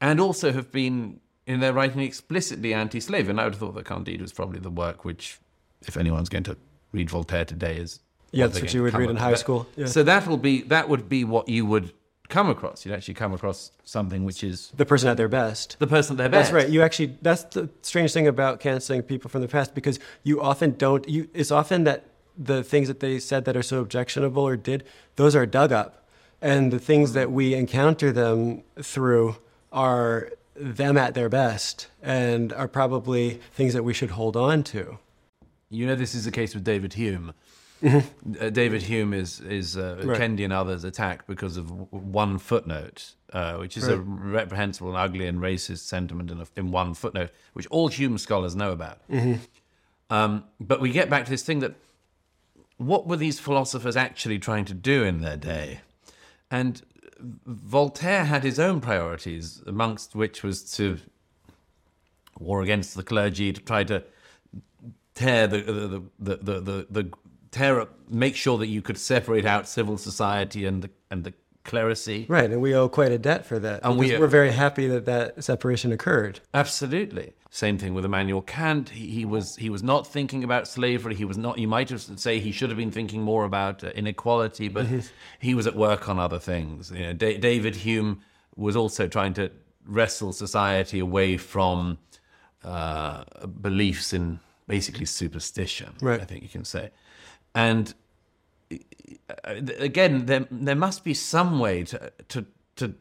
and 0.00 0.20
also 0.20 0.52
have 0.52 0.70
been 0.70 1.20
in 1.46 1.60
their 1.60 1.72
writing 1.72 2.00
explicitly 2.00 2.74
anti 2.74 3.00
slave. 3.00 3.28
And 3.28 3.40
I 3.40 3.44
would 3.44 3.54
have 3.54 3.60
thought 3.60 3.74
that 3.76 3.86
Candide 3.86 4.20
was 4.20 4.32
probably 4.32 4.60
the 4.60 4.70
work 4.70 5.04
which, 5.04 5.38
if 5.86 5.96
anyone's 5.96 6.28
going 6.28 6.44
to 6.44 6.56
read 6.92 7.10
Voltaire 7.10 7.44
today, 7.44 7.76
is. 7.76 8.00
Yeah, 8.30 8.46
that's 8.46 8.60
what 8.60 8.74
you 8.74 8.82
would 8.82 8.94
read 8.94 9.10
in 9.10 9.16
high 9.16 9.34
school. 9.34 9.66
Yeah. 9.76 9.86
So 9.86 10.02
that 10.02 10.26
will 10.26 10.36
be 10.36 10.62
that 10.62 10.88
would 10.88 11.08
be 11.08 11.24
what 11.24 11.48
you 11.48 11.64
would 11.64 11.92
come 12.28 12.50
across. 12.50 12.84
You'd 12.84 12.94
actually 12.94 13.14
come 13.14 13.32
across 13.32 13.72
something 13.84 14.24
which 14.24 14.44
is 14.44 14.70
the 14.76 14.84
person 14.84 15.08
at 15.08 15.16
their 15.16 15.28
best. 15.28 15.78
the 15.78 15.86
person 15.86 16.14
at 16.14 16.18
their 16.18 16.28
best. 16.28 16.52
That's 16.52 16.64
right. 16.64 16.70
You 16.70 16.82
actually 16.82 17.16
that's 17.22 17.44
the 17.44 17.70
strange 17.80 18.12
thing 18.12 18.26
about 18.26 18.60
canceling 18.60 19.02
people 19.02 19.30
from 19.30 19.40
the 19.40 19.48
past 19.48 19.74
because 19.74 19.98
you 20.24 20.42
often 20.42 20.72
don't 20.76 21.08
you 21.08 21.28
it's 21.32 21.50
often 21.50 21.84
that 21.84 22.04
the 22.38 22.62
things 22.62 22.86
that 22.88 23.00
they 23.00 23.18
said 23.18 23.44
that 23.46 23.56
are 23.56 23.62
so 23.62 23.80
objectionable 23.80 24.46
or 24.46 24.56
did, 24.56 24.84
those 25.16 25.34
are 25.34 25.44
dug 25.44 25.72
up. 25.72 26.06
And 26.40 26.72
the 26.72 26.78
things 26.78 27.14
that 27.14 27.32
we 27.32 27.54
encounter 27.54 28.12
them 28.12 28.62
through 28.80 29.36
are 29.72 30.30
them 30.54 30.96
at 30.96 31.14
their 31.14 31.28
best 31.28 31.88
and 32.00 32.52
are 32.52 32.68
probably 32.68 33.40
things 33.52 33.74
that 33.74 33.82
we 33.82 33.92
should 33.92 34.10
hold 34.10 34.36
on 34.36 34.62
to. 34.62 34.98
You 35.70 35.86
know, 35.86 35.94
this 35.94 36.14
is 36.14 36.24
the 36.24 36.30
case 36.30 36.54
with 36.54 36.64
David 36.64 36.94
Hume. 36.94 37.34
Uh, 37.84 38.50
David 38.50 38.82
Hume 38.82 39.14
is 39.14 39.40
is 39.40 39.76
uh, 39.76 39.98
Mm-hmm. 39.98 40.08
Right. 40.10 40.20
Kendi 40.20 40.44
and 40.44 40.52
others 40.52 40.82
attacked 40.84 41.26
because 41.28 41.56
of 41.56 41.68
w- 41.68 41.86
one 41.90 42.38
footnote, 42.38 43.14
uh, 43.32 43.54
which 43.56 43.76
is 43.76 43.86
a 43.86 43.98
reprehensible 43.98 44.88
and 44.88 44.98
ugly 44.98 45.26
and 45.26 45.38
racist 45.40 45.86
sentiment 45.86 46.30
in, 46.30 46.40
a, 46.40 46.46
in 46.56 46.72
one 46.72 46.94
footnote, 46.94 47.30
which 47.52 47.66
all 47.68 47.86
Hume 47.88 48.18
scholars 48.18 48.56
know 48.56 48.72
about. 48.72 49.06
Mm-hmm. 49.08 49.34
Um, 50.10 50.44
but 50.58 50.80
we 50.80 50.90
get 50.90 51.08
back 51.08 51.24
to 51.26 51.30
this 51.30 51.42
thing 51.44 51.60
that 51.60 51.74
what 52.78 53.06
were 53.06 53.16
these 53.16 53.38
philosophers 53.38 53.96
actually 53.96 54.38
trying 54.38 54.64
to 54.64 54.74
do 54.74 55.04
in 55.04 55.20
their 55.20 55.36
day? 55.36 55.80
And 56.50 56.82
Voltaire 57.20 58.24
had 58.24 58.42
his 58.42 58.58
own 58.58 58.80
priorities, 58.80 59.62
amongst 59.66 60.14
which 60.14 60.42
was 60.42 60.68
to 60.72 60.98
war 62.38 62.62
against 62.62 62.94
the 62.94 63.02
clergy, 63.02 63.52
to 63.52 63.60
try 63.60 63.84
to 63.84 64.02
tear 65.18 65.46
the 65.46 65.58
the 65.60 65.72
the 66.18 66.36
the, 66.36 66.60
the, 66.60 66.86
the, 66.90 67.10
tear 67.50 67.80
up, 67.80 67.90
make 68.08 68.36
sure 68.36 68.56
that 68.58 68.68
you 68.68 68.82
could 68.82 68.98
separate 68.98 69.46
out 69.46 69.66
civil 69.68 69.96
society 69.98 70.64
and 70.68 70.82
the 70.82 70.90
and 71.10 71.24
the 71.24 71.32
clerisy. 71.64 72.26
Right, 72.28 72.50
and 72.50 72.60
we 72.62 72.74
owe 72.74 72.88
quite 72.88 73.12
a 73.12 73.18
debt 73.18 73.44
for 73.44 73.58
that. 73.58 73.80
And 73.84 73.98
we- 73.98 74.16
we're 74.18 74.26
very 74.26 74.52
happy 74.52 74.86
that 74.88 75.04
that 75.04 75.44
separation 75.44 75.92
occurred. 75.92 76.40
Absolutely. 76.54 77.32
Same 77.50 77.78
thing 77.78 77.94
with 77.94 78.04
Immanuel 78.04 78.42
Kant. 78.42 78.90
He, 78.90 79.06
he 79.18 79.24
was 79.24 79.56
he 79.56 79.70
was 79.70 79.82
not 79.82 80.06
thinking 80.06 80.44
about 80.44 80.68
slavery. 80.68 81.14
He 81.14 81.24
was 81.24 81.38
not. 81.38 81.58
You 81.58 81.68
might 81.68 81.88
have 81.90 82.00
say 82.26 82.40
he 82.40 82.52
should 82.52 82.70
have 82.70 82.76
been 82.78 82.90
thinking 82.90 83.22
more 83.22 83.44
about 83.44 83.82
uh, 83.82 83.88
inequality, 84.02 84.68
but 84.68 84.86
he 85.46 85.54
was 85.54 85.66
at 85.66 85.74
work 85.74 86.08
on 86.10 86.18
other 86.18 86.38
things. 86.38 86.90
You 86.90 87.04
know, 87.06 87.12
Da- 87.14 87.38
David 87.38 87.74
Hume 87.76 88.20
was 88.56 88.76
also 88.76 89.06
trying 89.08 89.34
to 89.34 89.50
wrestle 89.86 90.32
society 90.32 90.98
away 90.98 91.38
from 91.38 91.96
uh, 92.64 93.24
beliefs 93.62 94.12
in 94.12 94.40
basically 94.68 95.06
superstition. 95.06 95.94
Right. 96.00 96.20
I 96.20 96.24
think 96.24 96.42
you 96.44 96.48
can 96.48 96.64
say, 96.64 96.90
and 97.54 97.92
uh, 98.70 98.76
again, 99.78 100.26
there 100.26 100.46
there 100.50 100.76
must 100.76 101.02
be 101.02 101.14
some 101.14 101.58
way 101.58 101.82
to 101.84 102.12
to 102.28 102.46
to 102.76 102.94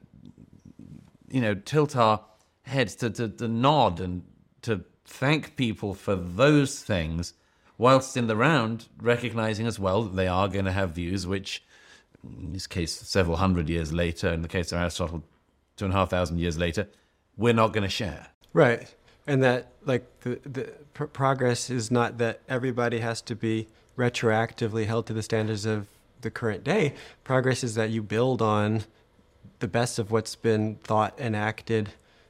you 1.30 1.42
know 1.42 1.54
tilt 1.54 1.96
our 1.96 2.22
heads 2.64 2.96
to, 2.96 3.10
to, 3.10 3.30
to 3.30 3.48
nod 3.48 4.00
and 4.00 4.24
to 4.62 4.84
thank 5.06 5.56
people 5.56 5.94
for 5.94 6.16
those 6.16 6.82
things 6.82 7.34
whilst 7.78 8.18
in 8.18 8.28
the 8.28 8.36
round 8.36 8.88
recognizing 9.02 9.66
as 9.66 9.80
well 9.80 10.04
that 10.04 10.16
they 10.16 10.28
are 10.28 10.50
going 10.50 10.66
to 10.66 10.72
have 10.72 10.92
views 10.92 11.26
which 11.26 11.64
in 12.26 12.52
this 12.52 12.68
case 12.68 12.92
several 12.92 13.38
hundred 13.38 13.70
years 13.70 13.94
later 13.94 14.28
in 14.34 14.42
the 14.42 14.50
case 14.50 14.74
of 14.74 14.80
aristotle 14.80 15.24
two 15.78 15.86
and 15.86 15.94
a 15.94 15.98
half 15.98 16.10
thousand 16.10 16.40
years 16.40 16.58
later 16.58 16.90
we're 17.38 17.54
not 17.54 17.72
going 17.72 17.84
to 17.84 17.90
share 17.90 18.28
Right. 18.54 18.94
And 19.28 19.44
that, 19.44 19.68
like, 19.86 20.06
the, 20.22 20.40
the 20.44 20.72
pr- 20.94 21.06
progress 21.06 21.70
is 21.70 21.92
not 21.92 22.18
that 22.18 22.42
everybody 22.48 23.00
has 23.00 23.22
to 23.24 23.36
be 23.36 23.68
retroactively 23.98 24.86
held 24.86 25.06
to 25.08 25.14
the 25.14 25.24
standards 25.24 25.66
of 25.66 25.88
the 26.22 26.32
current 26.32 26.64
day. 26.64 26.94
Progress 27.24 27.64
is 27.64 27.76
that 27.76 27.90
you 27.90 28.02
build 28.02 28.42
on 28.42 28.84
the 29.60 29.68
best 29.68 30.00
of 30.00 30.12
what's 30.12 30.36
been 30.36 30.76
thought 30.84 31.14
and 31.18 31.36
acted 31.36 31.90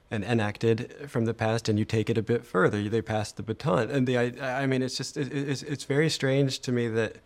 and 0.10 0.24
enacted 0.24 1.10
from 1.10 1.26
the 1.26 1.34
past 1.34 1.68
and 1.68 1.78
you 1.78 1.84
take 1.86 2.10
it 2.10 2.18
a 2.18 2.22
bit 2.22 2.45
further. 2.45 2.88
They 2.88 3.02
pass 3.02 3.32
the 3.32 3.43
baton. 3.43 3.89
And 3.91 4.08
the, 4.08 4.18
I, 4.18 4.64
I 4.64 4.66
mean, 4.66 4.82
it's 4.82 4.95
just, 4.95 5.18
it, 5.18 5.32
it's, 5.34 5.64
it's 5.64 5.84
very 5.84 6.10
strange 6.10 6.60
to 6.62 6.72
me 6.72 6.88
that, 6.88 7.18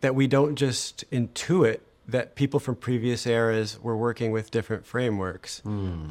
that 0.00 0.14
we 0.14 0.26
don't 0.26 0.56
just 0.56 1.08
intuit 1.10 1.80
that 2.08 2.34
people 2.34 2.60
from 2.60 2.74
previous 2.74 3.26
eras 3.26 3.78
were 3.80 3.96
working 3.96 4.32
with 4.32 4.50
different 4.50 4.84
frameworks. 4.84 5.62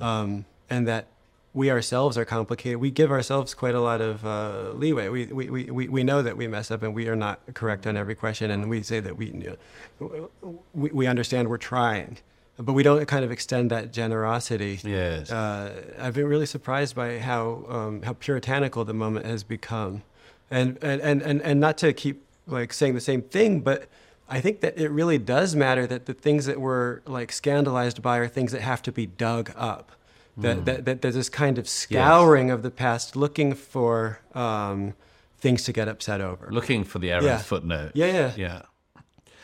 Um, 0.01 0.45
and 0.69 0.87
that 0.87 1.07
we 1.53 1.69
ourselves 1.69 2.17
are 2.17 2.25
complicated. 2.25 2.79
We 2.79 2.89
give 2.89 3.11
ourselves 3.11 3.53
quite 3.53 3.75
a 3.75 3.79
lot 3.79 4.01
of 4.01 4.25
uh, 4.25 4.71
leeway. 4.73 5.09
We, 5.09 5.25
we, 5.27 5.69
we, 5.69 5.87
we 5.87 6.03
know 6.03 6.21
that 6.21 6.35
we 6.35 6.47
mess 6.47 6.71
up 6.71 6.81
and 6.81 6.95
we 6.95 7.07
are 7.07 7.15
not 7.15 7.39
correct 7.53 7.85
on 7.85 7.95
every 7.95 8.15
question. 8.15 8.49
And 8.49 8.69
we 8.69 8.81
say 8.81 8.99
that 8.99 9.17
we, 9.17 9.27
you 9.27 9.57
know, 9.99 10.29
we, 10.73 10.89
we 10.89 11.07
understand 11.07 11.49
we're 11.49 11.57
trying, 11.57 12.17
but 12.57 12.73
we 12.73 12.81
don't 12.81 13.07
kind 13.07 13.23
of 13.23 13.31
extend 13.31 13.69
that 13.69 13.93
generosity. 13.93 14.79
yes 14.83 15.31
Uh, 15.31 15.83
I've 15.99 16.15
been 16.15 16.27
really 16.27 16.47
surprised 16.47 16.95
by 16.95 17.19
how 17.19 17.65
um, 17.69 18.01
how 18.01 18.13
puritanical 18.13 18.83
the 18.85 18.93
moment 18.93 19.25
has 19.25 19.43
become, 19.43 20.03
and, 20.49 20.77
and 20.81 21.01
and 21.01 21.21
and 21.21 21.41
and 21.41 21.59
not 21.59 21.77
to 21.79 21.93
keep 21.93 22.25
like 22.47 22.73
saying 22.73 22.93
the 22.95 23.01
same 23.01 23.21
thing, 23.21 23.61
but 23.61 23.87
I 24.29 24.41
think 24.41 24.61
that 24.61 24.77
it 24.77 24.89
really 24.89 25.17
does 25.17 25.55
matter 25.55 25.85
that 25.87 26.05
the 26.05 26.13
things 26.13 26.45
that 26.45 26.59
we're 26.59 27.01
like 27.05 27.31
scandalized 27.31 28.01
by 28.01 28.17
are 28.17 28.27
things 28.27 28.51
that 28.51 28.61
have 28.61 28.81
to 28.83 28.91
be 28.91 29.05
dug 29.05 29.51
up. 29.55 29.91
That, 30.37 30.65
that, 30.65 30.85
that 30.85 31.01
there's 31.03 31.13
this 31.15 31.29
kind 31.29 31.57
of 31.59 31.67
scouring 31.69 32.49
of 32.49 32.63
the 32.63 32.71
past, 32.71 33.15
looking 33.15 33.53
for 33.53 34.19
um, 34.33 34.95
things 35.37 35.63
to 35.65 35.73
get 35.73 35.87
upset 35.87 36.21
over. 36.21 36.49
looking 36.51 36.83
for 36.83 36.97
the 36.99 37.11
errant 37.11 37.25
Yeah. 37.27 37.37
footnote. 37.37 37.91
Yeah, 37.93 38.07
yeah. 38.07 38.31
yeah. 38.35 38.61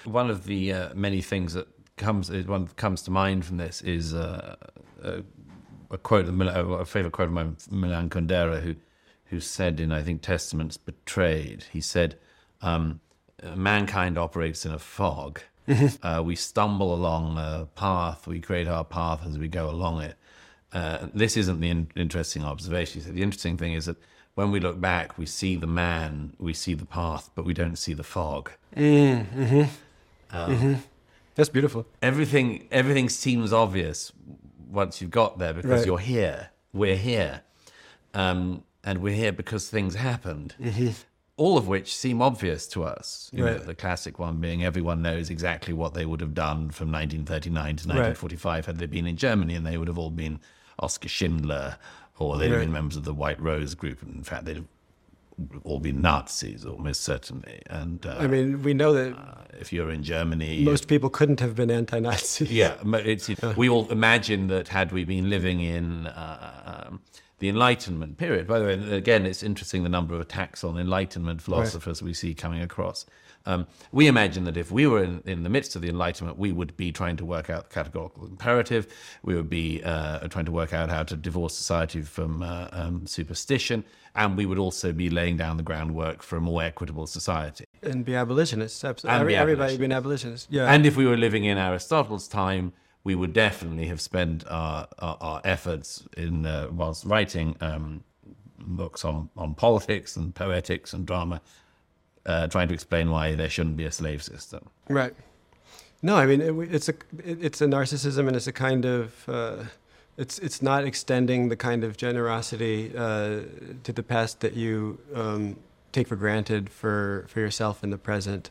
One 0.05 0.29
of 0.31 0.45
the 0.45 0.73
uh, 0.73 0.93
many 0.95 1.21
things 1.21 1.53
that 1.53 1.67
comes 1.97 2.29
is 2.29 2.47
one 2.47 2.65
that 2.65 2.75
comes 2.77 3.01
to 3.03 3.11
mind 3.11 3.45
from 3.45 3.57
this 3.57 3.81
is 3.81 4.13
uh, 4.15 4.55
a, 5.03 5.21
a 5.91 5.97
quote 5.97 6.25
of 6.25 6.33
Mil- 6.33 6.49
a 6.49 6.85
favorite 6.85 7.11
quote 7.13 7.27
of 7.27 7.33
mine 7.33 7.57
Milan 7.69 8.09
Kundera 8.09 8.61
who 8.61 8.75
who 9.25 9.39
said 9.39 9.79
in 9.79 9.91
I 9.91 10.01
think 10.01 10.21
Testaments 10.23 10.77
Betrayed. 10.77 11.65
He 11.71 11.81
said 11.81 12.15
um, 12.63 12.99
mankind 13.55 14.17
operates 14.17 14.65
in 14.65 14.71
a 14.71 14.79
fog. 14.79 15.41
Uh, 16.01 16.23
we 16.25 16.35
stumble 16.35 16.95
along 16.95 17.37
a 17.37 17.67
path 17.75 18.25
we 18.25 18.39
create 18.39 18.67
our 18.67 18.83
path 18.83 19.21
as 19.27 19.37
we 19.37 19.47
go 19.47 19.69
along 19.69 20.01
it 20.01 20.15
uh, 20.74 21.07
this 21.13 21.36
isn't 21.38 21.59
the 21.61 21.70
in- 21.70 21.89
interesting 21.95 22.43
observation 22.43 23.01
said 23.01 23.13
the 23.15 23.24
interesting 23.24 23.57
thing 23.57 23.74
is 23.74 23.86
that 23.86 23.97
when 24.36 24.51
we 24.51 24.59
look 24.59 24.80
back 24.80 25.17
we 25.17 25.26
see 25.26 25.55
the 25.55 25.67
man 25.67 26.34
we 26.39 26.53
see 26.53 26.74
the 26.74 26.86
path 26.86 27.30
but 27.36 27.43
we 27.45 27.53
don't 27.53 27.78
see 27.78 27.93
the 27.93 28.03
fog 28.03 28.51
mm-hmm. 28.76 29.41
Mm-hmm. 29.43 30.36
Um, 30.36 30.51
mm-hmm. 30.55 30.74
That's 31.36 31.49
beautiful. 31.49 31.86
everything 32.01 32.67
everything 32.72 33.09
seems 33.09 33.51
obvious 33.53 34.11
once 34.70 35.01
you've 35.01 35.09
got 35.11 35.39
there 35.39 35.53
because 35.53 35.80
Right. 35.80 35.86
you're 35.86 35.97
here. 35.99 36.49
We're 36.72 36.97
here, 36.97 37.41
um, 38.13 38.63
and 38.84 39.01
we're 39.01 39.15
here 39.15 39.32
because 39.32 39.70
things 39.70 39.95
happened. 39.95 40.53
All 41.38 41.57
of 41.57 41.67
which 41.67 41.95
seem 41.95 42.22
obvious 42.22 42.67
to 42.67 42.84
us. 42.84 43.32
You 43.34 43.43
know, 43.45 43.57
the 43.57 43.74
classic 43.74 44.20
one 44.20 44.38
being 44.38 44.63
everyone 44.63 45.01
knows 45.01 45.30
exactly 45.32 45.74
what 45.74 45.95
they 45.95 46.05
would 46.05 46.22
have 46.22 46.36
done 46.36 46.70
from 46.70 46.91
1939 46.91 47.63
to 47.78 47.88
1945 47.88 48.65
had 48.67 48.78
they 48.78 48.86
been 48.86 49.07
in 49.07 49.15
Germany, 49.17 49.55
and 49.55 49.65
they 49.65 49.78
would 49.78 49.88
have 49.88 49.97
all 49.97 50.11
been 50.11 50.39
Oskar 50.80 51.09
Schindler, 51.09 51.77
or 52.17 52.38
they'd 52.38 52.47
have 52.47 52.57
Right. 52.57 52.63
been 52.65 52.71
members 52.73 52.97
of 52.97 53.05
the 53.05 53.13
White 53.13 53.39
Rose 53.41 53.75
group. 53.75 54.01
In 54.03 54.23
fact, 54.23 54.45
they'd 54.45 54.65
all 55.63 55.80
been 55.80 56.01
Nazis, 56.01 56.65
almost 56.65 57.01
certainly. 57.01 57.61
And 57.69 58.05
uh, 58.05 58.17
I 58.19 58.27
mean, 58.27 58.61
we 58.61 58.73
know 58.73 58.93
that 58.93 59.15
if 59.59 59.71
you're 59.71 59.89
in 59.89 60.03
Germany, 60.03 60.63
most 60.63 60.88
people 60.88 61.09
couldn't 61.09 61.39
have 61.39 61.55
been 61.55 61.71
anti-Nazi. 61.71 62.45
yeah, 62.49 62.75
it's, 62.84 63.30
we 63.55 63.69
all 63.69 63.89
imagine 63.89 64.47
that 64.47 64.67
had 64.67 64.91
we 64.91 65.05
been 65.05 65.30
living 65.30 65.61
in 65.61 66.07
uh, 66.07 66.86
um, 66.88 67.01
the 67.39 67.47
Enlightenment 67.49 68.17
period. 68.17 68.47
By 68.47 68.59
the 68.59 68.65
way, 68.65 68.73
again, 68.97 69.25
it's 69.25 69.43
interesting 69.43 69.84
the 69.84 69.89
number 69.89 70.13
of 70.13 70.21
attacks 70.21 70.63
on 70.63 70.77
Enlightenment 70.77 71.41
philosophers 71.41 72.01
we 72.01 72.13
see 72.13 72.34
coming 72.34 72.61
across. 72.61 73.05
Um, 73.45 73.67
we 73.91 74.07
imagine 74.07 74.43
that 74.43 74.57
if 74.57 74.71
we 74.71 74.85
were 74.85 75.03
in, 75.03 75.21
in 75.25 75.43
the 75.43 75.49
midst 75.49 75.75
of 75.75 75.81
the 75.81 75.89
Enlightenment, 75.89 76.37
we 76.37 76.51
would 76.51 76.75
be 76.77 76.91
trying 76.91 77.17
to 77.17 77.25
work 77.25 77.49
out 77.49 77.69
the 77.69 77.73
categorical 77.73 78.25
imperative. 78.25 78.87
We 79.23 79.35
would 79.35 79.49
be 79.49 79.81
uh, 79.83 80.27
trying 80.27 80.45
to 80.45 80.51
work 80.51 80.73
out 80.73 80.89
how 80.89 81.03
to 81.03 81.15
divorce 81.15 81.55
society 81.55 82.01
from 82.01 82.43
uh, 82.43 82.67
um, 82.71 83.07
superstition, 83.07 83.83
and 84.15 84.37
we 84.37 84.45
would 84.45 84.59
also 84.59 84.91
be 84.91 85.09
laying 85.09 85.37
down 85.37 85.57
the 85.57 85.63
groundwork 85.63 86.21
for 86.21 86.37
a 86.37 86.41
more 86.41 86.61
equitable 86.61 87.07
society. 87.07 87.65
and 87.81 88.03
be 88.05 88.15
abolitionists. 88.15 88.83
Absolutely. 88.83 89.17
And 89.19 89.27
be 89.27 89.35
Every, 89.35 89.53
everybody 89.53 89.73
abolitionists. 89.73 89.79
been 89.79 89.91
abolitionists. 89.91 90.47
Yeah. 90.51 90.71
And 90.73 90.85
if 90.85 90.97
we 90.97 91.05
were 91.05 91.17
living 91.17 91.45
in 91.45 91.57
Aristotle's 91.57 92.27
time, 92.27 92.73
we 93.03 93.15
would 93.15 93.33
definitely 93.33 93.85
have 93.87 94.01
spent 94.01 94.43
our, 94.49 94.87
our, 94.99 95.17
our 95.21 95.41
efforts 95.45 96.05
in 96.17 96.45
uh, 96.45 96.67
whilst 96.71 97.05
writing 97.05 97.55
um, 97.61 98.03
books 98.59 99.05
on, 99.05 99.29
on 99.37 99.55
politics 99.55 100.17
and 100.17 100.35
poetics 100.35 100.93
and 100.93 101.05
drama, 101.05 101.41
uh, 102.26 102.47
trying 102.47 102.67
to 102.67 102.74
explain 102.74 103.09
why 103.11 103.36
there 103.36 103.49
shouldn't 103.49 103.78
be 103.78 103.86
a 103.86 103.91
slave 103.91 104.24
system. 104.24 104.70
Right. 104.88 105.13
No, 106.01 106.15
I 106.15 106.26
mean 106.26 106.41
it, 106.41 106.74
it's 106.74 106.89
a 106.89 106.93
it's 107.20 107.61
a 107.61 107.65
narcissism, 107.65 108.28
and 108.28 108.36
it's 108.36 108.47
a 108.47 108.53
kind 108.53 108.86
of 108.86 109.28
uh, 109.28 109.63
it's 110.17 110.39
it's 110.39 110.61
not 110.61 110.86
extending 110.86 111.49
the 111.49 111.55
kind 111.55 111.84
of 111.84 111.97
generosity 111.97 112.91
uh, 112.95 113.41
to 113.84 113.91
the 113.91 114.03
past 114.03 114.39
that 114.39 114.53
you 114.53 114.99
um, 115.13 115.57
take 115.91 116.07
for 116.07 116.15
granted 116.15 116.70
for 116.70 117.26
for 117.28 117.39
yourself 117.39 117.84
in 117.84 117.89
the 117.89 117.97
present. 117.97 118.49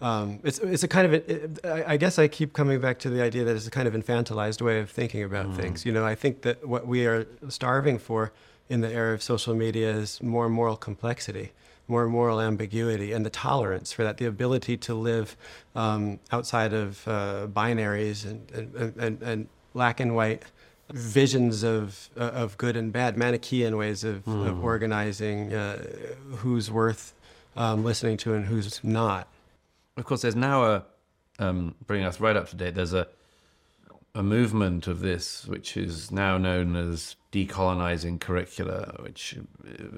Um, 0.00 0.38
it's 0.44 0.58
it's 0.58 0.84
a 0.84 0.88
kind 0.88 1.06
of 1.06 1.14
it, 1.14 1.58
I 1.64 1.96
guess 1.96 2.18
I 2.18 2.28
keep 2.28 2.52
coming 2.52 2.80
back 2.80 2.98
to 3.00 3.10
the 3.10 3.22
idea 3.22 3.44
that 3.44 3.56
it's 3.56 3.66
a 3.66 3.70
kind 3.70 3.88
of 3.88 3.94
infantilized 3.94 4.60
way 4.60 4.78
of 4.78 4.90
thinking 4.90 5.24
about 5.24 5.46
mm. 5.46 5.56
things. 5.56 5.84
You 5.84 5.92
know, 5.92 6.04
I 6.04 6.14
think 6.14 6.42
that 6.42 6.66
what 6.66 6.86
we 6.86 7.06
are 7.06 7.26
starving 7.48 7.98
for 7.98 8.32
in 8.68 8.82
the 8.82 8.90
era 8.90 9.14
of 9.14 9.22
social 9.22 9.54
media 9.54 9.90
is 9.90 10.22
more 10.22 10.48
moral 10.48 10.76
complexity 10.76 11.52
more 11.88 12.08
moral 12.08 12.40
ambiguity 12.40 13.12
and 13.12 13.24
the 13.24 13.30
tolerance 13.30 13.92
for 13.92 14.04
that, 14.04 14.16
the 14.16 14.24
ability 14.24 14.76
to 14.76 14.94
live 14.94 15.36
um, 15.74 16.18
outside 16.32 16.72
of 16.72 17.06
uh, 17.06 17.46
binaries 17.48 18.24
and, 18.24 18.50
and, 18.52 18.96
and, 18.96 19.22
and, 19.22 19.48
black 19.72 19.98
and 19.98 20.14
white 20.14 20.44
visions 20.92 21.64
of, 21.64 22.08
uh, 22.16 22.20
of 22.20 22.56
good 22.58 22.76
and 22.76 22.92
bad, 22.92 23.16
Manichaean 23.16 23.76
ways 23.76 24.04
of, 24.04 24.24
mm. 24.24 24.46
of 24.46 24.62
organizing 24.62 25.52
uh, 25.52 25.84
who's 26.36 26.70
worth 26.70 27.12
um, 27.56 27.82
listening 27.84 28.16
to 28.18 28.34
and 28.34 28.44
who's 28.44 28.82
not. 28.84 29.26
Of 29.96 30.04
course, 30.04 30.22
there's 30.22 30.36
now 30.36 30.64
a, 30.64 30.84
um, 31.40 31.74
bringing 31.88 32.06
us 32.06 32.20
right 32.20 32.36
up 32.36 32.48
to 32.50 32.56
date, 32.56 32.76
there's 32.76 32.92
a, 32.92 33.08
a 34.14 34.22
movement 34.22 34.86
of 34.86 35.00
this, 35.00 35.44
which 35.46 35.76
is 35.76 36.12
now 36.12 36.38
known 36.38 36.76
as 36.76 37.16
decolonizing 37.32 38.20
curricula, 38.20 38.94
which, 39.00 39.36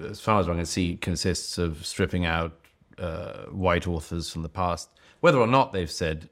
as 0.09 0.19
far 0.19 0.39
as 0.39 0.49
I 0.49 0.55
can 0.55 0.65
see, 0.65 0.97
consists 0.97 1.57
of 1.57 1.85
stripping 1.85 2.25
out 2.25 2.53
uh, 2.97 3.43
white 3.45 3.87
authors 3.87 4.29
from 4.29 4.41
the 4.41 4.49
past, 4.49 4.89
whether 5.19 5.37
or 5.37 5.47
not 5.47 5.71
they've 5.71 5.91
said 5.91 6.29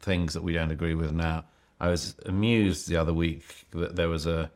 things 0.00 0.34
that 0.34 0.42
we 0.42 0.52
don't 0.52 0.72
agree 0.72 0.94
with 0.94 1.12
now. 1.12 1.44
I 1.80 1.88
was 1.88 2.16
amused 2.26 2.88
the 2.88 2.96
other 2.96 3.12
week 3.12 3.66
that 3.70 3.94
there 3.94 4.08
was 4.08 4.26
a, 4.26 4.50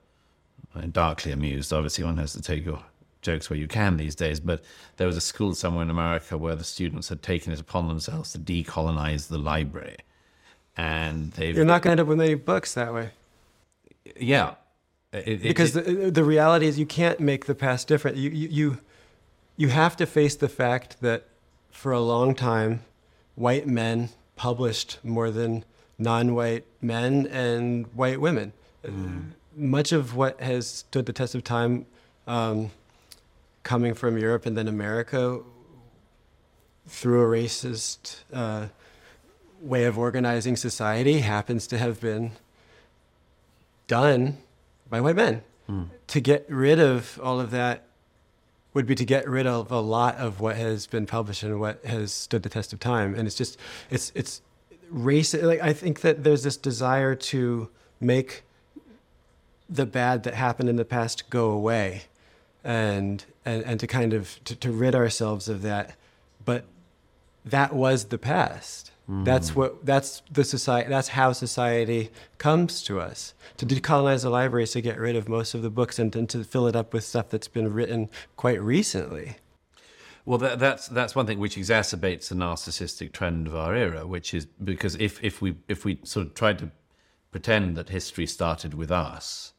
darkly 0.90 1.32
amused, 1.32 1.72
obviously, 1.72 2.04
one 2.04 2.16
has 2.18 2.32
to 2.32 2.42
take 2.42 2.64
your 2.64 2.82
jokes 3.22 3.50
where 3.50 3.58
you 3.58 3.68
can 3.68 3.96
these 3.96 4.14
days, 4.14 4.40
but 4.40 4.64
there 4.96 5.06
was 5.06 5.16
a 5.16 5.20
school 5.20 5.54
somewhere 5.54 5.82
in 5.82 5.90
America 5.90 6.36
where 6.36 6.54
the 6.54 6.64
students 6.64 7.08
had 7.08 7.22
taken 7.22 7.52
it 7.52 7.60
upon 7.60 7.86
themselves 7.88 8.32
to 8.32 8.38
decolonize 8.38 9.28
the 9.28 9.38
library. 9.38 9.96
And 10.78 11.32
they've. 11.32 11.56
You're 11.56 11.64
not 11.64 11.82
going 11.82 11.96
to 11.96 12.00
end 12.00 12.00
up 12.00 12.06
with 12.06 12.20
any 12.20 12.34
books 12.36 12.74
that 12.74 12.94
way. 12.94 13.10
Yeah, 14.18 14.54
it, 15.12 15.42
because 15.42 15.76
it, 15.76 15.84
the, 15.84 16.10
the 16.10 16.24
reality 16.24 16.66
is 16.66 16.78
you 16.78 16.86
can't 16.86 17.18
make 17.18 17.46
the 17.46 17.54
past 17.54 17.88
different. 17.88 18.16
You, 18.16 18.30
you, 18.30 18.48
you, 18.48 18.78
you 19.56 19.68
have 19.68 19.96
to 19.96 20.06
face 20.06 20.36
the 20.36 20.48
fact 20.48 21.00
that 21.00 21.26
for 21.70 21.92
a 21.92 22.00
long 22.00 22.34
time, 22.34 22.84
white 23.34 23.66
men 23.66 24.10
published 24.36 24.98
more 25.02 25.30
than 25.30 25.64
non-white 25.98 26.64
men 26.80 27.26
and 27.26 27.86
white 27.88 28.20
women. 28.20 28.52
Mm. 28.84 29.32
Much 29.56 29.90
of 29.90 30.14
what 30.14 30.40
has 30.40 30.68
stood 30.68 31.06
the 31.06 31.12
test 31.12 31.34
of 31.34 31.42
time, 31.42 31.86
um, 32.28 32.70
coming 33.64 33.94
from 33.94 34.16
Europe 34.16 34.46
and 34.46 34.56
then 34.56 34.68
America, 34.68 35.40
through 36.86 37.22
a 37.22 37.26
racist 37.26 38.20
uh, 38.32 38.66
way 39.60 39.84
of 39.84 39.98
organizing 39.98 40.56
society, 40.56 41.20
happens 41.20 41.66
to 41.68 41.78
have 41.78 42.00
been 42.00 42.32
done 43.86 44.38
by 44.88 45.00
white 45.00 45.16
men. 45.16 45.42
Mm. 45.68 45.88
To 46.08 46.20
get 46.20 46.46
rid 46.48 46.78
of 46.78 47.18
all 47.22 47.40
of 47.40 47.50
that 47.50 47.84
would 48.74 48.86
be 48.86 48.94
to 48.94 49.04
get 49.04 49.28
rid 49.28 49.46
of 49.46 49.70
a 49.72 49.80
lot 49.80 50.16
of 50.16 50.40
what 50.40 50.56
has 50.56 50.86
been 50.86 51.06
published 51.06 51.42
and 51.42 51.58
what 51.58 51.84
has 51.84 52.12
stood 52.12 52.42
the 52.42 52.48
test 52.48 52.72
of 52.72 52.80
time. 52.80 53.14
And 53.14 53.26
it's 53.26 53.36
just, 53.36 53.58
it's, 53.90 54.12
it's 54.14 54.42
race. 54.90 55.34
Like, 55.34 55.60
I 55.60 55.72
think 55.72 56.02
that 56.02 56.22
there's 56.22 56.42
this 56.42 56.56
desire 56.56 57.14
to 57.14 57.68
make 58.00 58.44
the 59.68 59.86
bad 59.86 60.22
that 60.22 60.34
happened 60.34 60.68
in 60.68 60.76
the 60.76 60.84
past 60.84 61.28
go 61.28 61.50
away 61.50 62.02
and, 62.62 63.24
and, 63.44 63.64
and 63.64 63.80
to 63.80 63.86
kind 63.86 64.12
of, 64.12 64.38
to, 64.44 64.54
to 64.56 64.70
rid 64.70 64.94
ourselves 64.94 65.48
of 65.48 65.62
that. 65.62 65.96
But 66.44 66.64
that 67.44 67.74
was 67.74 68.06
the 68.06 68.18
past. 68.18 68.87
That's 69.10 69.56
what 69.56 69.86
that's 69.86 70.20
the 70.30 70.44
society 70.44 70.90
that's 70.90 71.08
how 71.08 71.32
society 71.32 72.10
comes 72.36 72.82
to 72.82 73.00
us. 73.00 73.32
To 73.56 73.64
decolonize 73.64 74.22
the 74.22 74.28
library 74.28 74.64
is 74.64 74.72
to 74.72 74.82
get 74.82 74.98
rid 74.98 75.16
of 75.16 75.30
most 75.30 75.54
of 75.54 75.62
the 75.62 75.70
books 75.70 75.98
and, 75.98 76.14
and 76.14 76.28
to 76.28 76.44
fill 76.44 76.66
it 76.66 76.76
up 76.76 76.92
with 76.92 77.04
stuff 77.04 77.30
that's 77.30 77.48
been 77.48 77.72
written 77.72 78.10
quite 78.36 78.60
recently. 78.60 79.36
Well, 80.26 80.36
that, 80.38 80.58
that's 80.58 80.88
that's 80.88 81.14
one 81.14 81.24
thing 81.24 81.38
which 81.38 81.56
exacerbates 81.56 82.28
the 82.28 82.34
narcissistic 82.34 83.12
trend 83.12 83.46
of 83.46 83.54
our 83.54 83.74
era, 83.74 84.06
which 84.06 84.34
is 84.34 84.44
because 84.44 84.94
if, 84.96 85.24
if 85.24 85.40
we 85.40 85.56
if 85.68 85.86
we 85.86 86.00
sort 86.04 86.26
of 86.26 86.34
tried 86.34 86.58
to 86.58 86.70
pretend 87.30 87.78
that 87.78 87.88
history 87.88 88.26
started 88.26 88.74
with 88.74 88.90
us, 88.90 89.54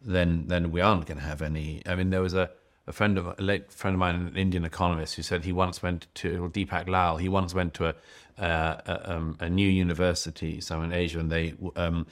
then 0.00 0.44
then 0.46 0.70
we 0.70 0.80
aren't 0.80 1.06
going 1.06 1.18
to 1.18 1.24
have 1.24 1.42
any. 1.42 1.82
I 1.86 1.96
mean, 1.96 2.10
there 2.10 2.22
was 2.22 2.34
a 2.34 2.50
a 2.86 2.92
friend 2.92 3.18
of 3.18 3.26
a 3.26 3.42
late 3.42 3.72
friend 3.72 3.94
of 3.94 3.98
mine, 3.98 4.14
an 4.14 4.36
Indian 4.36 4.64
economist, 4.64 5.16
who 5.16 5.22
said 5.22 5.44
he 5.44 5.52
once 5.52 5.82
went 5.82 6.06
to 6.14 6.48
Deepak 6.50 6.88
Lal. 6.88 7.16
He 7.16 7.28
once 7.28 7.52
went 7.52 7.74
to 7.74 7.88
a 7.88 7.94
uh, 8.38 8.76
a, 8.86 9.12
um, 9.12 9.36
a, 9.40 9.48
new 9.48 9.68
university 9.68 10.60
somewhere 10.60 10.86
in 10.86 10.92
Asia, 10.92 11.18
and 11.18 11.30
they 11.30 11.54
um, 11.76 12.06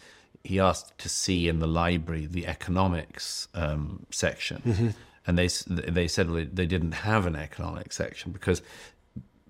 he 0.44 0.60
asked 0.60 0.98
to 0.98 1.08
see 1.08 1.48
in 1.48 1.58
the 1.58 1.66
library 1.66 2.26
the 2.26 2.46
economics 2.46 3.48
um, 3.54 4.06
section, 4.10 4.62
mm-hmm. 4.66 4.88
and 5.26 5.38
they 5.38 5.48
they 5.90 6.08
said 6.08 6.30
well, 6.30 6.46
they 6.52 6.66
didn't 6.66 6.92
have 6.92 7.26
an 7.26 7.36
economics 7.36 7.96
section 7.96 8.32
because 8.32 8.62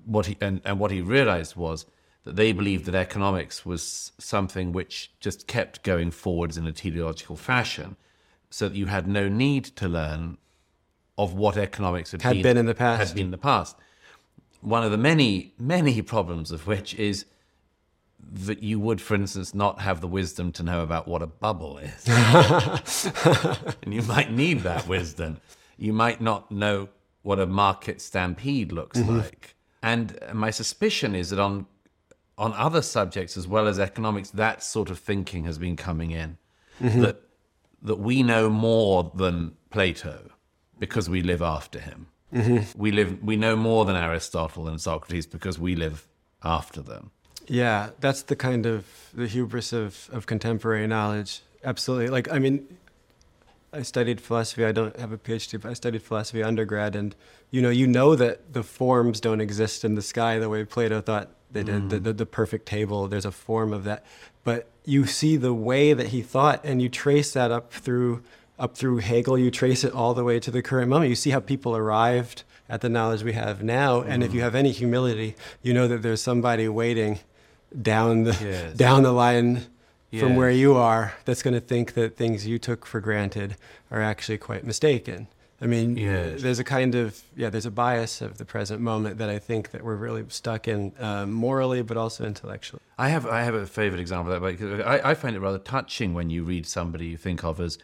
what 0.04 0.26
he 0.26 0.36
and, 0.40 0.60
and 0.64 0.78
what 0.78 0.90
he 0.90 1.00
realized 1.00 1.56
was 1.56 1.86
that 2.24 2.36
they 2.36 2.52
believed 2.52 2.84
that 2.84 2.94
economics 2.94 3.64
was 3.64 4.12
something 4.18 4.72
which 4.72 5.10
just 5.20 5.46
kept 5.46 5.82
going 5.82 6.10
forwards 6.10 6.56
in 6.56 6.66
a 6.66 6.72
teleological 6.72 7.36
fashion, 7.36 7.96
so 8.50 8.68
that 8.68 8.76
you 8.76 8.86
had 8.86 9.06
no 9.06 9.28
need 9.28 9.64
to 9.64 9.88
learn 9.88 10.36
of 11.16 11.34
what 11.34 11.56
economics 11.56 12.12
had, 12.12 12.22
had 12.22 12.34
been, 12.34 12.42
been, 12.42 12.56
in 12.56 12.66
the 12.66 12.74
past. 12.74 13.08
Had 13.08 13.14
been 13.16 13.26
in 13.26 13.30
the 13.30 13.38
past. 13.38 13.76
One 14.60 14.84
of 14.84 14.90
the 14.90 14.98
many, 14.98 15.54
many 15.58 16.02
problems 16.02 16.50
of 16.50 16.66
which 16.66 16.94
is 16.94 17.24
that 18.32 18.62
you 18.62 18.78
would, 18.78 19.00
for 19.00 19.14
instance, 19.14 19.54
not 19.54 19.80
have 19.80 20.00
the 20.00 20.06
wisdom 20.06 20.52
to 20.52 20.62
know 20.62 20.82
about 20.82 21.08
what 21.08 21.22
a 21.22 21.26
bubble 21.26 21.78
is. 21.78 22.06
and 23.82 23.94
you 23.94 24.02
might 24.02 24.30
need 24.30 24.60
that 24.60 24.86
wisdom. 24.86 25.40
You 25.78 25.92
might 25.92 26.20
not 26.20 26.50
know 26.50 26.88
what 27.22 27.38
a 27.38 27.46
market 27.46 28.00
stampede 28.00 28.72
looks 28.72 28.98
mm-hmm. 28.98 29.18
like. 29.18 29.54
And 29.82 30.18
my 30.32 30.50
suspicion 30.50 31.14
is 31.14 31.30
that 31.30 31.38
on 31.38 31.66
on 32.36 32.54
other 32.54 32.80
subjects 32.80 33.36
as 33.36 33.46
well 33.46 33.66
as 33.66 33.78
economics, 33.78 34.30
that 34.30 34.62
sort 34.62 34.88
of 34.88 34.98
thinking 34.98 35.44
has 35.44 35.58
been 35.58 35.76
coming 35.76 36.10
in. 36.10 36.38
Mm-hmm. 36.80 37.02
That 37.02 37.22
that 37.82 37.96
we 37.96 38.22
know 38.22 38.48
more 38.48 39.10
than 39.14 39.56
Plato 39.70 40.30
because 40.78 41.08
we 41.08 41.22
live 41.22 41.42
after 41.42 41.80
him. 41.80 42.06
Mm-hmm. 42.32 42.78
We 42.80 42.92
live. 42.92 43.22
We 43.22 43.36
know 43.36 43.56
more 43.56 43.84
than 43.84 43.96
Aristotle 43.96 44.68
and 44.68 44.80
Socrates 44.80 45.26
because 45.26 45.58
we 45.58 45.74
live 45.74 46.06
after 46.42 46.80
them. 46.80 47.10
Yeah, 47.46 47.90
that's 47.98 48.22
the 48.22 48.36
kind 48.36 48.64
of 48.64 48.86
the 49.12 49.26
hubris 49.26 49.72
of, 49.72 50.08
of 50.12 50.26
contemporary 50.26 50.86
knowledge. 50.86 51.42
Absolutely. 51.64 52.08
Like, 52.08 52.30
I 52.30 52.38
mean, 52.38 52.78
I 53.72 53.82
studied 53.82 54.20
philosophy. 54.20 54.64
I 54.64 54.72
don't 54.72 54.96
have 54.98 55.10
a 55.10 55.18
PhD, 55.18 55.60
but 55.60 55.70
I 55.70 55.74
studied 55.74 56.02
philosophy 56.02 56.42
undergrad, 56.42 56.94
and 56.94 57.14
you 57.50 57.60
know, 57.60 57.70
you 57.70 57.86
know 57.86 58.14
that 58.14 58.52
the 58.52 58.62
forms 58.62 59.20
don't 59.20 59.40
exist 59.40 59.84
in 59.84 59.94
the 59.94 60.02
sky 60.02 60.38
the 60.38 60.48
way 60.48 60.64
Plato 60.64 61.00
thought 61.00 61.30
they 61.50 61.64
did. 61.64 61.82
Mm. 61.82 61.90
The, 61.90 62.00
the, 62.00 62.12
the 62.12 62.26
perfect 62.26 62.66
table. 62.66 63.08
There's 63.08 63.24
a 63.24 63.32
form 63.32 63.72
of 63.72 63.84
that, 63.84 64.04
but 64.44 64.68
you 64.84 65.06
see 65.06 65.36
the 65.36 65.54
way 65.54 65.92
that 65.92 66.08
he 66.08 66.22
thought, 66.22 66.64
and 66.64 66.80
you 66.80 66.88
trace 66.88 67.32
that 67.32 67.50
up 67.50 67.72
through 67.72 68.22
up 68.60 68.76
through 68.76 68.98
Hegel, 68.98 69.38
you 69.38 69.50
trace 69.50 69.82
it 69.82 69.92
all 69.92 70.14
the 70.14 70.22
way 70.22 70.38
to 70.38 70.50
the 70.50 70.62
current 70.62 70.88
moment. 70.88 71.08
You 71.08 71.16
see 71.16 71.30
how 71.30 71.40
people 71.40 71.74
arrived 71.74 72.44
at 72.68 72.82
the 72.82 72.88
knowledge 72.88 73.24
we 73.24 73.32
have 73.32 73.62
now, 73.64 74.00
and 74.00 74.22
if 74.22 74.32
you 74.32 74.38
mm-hmm. 74.38 74.44
have 74.44 74.54
any 74.54 74.70
humility, 74.70 75.34
you 75.62 75.74
know 75.74 75.88
that 75.88 76.02
there's 76.02 76.22
somebody 76.22 76.68
waiting 76.68 77.18
down 77.80 78.24
the 78.24 78.32
yes. 78.32 78.74
down 78.76 79.02
the 79.02 79.12
line 79.12 79.66
yes. 80.10 80.22
from 80.22 80.36
where 80.36 80.50
you 80.50 80.76
are 80.76 81.14
that's 81.24 81.42
going 81.42 81.54
to 81.54 81.60
think 81.60 81.94
that 81.94 82.16
things 82.16 82.46
you 82.46 82.58
took 82.58 82.86
for 82.86 83.00
granted 83.00 83.56
are 83.90 84.02
actually 84.02 84.38
quite 84.38 84.64
mistaken. 84.64 85.26
I 85.62 85.66
mean, 85.66 85.96
yes. 85.96 86.40
there's 86.40 86.58
a 86.58 86.64
kind 86.64 86.94
of 86.94 87.22
yeah, 87.36 87.50
there's 87.50 87.66
a 87.66 87.70
bias 87.70 88.22
of 88.22 88.38
the 88.38 88.44
present 88.44 88.80
moment 88.80 89.18
that 89.18 89.28
I 89.28 89.38
think 89.38 89.72
that 89.72 89.84
we're 89.84 89.96
really 89.96 90.24
stuck 90.28 90.68
in 90.68 90.92
um, 90.98 91.32
morally, 91.32 91.82
but 91.82 91.96
also 91.96 92.24
intellectually. 92.24 92.80
I 92.98 93.08
have 93.08 93.26
I 93.26 93.42
have 93.42 93.54
a 93.54 93.66
favorite 93.66 94.00
example 94.00 94.32
of 94.32 94.40
that 94.40 94.58
because 94.58 94.80
I, 94.80 95.10
I 95.10 95.14
find 95.14 95.36
it 95.36 95.40
rather 95.40 95.58
touching 95.58 96.14
when 96.14 96.30
you 96.30 96.44
read 96.44 96.66
somebody 96.66 97.06
you 97.06 97.16
think 97.16 97.44
of 97.44 97.60
as 97.60 97.78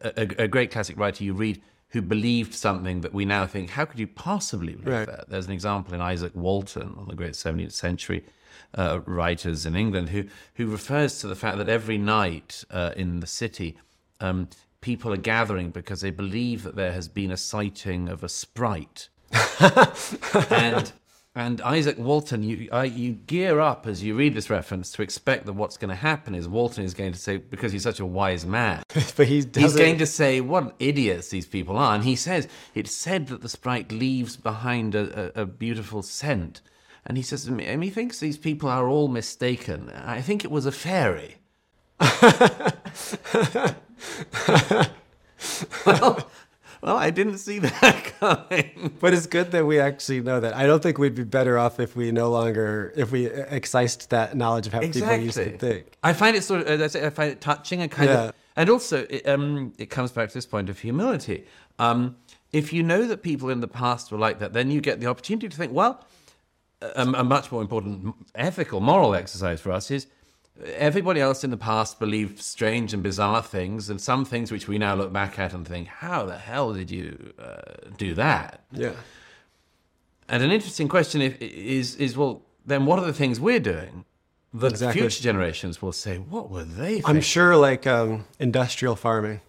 a, 0.00 0.22
a, 0.38 0.48
great 0.48 0.70
classic 0.70 0.98
writer, 0.98 1.24
you 1.24 1.32
read 1.32 1.62
who 1.90 2.02
believed 2.02 2.52
something 2.52 3.00
that 3.02 3.14
we 3.14 3.24
now 3.24 3.46
think, 3.46 3.70
how 3.70 3.84
could 3.84 3.98
you 3.98 4.06
possibly 4.06 4.74
believe 4.74 4.86
Right. 4.86 5.06
that? 5.06 5.28
There's 5.28 5.46
an 5.46 5.52
example 5.52 5.94
in 5.94 6.00
Izaak 6.00 6.34
Walton, 6.34 6.96
one 6.96 7.04
of 7.04 7.08
the 7.08 7.14
great 7.14 7.32
17th 7.32 7.72
century 7.72 8.24
uh, 8.74 9.00
writers 9.06 9.64
in 9.64 9.76
England, 9.76 10.08
who, 10.08 10.24
who 10.54 10.66
refers 10.66 11.20
to 11.20 11.28
the 11.28 11.36
fact 11.36 11.58
that 11.58 11.68
every 11.68 11.96
night 11.96 12.64
uh, 12.70 12.92
in 12.96 13.20
the 13.20 13.26
city, 13.26 13.78
um, 14.20 14.48
people 14.80 15.12
are 15.12 15.16
gathering 15.18 15.70
because 15.70 16.00
they 16.00 16.10
believe 16.10 16.64
that 16.64 16.74
there 16.74 16.92
has 16.92 17.08
been 17.08 17.30
a 17.30 17.36
sighting 17.36 18.08
of 18.08 18.24
a 18.24 18.28
sprite. 18.28 19.08
and 20.50 20.92
and 21.36 21.60
Izaak 21.60 21.98
Walton, 21.98 22.42
you 22.42 22.68
I, 22.72 22.84
you 22.84 23.12
gear 23.12 23.60
up 23.60 23.86
as 23.86 24.02
you 24.02 24.14
read 24.14 24.34
this 24.34 24.48
reference 24.48 24.90
to 24.92 25.02
expect 25.02 25.44
that 25.44 25.52
what's 25.52 25.76
going 25.76 25.90
to 25.90 25.94
happen 25.94 26.34
is 26.34 26.48
Walton 26.48 26.82
is 26.82 26.94
going 26.94 27.12
to 27.12 27.18
say 27.18 27.36
because 27.36 27.72
he's 27.72 27.82
such 27.82 28.00
a 28.00 28.06
wise 28.06 28.46
man. 28.46 28.82
but 29.16 29.26
he 29.26 29.46
He's 29.54 29.76
going 29.76 29.98
to 29.98 30.06
say 30.06 30.40
what 30.40 30.74
idiots 30.78 31.28
these 31.28 31.46
people 31.46 31.76
are, 31.76 31.94
and 31.94 32.04
he 32.04 32.16
says 32.16 32.48
it's 32.74 32.94
said 32.94 33.28
that 33.28 33.42
the 33.42 33.50
sprite 33.50 33.92
leaves 33.92 34.38
behind 34.38 34.94
a, 34.94 35.38
a, 35.38 35.42
a 35.42 35.46
beautiful 35.46 36.02
scent, 36.02 36.62
and 37.04 37.18
he 37.18 37.22
says 37.22 37.46
and 37.46 37.84
he 37.84 37.90
thinks 37.90 38.18
these 38.18 38.38
people 38.38 38.70
are 38.70 38.88
all 38.88 39.08
mistaken. 39.08 39.90
I 39.90 40.22
think 40.22 40.42
it 40.42 40.50
was 40.50 40.64
a 40.64 40.72
fairy. 40.72 41.36
well, 45.84 46.30
well, 46.86 46.96
I 46.96 47.10
didn't 47.10 47.38
see 47.38 47.58
that 47.80 48.12
coming. 48.20 48.94
But 49.00 49.12
it's 49.12 49.26
good 49.26 49.50
that 49.50 49.66
we 49.66 49.80
actually 49.80 50.20
know 50.20 50.38
that. 50.40 50.54
I 50.54 50.66
don't 50.66 50.82
think 50.82 50.98
we'd 50.98 51.14
be 51.16 51.24
better 51.24 51.58
off 51.58 51.80
if 51.80 51.96
we 51.96 52.12
no 52.12 52.30
longer, 52.30 52.92
if 52.96 53.10
we 53.10 53.26
excised 53.28 54.10
that 54.10 54.36
knowledge 54.36 54.66
of 54.68 54.72
how 54.72 54.80
people 54.80 55.16
used 55.16 55.36
to 55.36 55.58
think. 55.58 55.96
I 56.02 56.12
find 56.12 56.36
it 56.36 56.44
sort 56.44 56.66
of, 56.66 56.80
I 56.80 57.06
I 57.06 57.10
find 57.10 57.32
it 57.32 57.40
touching 57.40 57.82
and 57.82 57.90
kind 57.90 58.08
Yeah. 58.08 58.22
of, 58.28 58.34
and 58.54 58.70
also 58.70 59.04
it, 59.10 59.28
um, 59.28 59.72
it 59.78 59.86
comes 59.90 60.12
back 60.12 60.28
to 60.28 60.34
this 60.34 60.46
point 60.46 60.68
of 60.70 60.78
humility. 60.78 61.44
Um, 61.78 62.16
if 62.52 62.72
you 62.72 62.82
know 62.82 63.06
that 63.08 63.22
people 63.22 63.50
in 63.50 63.60
the 63.60 63.68
past 63.68 64.12
were 64.12 64.18
like 64.18 64.38
that, 64.38 64.52
then 64.52 64.70
you 64.70 64.80
get 64.80 65.00
the 65.00 65.06
opportunity 65.06 65.48
to 65.48 65.56
think, 65.56 65.72
well, 65.72 66.06
a, 66.80 67.02
a 67.02 67.24
much 67.24 67.50
more 67.50 67.60
important 67.62 68.14
ethical, 68.34 68.80
moral 68.80 69.14
exercise 69.14 69.60
for 69.60 69.72
us 69.72 69.90
is 69.90 70.06
everybody 70.64 71.20
else 71.20 71.44
in 71.44 71.50
the 71.50 71.56
past 71.56 71.98
believed 71.98 72.40
strange 72.40 72.94
and 72.94 73.02
bizarre 73.02 73.42
things, 73.42 73.90
and 73.90 74.00
some 74.00 74.24
things 74.24 74.50
which 74.50 74.68
we 74.68 74.78
now 74.78 74.94
look 74.94 75.12
back 75.12 75.38
at 75.38 75.52
and 75.52 75.66
think, 75.66 75.88
how 75.88 76.26
the 76.26 76.38
hell 76.38 76.72
did 76.72 76.90
you 76.90 77.32
uh, 77.38 77.90
do 77.96 78.14
that? 78.14 78.62
Yeah. 78.72 78.92
And 80.28 80.42
an 80.42 80.50
interesting 80.50 80.88
question 80.88 81.22
if, 81.22 81.40
is 81.40 81.96
is 81.96 82.16
well, 82.16 82.42
then 82.64 82.84
what 82.86 82.98
are 82.98 83.04
the 83.04 83.12
things 83.12 83.38
we're 83.38 83.60
doing 83.60 84.04
that 84.54 84.72
Exactly. 84.72 85.02
future 85.02 85.22
generations 85.22 85.80
will 85.82 85.92
say, 85.92 86.16
what 86.18 86.50
were 86.50 86.64
they? 86.64 87.02
I'm 87.04 87.20
sure, 87.20 87.56
like 87.56 87.86
um, 87.86 88.24
industrial 88.38 88.96
farming. 88.96 89.40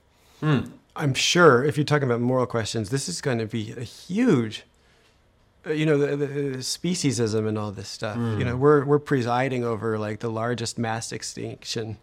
I'm 0.41 1.13
sure, 1.13 1.63
if 1.63 1.77
you're 1.77 1.83
talking 1.85 2.07
about 2.07 2.21
moral 2.21 2.45
questions, 2.45 2.89
this 2.89 3.07
is 3.07 3.21
going 3.21 3.37
to 3.39 3.45
be 3.45 3.71
a 3.71 3.83
huge, 3.83 4.63
you 5.71 5.85
know, 5.85 5.97
the, 5.97 6.15
the, 6.15 6.57
speciesism 6.57 7.47
and 7.47 7.57
all 7.57 7.71
this 7.71 7.89
stuff. 7.89 8.17
You 8.17 8.45
know, 8.45 8.55
we're 8.55 8.85
we're 8.85 8.99
presiding 8.99 9.63
over 9.63 9.97
like 9.97 10.19
the 10.19 10.29
largest 10.29 10.77
mass 10.77 11.11
extinction 11.11 11.97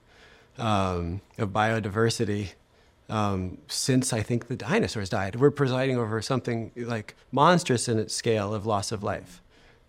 um, 0.58 1.20
of 1.38 1.50
biodiversity 1.50 2.52
um, 3.08 3.58
since 3.68 4.12
I 4.12 4.22
think 4.22 4.48
the 4.48 4.56
dinosaurs 4.56 5.08
died. 5.08 5.36
We're 5.36 5.50
presiding 5.50 5.98
over 5.98 6.22
something 6.22 6.72
like 6.76 7.14
monstrous 7.32 7.88
in 7.88 7.98
its 7.98 8.14
scale 8.14 8.54
of 8.54 8.66
loss 8.66 8.92
of 8.92 9.02
life. 9.02 9.42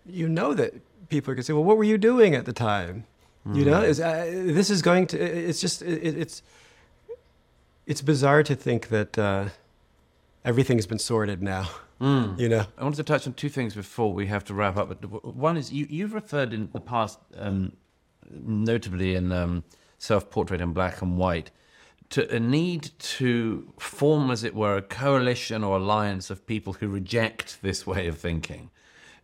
You 0.04 0.28
know 0.28 0.54
that 0.54 0.74
people 1.08 1.32
are 1.32 1.34
going 1.34 1.42
to 1.42 1.46
say, 1.46 1.52
"Well, 1.52 1.64
what 1.64 1.76
were 1.76 1.84
you 1.84 1.98
doing 1.98 2.34
at 2.34 2.44
the 2.44 2.52
time?" 2.52 3.04
You 3.52 3.64
know, 3.64 3.80
is 3.80 4.00
uh, 4.00 4.24
this 4.28 4.70
is 4.70 4.82
going 4.82 5.06
to? 5.08 5.18
It's 5.18 5.60
just 5.60 5.80
it, 5.82 6.16
it's 6.18 6.42
it's 7.86 8.02
bizarre 8.02 8.42
to 8.42 8.56
think 8.56 8.88
that 8.88 9.16
uh, 9.16 9.48
everything's 10.44 10.86
been 10.86 10.98
sorted 10.98 11.42
now. 11.42 11.70
You 12.38 12.48
know, 12.48 12.66
I 12.76 12.82
wanted 12.82 12.96
to 12.96 13.04
touch 13.04 13.26
on 13.26 13.34
two 13.34 13.48
things 13.48 13.74
before 13.74 14.12
we 14.12 14.26
have 14.26 14.44
to 14.44 14.54
wrap 14.54 14.76
up. 14.76 15.02
One 15.24 15.56
is 15.56 15.72
you, 15.72 15.86
you've 15.88 16.14
referred 16.14 16.52
in 16.52 16.68
the 16.72 16.80
past, 16.80 17.18
um, 17.36 17.72
notably 18.30 19.14
in 19.14 19.32
um, 19.32 19.64
Self 19.98 20.30
Portrait 20.30 20.60
in 20.60 20.72
Black 20.72 21.00
and 21.00 21.16
White, 21.16 21.50
to 22.10 22.30
a 22.34 22.38
need 22.38 22.90
to 22.98 23.72
form, 23.78 24.30
as 24.30 24.44
it 24.44 24.54
were, 24.54 24.76
a 24.76 24.82
coalition 24.82 25.64
or 25.64 25.76
alliance 25.76 26.30
of 26.30 26.46
people 26.46 26.74
who 26.74 26.88
reject 26.88 27.62
this 27.62 27.86
way 27.86 28.06
of 28.06 28.18
thinking, 28.18 28.70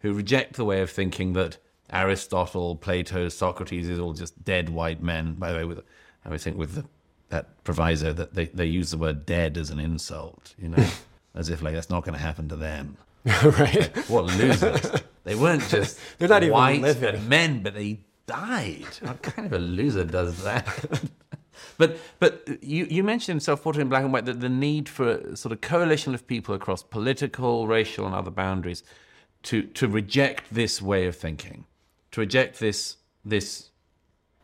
who 0.00 0.12
reject 0.12 0.54
the 0.54 0.64
way 0.64 0.80
of 0.80 0.90
thinking 0.90 1.34
that 1.34 1.58
Aristotle, 1.92 2.74
Plato, 2.76 3.28
Socrates 3.28 3.88
is 3.88 3.98
all 3.98 4.14
just 4.14 4.42
dead 4.44 4.70
white 4.70 5.02
men. 5.02 5.34
By 5.34 5.52
the 5.52 5.58
way, 5.58 5.64
with 5.64 5.82
I 6.24 6.30
would 6.30 6.40
think 6.40 6.56
with 6.56 6.74
the, 6.74 6.84
that 7.28 7.62
proviso 7.64 8.12
that 8.12 8.34
they, 8.34 8.46
they 8.46 8.66
use 8.66 8.90
the 8.90 8.98
word 8.98 9.26
dead 9.26 9.56
as 9.56 9.70
an 9.70 9.78
insult, 9.78 10.54
you 10.58 10.68
know, 10.68 10.84
as 11.34 11.48
if 11.48 11.62
like 11.62 11.74
that's 11.74 11.90
not 11.90 12.04
going 12.04 12.14
to 12.14 12.20
happen 12.20 12.48
to 12.48 12.56
them. 12.56 12.96
right? 13.24 13.96
What 14.08 14.24
losers! 14.24 15.02
they 15.24 15.34
weren't 15.34 15.62
just 15.68 15.98
They're 16.18 16.28
not 16.28 16.42
even 16.42 16.54
white 16.54 16.80
living. 16.80 17.28
men, 17.28 17.62
but 17.62 17.74
they 17.74 18.00
died. 18.26 18.86
What 19.00 19.22
kind 19.22 19.46
of 19.46 19.52
a 19.52 19.58
loser 19.58 20.04
does 20.04 20.42
that? 20.42 20.66
but 21.78 21.98
but 22.18 22.46
you 22.60 22.86
you 22.86 23.04
mentioned 23.04 23.42
self-portrait 23.42 23.82
in 23.82 23.88
black 23.88 24.02
and 24.02 24.12
white 24.12 24.24
that 24.24 24.40
the 24.40 24.48
need 24.48 24.88
for 24.88 25.10
a 25.10 25.36
sort 25.36 25.52
of 25.52 25.60
coalition 25.60 26.14
of 26.14 26.26
people 26.26 26.54
across 26.54 26.82
political, 26.82 27.66
racial, 27.66 28.06
and 28.06 28.14
other 28.14 28.30
boundaries 28.30 28.82
to 29.44 29.62
to 29.62 29.88
reject 29.88 30.52
this 30.52 30.82
way 30.82 31.06
of 31.06 31.16
thinking, 31.16 31.64
to 32.10 32.20
reject 32.20 32.58
this 32.58 32.96
this. 33.24 33.70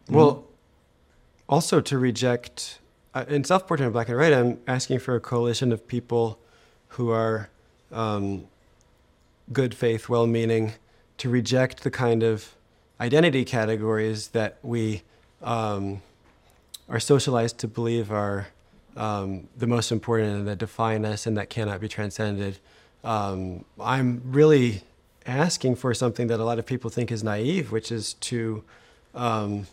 Well, 0.09 0.47
also 1.49 1.80
to 1.80 1.99
reject 1.99 2.78
uh, 3.14 3.24
in 3.28 3.45
self-portrait 3.45 3.86
in 3.86 3.93
black 3.93 4.09
and 4.09 4.18
white, 4.18 4.32
I'm 4.32 4.61
asking 4.66 5.01
for 5.01 5.14
a 5.16 5.20
coalition 5.20 5.72
of 5.72 5.86
people 5.86 6.41
who 6.89 7.11
are 7.11 7.49
um, 7.93 8.47
good 9.53 9.74
faith, 9.74 10.09
well-meaning, 10.09 10.72
to 11.18 11.28
reject 11.28 11.82
the 11.82 11.91
kind 11.91 12.22
of 12.22 12.55
identity 13.01 13.45
categories 13.45 14.28
that 14.28 14.59
we 14.62 15.03
um, 15.43 16.03
are 16.89 17.01
socialized 17.01 17.59
to 17.59 17.68
believe 17.68 18.11
are 18.11 18.49
um, 18.97 19.49
the 19.57 19.66
most 19.66 19.93
important 19.93 20.34
and 20.34 20.49
that 20.49 20.59
define 20.59 21.05
us 21.05 21.26
and 21.26 21.36
that 21.36 21.49
cannot 21.51 21.80
be 21.80 21.89
transcended. 21.89 22.59
Um, 23.05 23.64
I'm 23.80 24.22
really 24.24 24.82
asking 25.26 25.76
for 25.76 25.95
something 25.95 26.26
that 26.28 26.41
a 26.41 26.45
lot 26.45 26.59
of 26.59 26.66
people 26.66 26.91
think 26.91 27.12
is 27.12 27.22
naive, 27.22 27.70
which 27.70 27.93
is 27.93 28.14
to 28.14 28.64
um, 29.14 29.66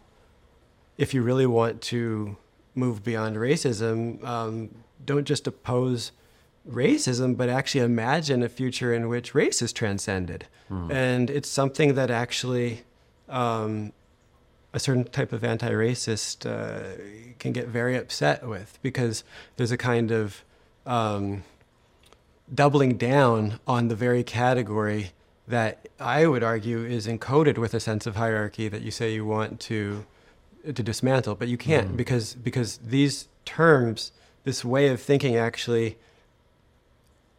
if 0.97 1.13
you 1.13 1.21
really 1.21 1.45
want 1.45 1.81
to 1.81 2.37
move 2.73 3.03
beyond 3.03 3.37
racism, 3.37 4.23
um, 4.23 4.69
don't 5.05 5.25
just 5.25 5.47
oppose 5.47 6.11
racism, 6.69 7.37
but 7.37 7.49
actually 7.49 7.81
imagine 7.81 8.43
a 8.43 8.49
future 8.49 8.93
in 8.93 9.07
which 9.07 9.35
race 9.35 9.61
is 9.61 9.71
transcended. 9.71 10.47
And 10.91 11.29
it's 11.29 11.47
something 11.49 11.93
that 11.93 12.09
actually 12.09 12.83
um, 13.29 13.93
a 14.73 14.79
certain 14.79 15.03
type 15.03 15.31
of 15.31 15.43
anti 15.43 15.69
racist 15.69 16.45
uh, 16.45 17.01
can 17.39 17.51
get 17.51 17.67
very 17.67 17.95
upset 17.95 18.47
with 18.47 18.79
because 18.81 19.23
there's 19.57 19.71
a 19.71 19.77
kind 19.77 20.11
of 20.11 20.43
um, 20.85 21.43
doubling 22.53 22.97
down 22.97 23.59
on 23.67 23.87
the 23.87 23.95
very 23.95 24.23
category 24.23 25.11
that 25.47 25.87
I 25.99 26.25
would 26.25 26.43
argue 26.43 26.83
is 26.83 27.07
encoded 27.07 27.57
with 27.57 27.73
a 27.73 27.79
sense 27.79 28.07
of 28.07 28.15
hierarchy 28.15 28.67
that 28.67 28.81
you 28.81 28.91
say 28.91 29.13
you 29.13 29.25
want 29.25 29.59
to 29.61 30.05
to 30.65 30.81
dismantle, 30.81 31.35
but 31.35 31.47
you 31.47 31.57
can't 31.57 31.95
because 31.95 32.33
because 32.33 32.77
these 32.77 33.27
terms, 33.45 34.11
this 34.43 34.65
way 34.65 34.87
of 34.87 34.99
thinking, 34.99 35.35
actually, 35.35 35.97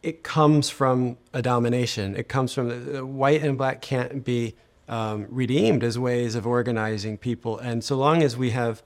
it 0.07 0.23
comes 0.23 0.69
from 0.69 1.17
a 1.33 1.41
domination. 1.41 2.15
It 2.15 2.29
comes 2.29 2.53
from 2.53 2.69
the, 2.69 2.75
the 2.75 3.05
white 3.05 3.43
and 3.43 3.57
black 3.57 3.81
can't 3.81 4.23
be 4.23 4.55
um, 4.87 5.25
redeemed 5.29 5.83
as 5.83 5.99
ways 5.99 6.33
of 6.33 6.47
organizing 6.47 7.17
people, 7.17 7.59
and 7.59 7.83
so 7.83 7.97
long 7.97 8.23
as 8.23 8.37
we 8.37 8.51
have 8.51 8.81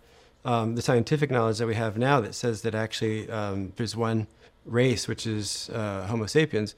um, 0.46 0.74
the 0.74 0.82
scientific 0.82 1.30
knowledge 1.30 1.60
that 1.60 1.68
we 1.68 1.76
have 1.76 1.96
now 1.96 2.20
that 2.22 2.34
says 2.34 2.64
that 2.64 2.74
actually 2.74 3.30
um, 3.30 3.72
there's 3.76 3.96
one 3.96 4.26
race, 4.66 5.08
which 5.08 5.28
is 5.28 5.70
uh, 5.70 6.08
Homo 6.08 6.26
sapiens, 6.26 6.74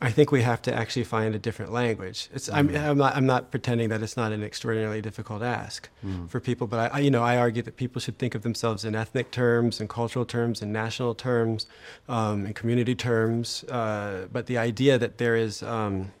I 0.00 0.12
think 0.12 0.30
we 0.30 0.42
have 0.42 0.62
to 0.62 0.72
actually 0.72 1.02
find 1.02 1.34
a 1.34 1.40
different 1.40 1.72
language. 1.72 2.28
It's, 2.32 2.48
I'm, 2.48 2.74
I'm, 2.76 2.98
not, 2.98 3.16
I'm 3.16 3.26
not 3.26 3.50
pretending 3.50 3.88
that 3.88 4.00
it's 4.00 4.16
not 4.16 4.30
an 4.30 4.44
extraordinarily 4.44 5.02
difficult 5.02 5.42
ask 5.42 5.88
for 6.28 6.38
people, 6.38 6.68
but 6.68 6.92
I, 6.94 7.00
you 7.00 7.10
know, 7.10 7.24
I 7.24 7.36
argue 7.36 7.62
that 7.62 7.76
people 7.76 8.00
should 8.00 8.16
think 8.16 8.36
of 8.36 8.42
themselves 8.42 8.84
in 8.84 8.94
ethnic 8.94 9.32
terms, 9.32 9.80
and 9.80 9.88
cultural 9.88 10.24
terms, 10.24 10.62
and 10.62 10.72
national 10.72 11.16
terms, 11.16 11.66
um, 12.08 12.46
and 12.46 12.54
community 12.54 12.94
terms. 12.94 13.64
Uh, 13.64 14.28
but 14.30 14.46
the 14.46 14.56
idea 14.56 14.98
that 14.98 15.18
there 15.18 15.34
is 15.34 15.64
um, 15.64 16.12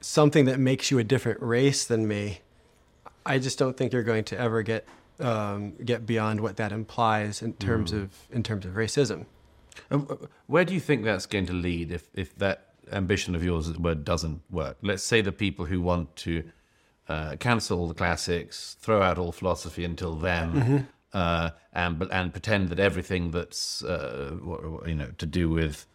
something 0.00 0.46
that 0.46 0.58
makes 0.58 0.90
you 0.90 0.98
a 0.98 1.04
different 1.04 1.40
race 1.40 1.84
than 1.84 2.08
me, 2.08 2.40
I 3.24 3.38
just 3.38 3.56
don't 3.56 3.76
think 3.76 3.92
you're 3.92 4.02
going 4.02 4.24
to 4.24 4.38
ever 4.38 4.62
get 4.62 4.84
um, 5.20 5.74
get 5.84 6.06
beyond 6.06 6.40
what 6.40 6.56
that 6.56 6.72
implies 6.72 7.40
in 7.40 7.52
terms 7.52 7.92
of 7.92 8.10
in 8.32 8.42
terms 8.42 8.64
of 8.64 8.72
racism. 8.74 9.26
Uh, 9.90 9.98
Where 10.46 10.64
do 10.64 10.74
you 10.74 10.80
think 10.80 11.04
that's 11.04 11.26
going 11.26 11.46
to 11.46 11.52
lead 11.52 11.90
if, 11.90 12.08
if 12.14 12.36
that 12.38 12.74
ambition 12.90 13.34
of 13.34 13.44
yours, 13.44 13.68
it 13.68 13.80
were, 13.80 13.94
doesn't 13.94 14.42
work? 14.50 14.76
Let's 14.82 15.02
say 15.02 15.20
the 15.20 15.32
people 15.32 15.66
who 15.66 15.80
want 15.80 16.14
to 16.16 16.44
uh, 17.08 17.36
cancel 17.38 17.88
the 17.88 17.94
classics, 17.94 18.76
throw 18.80 19.02
out 19.02 19.18
all 19.18 19.32
philosophy 19.32 19.84
until 19.84 20.14
then, 20.14 20.88
uh, 21.12 21.50
and 21.72 22.02
and 22.10 22.32
pretend 22.32 22.68
that 22.68 22.78
everything 22.78 23.30
that's 23.30 23.82
uh, 23.84 24.36
you 24.86 24.94
know 24.94 25.10
to 25.18 25.26
do 25.26 25.48
with 25.50 25.86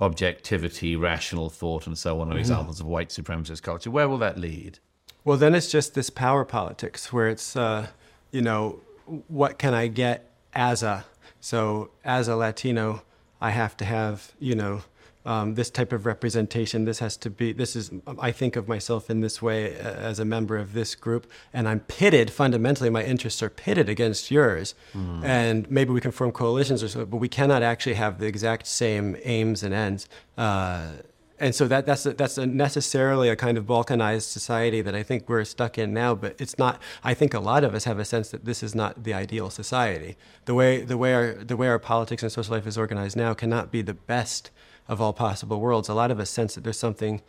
objectivity, 0.00 0.96
rational 0.96 1.50
thought, 1.50 1.86
and 1.86 1.96
so 1.96 2.20
on 2.20 2.28
are 2.28 2.30
mm-hmm. 2.30 2.40
examples 2.40 2.80
of 2.80 2.86
white 2.86 3.08
supremacist 3.08 3.62
culture. 3.62 3.90
Where 3.90 4.08
will 4.08 4.18
that 4.18 4.38
lead? 4.38 4.78
Well, 5.24 5.36
then 5.36 5.54
it's 5.54 5.70
just 5.70 5.94
this 5.94 6.10
power 6.10 6.44
politics 6.44 7.12
where 7.12 7.28
it's 7.28 7.56
uh, 7.56 7.88
you 8.30 8.42
know 8.42 8.80
what 9.28 9.58
can 9.58 9.74
I 9.74 9.86
get 9.86 10.30
as 10.54 10.82
a 10.82 11.04
so 11.40 11.90
as 12.04 12.28
a 12.28 12.36
Latino, 12.36 13.02
I 13.40 13.50
have 13.50 13.76
to 13.78 13.84
have 13.84 14.32
you 14.38 14.54
know 14.54 14.82
um, 15.28 15.56
this 15.56 15.68
type 15.68 15.92
of 15.92 16.06
representation. 16.06 16.86
This 16.86 17.00
has 17.00 17.16
to 17.18 17.28
be, 17.28 17.52
this 17.52 17.76
is, 17.76 17.90
I 18.18 18.32
think 18.32 18.56
of 18.56 18.66
myself 18.66 19.10
in 19.10 19.20
this 19.20 19.42
way 19.42 19.78
uh, 19.78 19.82
as 19.82 20.18
a 20.18 20.24
member 20.24 20.56
of 20.56 20.72
this 20.72 20.94
group, 20.94 21.30
and 21.52 21.68
I'm 21.68 21.80
pitted, 21.80 22.30
fundamentally, 22.30 22.88
my 22.88 23.04
interests 23.04 23.42
are 23.42 23.50
pitted 23.50 23.90
against 23.90 24.30
yours. 24.30 24.74
Mm. 24.94 25.22
And 25.22 25.70
maybe 25.70 25.90
we 25.92 26.00
can 26.00 26.12
form 26.12 26.32
coalitions 26.32 26.82
or 26.82 26.88
so, 26.88 27.04
but 27.04 27.18
we 27.18 27.28
cannot 27.28 27.62
actually 27.62 27.96
have 27.96 28.18
the 28.18 28.26
exact 28.26 28.66
same 28.66 29.18
aims 29.22 29.62
and 29.62 29.74
ends. 29.74 30.08
Uh, 30.38 30.92
and 31.40 31.54
so 31.54 31.68
that 31.68 31.86
that's 31.86 32.06
a, 32.06 32.12
that's 32.12 32.38
a 32.38 32.46
necessarily 32.46 33.28
a 33.28 33.36
kind 33.36 33.56
of 33.58 33.64
balkanized 33.64 34.22
society 34.22 34.82
that 34.82 34.94
I 34.94 35.02
think 35.02 35.28
we're 35.28 35.44
stuck 35.44 35.78
in 35.78 35.94
now. 35.94 36.14
But 36.14 36.40
it's 36.40 36.58
not. 36.58 36.80
I 37.04 37.14
think 37.14 37.34
a 37.34 37.40
lot 37.40 37.64
of 37.64 37.74
us 37.74 37.84
have 37.84 37.98
a 37.98 38.04
sense 38.04 38.30
that 38.30 38.44
this 38.44 38.62
is 38.62 38.74
not 38.74 39.04
the 39.04 39.14
ideal 39.14 39.50
society. 39.50 40.16
The 40.44 40.54
way 40.54 40.82
the 40.82 40.96
way 40.96 41.14
our 41.14 41.32
the 41.32 41.56
way 41.56 41.68
our 41.68 41.78
politics 41.78 42.22
and 42.22 42.32
social 42.32 42.54
life 42.54 42.66
is 42.66 42.76
organized 42.76 43.16
now 43.16 43.34
cannot 43.34 43.70
be 43.70 43.82
the 43.82 43.94
best 43.94 44.50
of 44.88 45.00
all 45.00 45.12
possible 45.12 45.60
worlds, 45.60 45.88
a 45.88 45.94
lot 45.94 46.10
of 46.10 46.18
us 46.18 46.30
sense 46.30 46.54
that 46.54 46.64
there's 46.64 46.78
something 46.78 47.20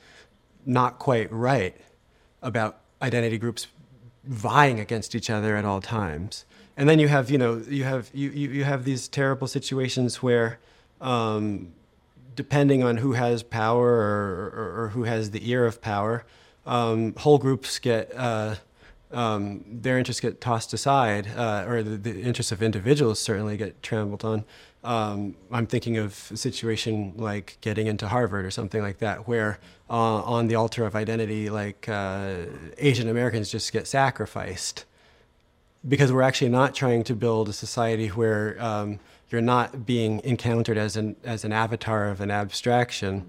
not 0.66 0.98
quite 0.98 1.32
right 1.32 1.76
about 2.42 2.80
identity 3.02 3.38
groups 3.38 3.68
vying 4.24 4.80
against 4.80 5.14
each 5.14 5.30
other 5.30 5.56
at 5.56 5.66
all 5.66 5.82
times. 5.82 6.46
And 6.78 6.88
then 6.88 7.00
you 7.00 7.10
have, 7.10 7.30
you 7.30 7.38
know, 7.38 7.62
you 7.68 7.84
have 7.84 8.10
you, 8.14 8.30
you, 8.30 8.50
you 8.50 8.64
have 8.64 8.86
these 8.86 9.08
terrible 9.10 9.48
situations 9.48 10.24
where 10.24 10.60
um, 11.02 11.74
depending 12.40 12.82
on 12.82 12.96
who 12.96 13.12
has 13.12 13.44
power 13.44 13.86
or, 13.86 14.54
or, 14.62 14.84
or, 14.84 14.88
who 14.96 15.04
has 15.04 15.32
the 15.32 15.52
ear 15.52 15.66
of 15.66 15.82
power, 15.82 16.24
um, 16.66 17.14
whole 17.16 17.38
groups 17.38 17.80
get 17.80 18.16
uh, 18.16 18.56
um, 19.12 19.66
their 19.68 19.98
interests 19.98 20.22
get 20.22 20.40
tossed 20.40 20.72
aside, 20.72 21.28
uh, 21.36 21.66
or 21.68 21.84
the, 21.84 21.98
the, 21.98 22.22
interests 22.22 22.54
of 22.54 22.64
individuals 22.64 23.20
certainly 23.20 23.58
get 23.58 23.84
trampled 23.84 24.24
on. 24.24 24.46
Um, 24.86 25.36
I'm 25.52 25.68
thinking 25.68 25.98
of 25.98 26.30
a 26.32 26.38
situation 26.38 27.12
like 27.18 27.58
getting 27.60 27.88
into 27.88 28.08
Harvard 28.08 28.46
or 28.46 28.52
something 28.52 28.82
like 28.82 29.00
that, 29.00 29.28
where 29.28 29.60
uh, 29.90 30.22
on 30.24 30.48
the 30.48 30.56
altar 30.56 30.86
of 30.86 30.96
identity, 30.96 31.50
like 31.50 31.90
uh, 31.90 32.46
Asian 32.78 33.10
Americans 33.10 33.52
just 33.52 33.74
get 33.74 33.86
sacrificed 33.86 34.86
because 35.86 36.14
we're 36.14 36.22
actually 36.22 36.52
not 36.52 36.74
trying 36.74 37.04
to 37.04 37.16
build 37.16 37.50
a 37.50 37.54
society 37.54 38.08
where 38.08 38.56
um, 38.64 38.98
you're 39.30 39.42
not 39.42 39.86
being 39.86 40.22
encountered 40.24 40.78
as 40.78 40.96
an 40.96 41.16
as 41.24 41.44
an 41.44 41.54
avatar 41.54 42.10
of 42.10 42.22
an 42.22 42.32
abstraction. 42.32 43.26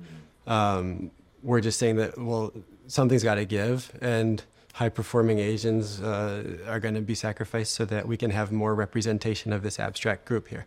Um, 0.46 1.10
we're 1.42 1.60
just 1.60 1.78
saying 1.78 1.96
that 1.96 2.18
well, 2.18 2.52
something's 2.86 3.24
got 3.24 3.36
to 3.36 3.44
give, 3.44 3.92
and 4.00 4.42
high 4.74 4.88
performing 4.88 5.38
Asians 5.38 6.00
uh, 6.00 6.58
are 6.66 6.80
going 6.80 6.94
to 6.94 7.00
be 7.00 7.14
sacrificed 7.14 7.74
so 7.74 7.84
that 7.84 8.06
we 8.08 8.16
can 8.16 8.30
have 8.30 8.50
more 8.50 8.74
representation 8.74 9.52
of 9.52 9.62
this 9.62 9.78
abstract 9.78 10.24
group 10.24 10.48
here 10.48 10.66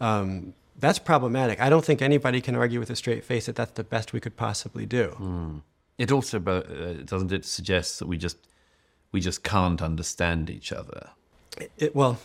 um, 0.00 0.54
that's 0.78 0.98
problematic. 0.98 1.60
I 1.60 1.68
don't 1.68 1.84
think 1.84 2.00
anybody 2.00 2.40
can 2.40 2.56
argue 2.56 2.80
with 2.80 2.90
a 2.90 2.96
straight 2.96 3.24
face 3.24 3.46
that 3.46 3.56
that's 3.56 3.72
the 3.72 3.84
best 3.84 4.12
we 4.12 4.20
could 4.20 4.36
possibly 4.36 4.86
do. 4.86 5.14
Mm. 5.20 5.62
It 5.98 6.10
also 6.10 6.38
uh, 6.38 7.02
doesn't 7.04 7.30
it 7.30 7.44
suggest 7.44 7.98
that 7.98 8.08
we 8.08 8.16
just 8.16 8.38
we 9.12 9.20
just 9.20 9.42
can't 9.42 9.82
understand 9.82 10.48
each 10.48 10.72
other. 10.72 11.10
It, 11.58 11.72
it, 11.76 11.96
well, 11.96 12.18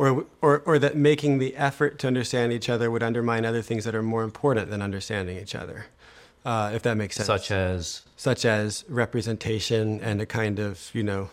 or, 0.00 0.24
or 0.40 0.62
or 0.64 0.78
that 0.78 0.96
making 0.96 1.38
the 1.38 1.54
effort 1.56 1.98
to 1.98 2.06
understand 2.06 2.52
each 2.52 2.70
other 2.70 2.90
would 2.90 3.02
undermine 3.02 3.44
other 3.44 3.60
things 3.60 3.84
that 3.84 3.94
are 3.94 4.02
more 4.02 4.22
important 4.22 4.70
than 4.70 4.80
understanding 4.80 5.36
each 5.36 5.54
other. 5.54 5.86
Uh, 6.42 6.72
if 6.74 6.82
that 6.82 6.96
makes 6.96 7.16
sense. 7.16 7.26
Such 7.26 7.50
as 7.50 8.02
such 8.16 8.46
as 8.46 8.84
representation 8.88 10.00
and 10.00 10.22
a 10.22 10.26
kind 10.26 10.58
of 10.58 10.90
you 10.94 11.02
know 11.02 11.28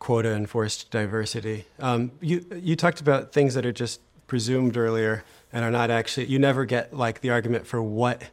quota 0.00 0.32
enforced 0.34 0.90
diversity. 0.90 1.66
Um, 1.78 2.10
you 2.20 2.44
you 2.56 2.74
talked 2.74 3.00
about 3.00 3.32
things 3.32 3.54
that 3.54 3.64
are 3.64 3.72
just 3.72 4.00
presumed 4.26 4.76
earlier 4.76 5.22
and 5.52 5.64
are 5.64 5.70
not 5.70 5.90
actually, 5.90 6.26
you 6.26 6.38
never 6.38 6.64
get 6.64 6.92
like 6.96 7.20
the 7.20 7.30
argument 7.30 7.66
for 7.66 7.82
what 7.82 8.30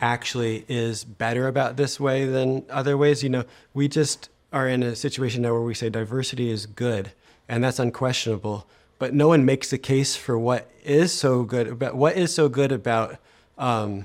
actually 0.00 0.64
is 0.66 1.04
better 1.04 1.46
about 1.46 1.76
this 1.76 2.00
way 2.00 2.24
than 2.24 2.64
other 2.70 2.96
ways. 2.96 3.22
You 3.22 3.28
know, 3.28 3.44
we 3.72 3.86
just 3.86 4.30
are 4.52 4.66
in 4.66 4.82
a 4.82 4.96
situation 4.96 5.42
now 5.42 5.52
where 5.52 5.60
we 5.60 5.74
say 5.74 5.90
diversity 5.90 6.50
is 6.50 6.66
good, 6.66 7.12
and 7.48 7.62
that's 7.62 7.78
unquestionable. 7.78 8.66
But 9.02 9.14
no 9.14 9.26
one 9.26 9.44
makes 9.44 9.72
a 9.72 9.78
case 9.78 10.14
for 10.14 10.38
what 10.38 10.70
is 10.84 11.12
so 11.12 11.42
good 11.42 11.66
about 11.66 11.96
what 11.96 12.16
is 12.16 12.32
so 12.32 12.48
good 12.48 12.70
about 12.70 13.16
um, 13.58 14.04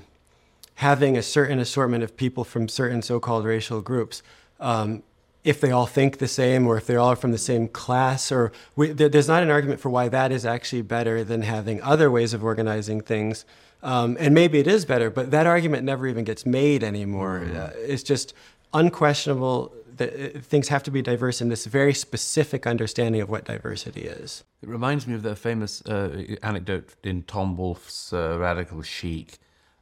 having 0.74 1.16
a 1.16 1.22
certain 1.22 1.60
assortment 1.60 2.02
of 2.02 2.16
people 2.16 2.42
from 2.42 2.68
certain 2.68 3.00
so-called 3.02 3.44
racial 3.44 3.80
groups. 3.80 4.24
Um, 4.58 5.04
if 5.44 5.60
they 5.60 5.70
all 5.70 5.86
think 5.86 6.18
the 6.18 6.26
same 6.26 6.66
or 6.66 6.76
if 6.76 6.88
they're 6.88 6.98
all 6.98 7.14
from 7.14 7.30
the 7.30 7.38
same 7.38 7.68
class 7.68 8.32
or 8.32 8.50
we, 8.74 8.90
there, 8.90 9.08
there's 9.08 9.28
not 9.28 9.44
an 9.44 9.50
argument 9.50 9.78
for 9.78 9.88
why 9.88 10.08
that 10.08 10.32
is 10.32 10.44
actually 10.44 10.82
better 10.82 11.22
than 11.22 11.42
having 11.42 11.80
other 11.80 12.10
ways 12.10 12.34
of 12.34 12.42
organizing 12.42 13.00
things 13.00 13.44
um, 13.84 14.16
and 14.18 14.34
maybe 14.34 14.58
it 14.58 14.66
is 14.66 14.84
better 14.84 15.10
but 15.10 15.30
that 15.30 15.46
argument 15.46 15.84
never 15.84 16.08
even 16.08 16.24
gets 16.24 16.44
made 16.44 16.82
anymore 16.82 17.44
mm-hmm. 17.44 17.56
uh, 17.56 17.70
it's 17.76 18.02
just 18.02 18.34
unquestionable 18.74 19.72
that 19.98 20.44
things 20.44 20.68
have 20.68 20.82
to 20.82 20.90
be 20.90 21.02
diverse 21.02 21.40
in 21.40 21.48
this 21.48 21.66
very 21.66 21.94
specific 21.94 22.66
understanding 22.66 23.20
of 23.20 23.28
what 23.28 23.44
diversity 23.44 24.02
is 24.02 24.44
it 24.62 24.68
reminds 24.68 25.06
me 25.06 25.14
of 25.14 25.22
the 25.22 25.36
famous 25.36 25.82
uh, 25.82 26.24
anecdote 26.42 26.94
in 27.04 27.22
tom 27.22 27.56
wolfe's 27.56 28.12
uh, 28.12 28.36
radical 28.38 28.82
chic 28.82 29.38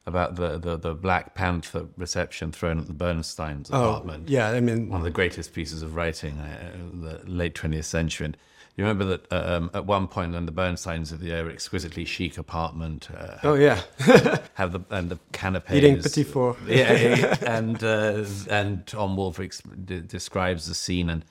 about 0.06 0.36
the, 0.36 0.56
the, 0.56 0.76
the 0.76 0.94
Black 0.94 1.34
Panther 1.34 1.88
reception 1.96 2.52
thrown 2.52 2.78
at 2.78 2.86
the 2.86 2.92
Bernstein's 2.92 3.68
apartment. 3.68 3.88
oh, 3.88 3.90
apartment. 3.90 4.28
Yeah, 4.28 4.50
I 4.50 4.60
mean, 4.60 4.88
one 4.88 5.00
of 5.00 5.04
the 5.04 5.10
greatest 5.10 5.52
pieces 5.52 5.82
of 5.82 5.96
writing 5.96 6.38
uh, 6.38 6.72
the 6.92 7.20
late 7.24 7.54
20th 7.56 7.84
century. 7.84 8.26
And 8.26 8.36
you 8.76 8.84
remember 8.84 9.04
that 9.04 9.32
um, 9.32 9.70
at 9.74 9.86
one 9.86 10.06
point, 10.06 10.34
when 10.34 10.46
the 10.46 10.52
Bernsteins 10.52 11.10
of 11.10 11.20
the 11.20 11.32
exquisitely 11.32 12.04
chic 12.04 12.36
apartment. 12.38 13.08
Uh, 13.10 13.38
oh 13.42 13.54
yeah, 13.54 13.80
have 14.54 14.72
the 14.72 14.80
and 14.90 15.08
the 15.08 15.18
canapes 15.32 15.72
eating 15.72 16.00
petit 16.02 16.24
four. 16.24 16.56
yeah, 16.66 17.36
and 17.42 17.82
uh, 17.82 18.24
and 18.50 18.86
Tom 18.86 19.16
Wolfe 19.16 19.40
ex- 19.40 19.62
d- 19.62 20.00
describes 20.00 20.66
the 20.66 20.74
scene 20.74 21.08
and 21.08 21.24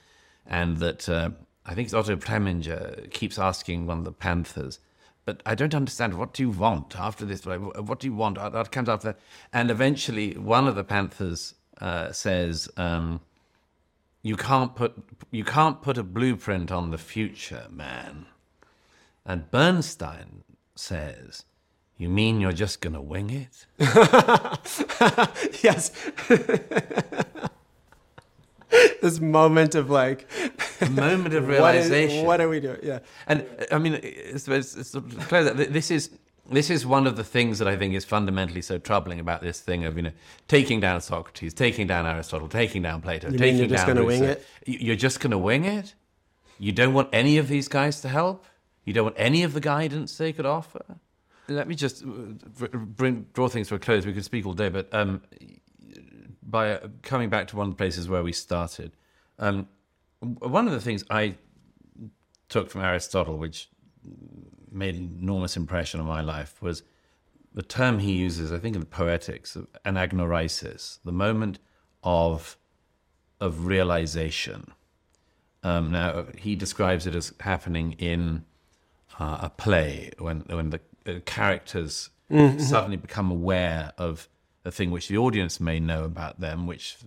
and 0.48 0.78
that 0.78 1.08
uh, 1.08 1.30
I 1.66 1.76
think 1.76 1.86
it's 1.86 1.94
Otto 1.94 2.16
Preminger 2.16 3.12
keeps 3.12 3.38
asking 3.38 3.86
one 3.86 4.00
of 4.00 4.06
the 4.06 4.12
Panthers 4.12 4.80
but 5.26 5.42
I 5.46 5.56
don't 5.56 5.74
understand. 5.74 6.14
What 6.14 6.34
do 6.34 6.44
you 6.44 6.52
want 6.52 6.98
after 6.98 7.26
this? 7.26 7.46
What 7.46 8.00
do 8.00 8.08
you 8.08 8.14
want? 8.14 8.38
That 8.38 8.72
comes 8.72 8.88
after 8.88 9.10
that. 9.10 9.20
And 9.52 9.72
eventually, 9.72 10.38
one 10.38 10.68
of 10.68 10.76
the 10.76 10.84
Panthers 10.84 11.56
uh, 11.82 12.12
says, 12.12 12.70
um, 12.78 13.22
"You 14.26 14.36
can't 14.36 14.76
put 14.76 14.96
you 15.30 15.44
can't 15.44 15.84
put 15.84 16.00
a 16.00 16.04
blueprint 16.04 16.72
on 16.72 16.90
the 16.90 16.98
future, 16.98 17.68
man." 17.70 18.26
And 19.24 19.52
Bernstein 19.52 20.44
says, 20.74 21.46
"You 21.96 22.10
mean 22.10 22.42
you're 22.42 22.52
just 22.52 22.82
gonna 22.82 23.04
wing 23.04 23.30
it?" 23.30 23.68
yes. 25.64 25.92
this 29.04 29.20
moment 29.20 29.76
of 29.76 29.92
like 29.92 30.28
a 30.82 30.90
moment 30.90 31.36
of 31.36 31.48
realization. 31.48 32.26
What, 32.26 32.40
is, 32.40 32.42
what, 32.42 32.42
are 32.42 32.50
we 32.50 32.60
doing? 32.60 32.80
Yeah, 32.82 33.00
and 33.28 33.46
I 33.72 33.78
mean, 33.78 34.00
it's, 34.02 34.48
it's, 34.48 34.76
it's 34.76 34.96
clear 35.28 35.44
that 35.44 35.72
this 35.72 35.92
is 35.92 36.10
this 36.50 36.70
is 36.70 36.86
one 36.86 37.08
of 37.08 37.16
the 37.16 37.24
things 37.24 37.60
that 37.60 37.68
I 37.68 37.76
think 37.76 37.94
is 37.94 38.06
fundamentally 38.06 38.62
so 38.62 38.78
troubling 38.78 39.20
about 39.20 39.42
this 39.42 39.60
thing 39.60 39.84
of 39.86 39.98
you 39.98 40.04
know 40.04 40.12
taking 40.48 40.80
down 40.80 41.02
Socrates, 41.02 41.54
taking 41.54 41.88
down 41.88 42.06
Aristotle, 42.06 42.48
taking 42.48 42.82
down 42.82 43.02
Plato, 43.02 43.30
you 43.30 43.38
taking 43.38 43.58
you're 43.58 43.68
just 43.68 43.86
down. 43.86 43.96
Going 43.96 44.08
to 44.08 44.20
wing 44.20 44.24
it? 44.24 44.46
You're 44.66 44.96
just 44.96 45.20
going 45.20 45.32
to 45.32 45.38
wing 45.38 45.66
it. 45.66 45.96
You 46.60 46.72
don't 46.72 46.94
want 46.94 47.10
any 47.12 47.38
of 47.38 47.48
these 47.48 47.68
guys 47.68 48.02
to 48.02 48.10
help. 48.10 48.46
You 48.84 48.94
don't 48.94 49.06
want 49.06 49.16
any 49.18 49.44
of 49.44 49.54
the 49.54 49.60
guidance 49.60 50.18
they 50.18 50.32
could 50.32 50.46
offer. 50.46 51.00
Let 51.48 51.68
me 51.68 51.76
just 51.76 52.04
uh, 52.04 52.68
bring, 52.74 53.28
draw 53.34 53.48
things 53.48 53.68
to 53.70 53.76
a 53.76 53.80
close. 53.80 54.06
We 54.06 54.14
could 54.14 54.26
speak 54.26 54.46
all 54.46 54.54
day, 54.54 54.70
but 54.70 54.92
um, 54.94 55.22
by 56.42 56.74
uh, 56.74 56.88
coming 57.02 57.30
back 57.30 57.48
to 57.50 57.56
one 57.56 57.68
of 57.68 57.74
the 57.74 57.78
places 57.78 58.08
where 58.08 58.24
we 58.24 58.32
started, 58.32 58.94
um, 59.38 59.68
one 60.22 60.68
of 60.68 60.74
the 60.74 60.82
things 60.82 61.04
I 61.10 61.36
took 62.50 62.70
from 62.70 62.82
Aristotle, 62.82 63.38
which 63.38 63.70
made 64.76 64.96
an 64.96 65.18
enormous 65.20 65.58
impression 65.58 66.00
on 66.00 66.06
my 66.06 66.22
life, 66.22 66.62
was 66.62 66.84
the 67.54 67.64
term 67.64 68.00
he 68.00 68.12
uses, 68.12 68.52
I 68.52 68.60
think, 68.60 68.76
in 68.76 68.82
the 68.82 68.86
Poetics, 68.86 69.58
anagnorisis, 69.86 71.00
the 71.04 71.12
moment 71.12 71.60
of 72.04 72.58
of 73.42 73.66
realization. 73.66 74.72
Um, 75.64 75.92
now 75.92 76.28
he 76.38 76.56
describes 76.56 77.08
it 77.08 77.16
as 77.16 77.34
happening 77.40 77.94
in 77.94 78.46
uh, 79.20 79.40
a 79.42 79.50
play 79.50 80.12
when 80.20 80.42
when 80.42 80.70
the, 80.70 80.80
characters 81.26 82.10
mm-hmm. 82.32 82.60
suddenly 82.60 82.98
become 82.98 83.30
aware 83.30 83.94
of 83.96 84.28
a 84.66 84.72
thing 84.72 84.90
which 84.90 85.08
the 85.08 85.18
audience 85.18 85.60
may 85.60 85.80
know 85.80 86.04
about 86.04 86.40
them, 86.40 86.66
which 86.66 86.98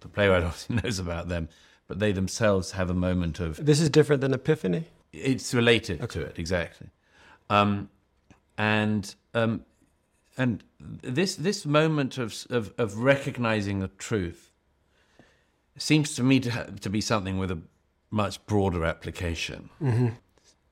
the 0.00 0.08
playwright 0.08 0.42
obviously 0.44 0.76
knows 0.76 0.98
about 0.98 1.28
them, 1.28 1.48
but 1.86 1.98
they 1.98 2.12
themselves 2.12 2.72
have 2.72 2.88
a 2.88 2.94
moment 2.94 3.40
of. 3.40 3.64
This 3.64 3.80
is 3.80 3.90
different 3.90 4.22
than 4.22 4.32
Epiphany? 4.32 4.84
It's 5.12 5.52
related 5.52 6.00
okay. 6.00 6.20
to 6.20 6.26
it 6.26 6.38
exactly, 6.38 6.88
um, 7.52 7.88
and 8.56 9.14
um, 9.34 9.64
and 10.36 10.64
this 10.80 11.36
this 11.36 11.66
moment 11.66 12.18
of, 12.18 12.46
of, 12.50 12.72
of 12.78 12.98
recognizing 12.98 13.80
the 13.80 13.88
truth 13.88 14.52
seems 15.76 16.14
to 16.14 16.22
me 16.22 16.40
to 16.40 16.74
to 16.80 16.90
be 16.90 17.00
something 17.00 17.38
with 17.38 17.50
a 17.50 17.58
much 18.10 18.44
broader 18.46 18.84
application. 18.84 19.70
Mm-hmm. 19.82 20.08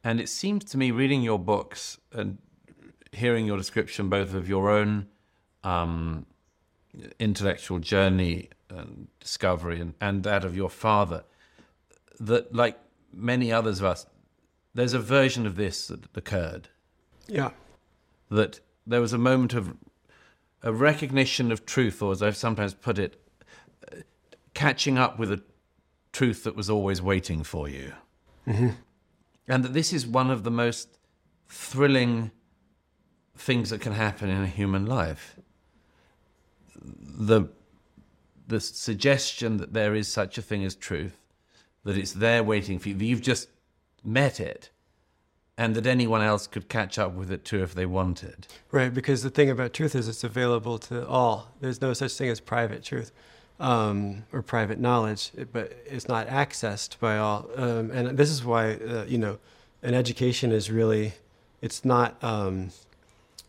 And 0.03 0.20
it 0.20 0.28
seems 0.28 0.64
to 0.66 0.78
me, 0.78 0.91
reading 0.91 1.22
your 1.22 1.39
books 1.39 1.99
and 2.12 2.39
hearing 3.12 3.47
your 3.47 3.59
description 3.59 4.09
both 4.09 4.33
of 4.35 4.49
your 4.49 4.70
own 4.70 5.09
um, 5.62 6.24
intellectual 7.18 7.78
journey 7.78 8.49
and 8.70 9.09
discovery 9.18 9.81
and, 9.81 9.95
and 10.01 10.22
that 10.22 10.45
of 10.45 10.57
your 10.57 10.70
father, 10.70 11.24
that 12.18 12.55
like 12.55 12.78
many 13.12 13.53
others 13.53 13.81
of 13.81 13.87
us, 13.87 14.07
there's 14.75 14.95
a 14.95 14.99
version 14.99 15.47
of 15.47 15.57
this 15.57 15.87
that 15.89 16.05
occurred. 16.14 16.68
Yeah. 17.27 17.51
That 18.31 18.61
there 18.87 19.01
was 19.01 19.12
a 19.12 19.18
moment 19.18 19.55
of 19.55 19.77
a 20.62 20.73
recognition 20.73 21.51
of 21.51 21.66
truth, 21.66 22.03
or 22.03 22.12
as 22.12 22.23
I've 22.23 22.37
sometimes 22.37 22.75
put 22.75 22.99
it, 22.99 23.21
catching 24.55 24.99
up 24.99 25.18
with 25.18 25.33
a 25.33 25.43
truth 26.12 26.45
that 26.45 26.57
was 26.57 26.68
always 26.68 27.01
waiting 27.01 27.43
for 27.43 27.68
you. 27.68 27.93
Mm-hmm. 28.47 28.71
And 29.49 29.64
that 29.64 29.73
this 29.73 29.93
is 29.93 30.07
one 30.07 30.31
of 30.31 30.45
the 30.45 30.51
most 30.51 30.99
thrilling 31.49 32.31
things 33.37 33.71
that 33.71 33.81
can 33.81 33.93
happen 33.93 34.29
in 34.29 34.43
a 34.43 34.47
human 34.47 34.87
life. 34.87 35.37
The, 36.83 37.49
the 38.47 38.61
suggestion 38.61 39.57
that 39.57 39.73
there 39.73 39.95
is 39.95 40.09
such 40.09 40.39
a 40.39 40.43
thing 40.43 40.64
as 40.64 40.75
truth, 40.75 41.16
that 41.85 41.97
it's 41.97 42.12
there 42.12 42.45
waiting 42.45 42.79
for 42.79 42.91
you, 42.91 42.95
that 42.95 43.05
you've 43.05 43.23
just 43.23 43.49
met 44.05 44.40
it, 44.40 44.70
and 45.57 45.74
that 45.74 45.86
anyone 45.86 46.22
else 46.22 46.46
could 46.46 46.68
catch 46.68 46.98
up 46.98 47.12
with 47.12 47.30
it 47.30 47.44
too 47.44 47.62
if 47.62 47.74
they 47.74 47.86
wanted. 47.86 48.46
Right, 48.70 48.92
because 48.92 49.22
the 49.22 49.30
thing 49.30 49.51
about 49.51 49.72
truth 49.74 49.94
is 49.94 50.09
it's 50.09 50.24
available 50.24 50.78
to 50.78 51.07
all. 51.07 51.53
There's 51.61 51.80
no 51.80 51.92
such 51.92 52.12
thing 52.12 52.30
as 52.30 52.40
private 52.40 52.82
truth 52.82 53.12
um, 53.61 54.24
or 54.32 54.42
private 54.42 54.80
knowledge, 54.80 55.32
but 55.53 55.72
it's 55.84 56.09
not 56.09 56.26
accessed 56.28 56.98
by 56.98 57.18
all. 57.18 57.48
Um, 57.57 57.90
and 57.90 58.16
this 58.16 58.30
is 58.30 58.42
why, 58.42 58.74
uh, 58.76 59.05
you 59.07 59.18
know, 59.18 59.38
an 59.82 59.94
education 59.94 60.51
is 60.51 60.70
really, 60.70 61.12
it's 61.61 61.84
not 61.84 62.16
um, 62.24 62.70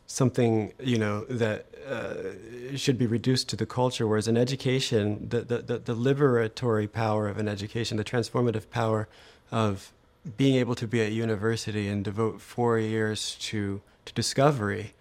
something, 0.06 0.74
you 0.80 0.98
know, 0.98 1.24
that 1.26 1.66
uh, 1.88 2.76
should 2.76 2.98
be 2.98 3.08
reduced 3.08 3.48
to 3.50 3.56
the 3.56 3.66
culture, 3.66 4.06
whereas 4.06 4.28
an 4.28 4.38
education, 4.38 5.28
the, 5.30 5.42
the, 5.42 5.58
the, 5.60 5.78
the 5.80 5.96
liberatory 5.96 6.92
power 6.92 7.30
of 7.30 7.38
an 7.38 7.48
education, 7.48 7.98
the 7.98 8.04
transformative 8.04 8.70
power 8.70 9.08
of 9.50 9.94
being 10.38 10.56
able 10.56 10.76
to 10.76 10.88
be 10.88 11.02
at 11.02 11.12
university 11.12 11.88
and 11.88 12.04
devote 12.04 12.42
four 12.42 12.78
years 12.78 13.36
to, 13.42 13.82
to 14.06 14.14
discovery, 14.14 14.94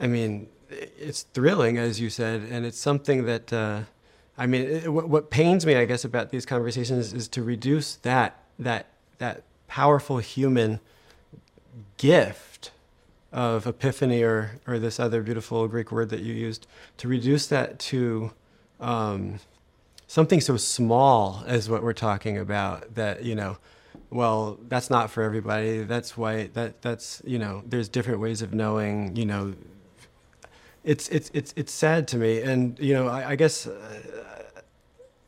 I 0.00 0.06
mean, 0.06 0.48
it's 0.70 1.22
thrilling, 1.22 1.78
as 1.78 2.00
you 2.00 2.10
said, 2.10 2.42
and 2.50 2.66
it's 2.66 2.78
something 2.78 3.24
that 3.26 3.52
uh, 3.52 3.82
I 4.38 4.46
mean, 4.46 4.62
it, 4.62 4.92
what, 4.92 5.08
what 5.08 5.30
pains 5.30 5.64
me, 5.64 5.76
I 5.76 5.84
guess, 5.84 6.04
about 6.04 6.30
these 6.30 6.44
conversations 6.44 7.12
is 7.12 7.28
to 7.28 7.42
reduce 7.42 7.96
that 7.96 8.38
that 8.58 8.86
that 9.18 9.42
powerful 9.66 10.18
human 10.18 10.80
gift 11.96 12.70
of 13.32 13.66
epiphany 13.66 14.22
or 14.22 14.60
or 14.66 14.78
this 14.78 15.00
other 15.00 15.22
beautiful 15.22 15.66
Greek 15.68 15.90
word 15.90 16.10
that 16.10 16.20
you 16.20 16.34
used 16.34 16.66
to 16.98 17.08
reduce 17.08 17.46
that 17.46 17.78
to 17.78 18.32
um, 18.80 19.40
something 20.06 20.40
so 20.40 20.56
small 20.56 21.42
as 21.46 21.70
what 21.70 21.82
we're 21.82 21.92
talking 21.92 22.36
about 22.36 22.94
that 22.94 23.24
you 23.24 23.34
know 23.34 23.56
well 24.10 24.58
that's 24.68 24.88
not 24.88 25.10
for 25.10 25.22
everybody 25.22 25.82
that's 25.82 26.16
why 26.16 26.46
that 26.54 26.80
that's 26.82 27.20
you 27.24 27.38
know 27.38 27.62
there's 27.66 27.88
different 27.88 28.20
ways 28.20 28.40
of 28.40 28.54
knowing 28.54 29.14
you 29.16 29.26
know 29.26 29.52
it's 30.86 31.08
it's 31.08 31.30
it's 31.34 31.52
it's 31.56 31.72
sad 31.72 32.06
to 32.08 32.16
me, 32.16 32.40
and 32.40 32.78
you 32.78 32.94
know, 32.94 33.08
I, 33.08 33.30
I 33.30 33.36
guess 33.36 33.66
uh, 33.66 34.02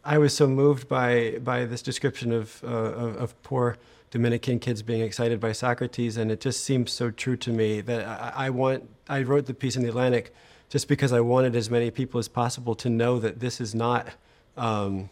I 0.05 0.17
was 0.17 0.33
so 0.33 0.47
moved 0.47 0.89
by 0.89 1.39
by 1.43 1.65
this 1.65 1.83
description 1.83 2.33
of, 2.33 2.63
uh, 2.63 2.69
of, 2.69 3.17
of 3.17 3.43
poor 3.43 3.77
Dominican 4.11 4.61
kids 4.61 4.83
being 4.83 5.01
excited 5.01 5.41
by 5.41 5.51
Socrates, 5.51 6.17
and 6.17 6.31
it 6.31 6.41
just 6.41 6.65
seems 6.65 6.93
so 6.93 7.11
true 7.11 7.37
to 7.39 7.51
me 7.51 7.81
that 7.81 8.07
I, 8.07 8.47
I 8.47 8.51
want. 8.51 8.89
I 9.09 9.23
wrote 9.23 9.47
the 9.47 9.55
piece 9.55 9.75
in 9.75 9.83
the 9.83 9.89
Atlantic 9.89 10.33
just 10.69 10.87
because 10.87 11.13
I 11.13 11.21
wanted 11.21 11.57
as 11.57 11.69
many 11.71 11.91
people 11.91 12.21
as 12.21 12.29
possible 12.29 12.77
to 12.77 12.89
know 12.89 13.19
that 13.19 13.41
this 13.41 13.61
is 13.61 13.75
not. 13.75 14.11
Um, 14.57 15.11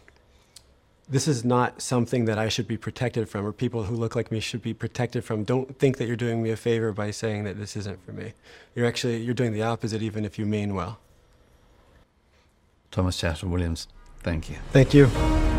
this 1.09 1.27
is 1.27 1.45
not 1.45 1.81
something 1.81 2.25
that 2.25 2.37
I 2.37 2.49
should 2.49 2.67
be 2.67 2.77
protected 2.77 3.29
from, 3.29 3.45
or 3.45 3.51
people 3.51 3.83
who 3.83 3.95
look 3.95 4.15
like 4.15 4.31
me 4.31 4.39
should 4.39 4.61
be 4.61 4.73
protected 4.73 5.23
from. 5.23 5.43
Don't 5.43 5.77
think 5.79 5.97
that 5.97 6.07
you're 6.07 6.17
doing 6.17 6.43
me 6.43 6.49
a 6.49 6.57
favor 6.57 6.91
by 6.91 7.11
saying 7.11 7.45
that 7.45 7.57
this 7.57 7.77
isn't 7.77 8.03
for 8.05 8.11
me. 8.11 8.33
You're 8.75 8.85
actually 8.85 9.17
you're 9.17 9.33
doing 9.33 9.53
the 9.53 9.63
opposite, 9.63 10.01
even 10.01 10.25
if 10.25 10.37
you 10.37 10.45
mean 10.45 10.75
well. 10.75 10.99
Thomas 12.91 13.17
Chatterton 13.17 13.51
Williams, 13.51 13.87
thank 14.21 14.49
you. 14.49 14.57
Thank 14.71 14.93
you. 14.93 15.56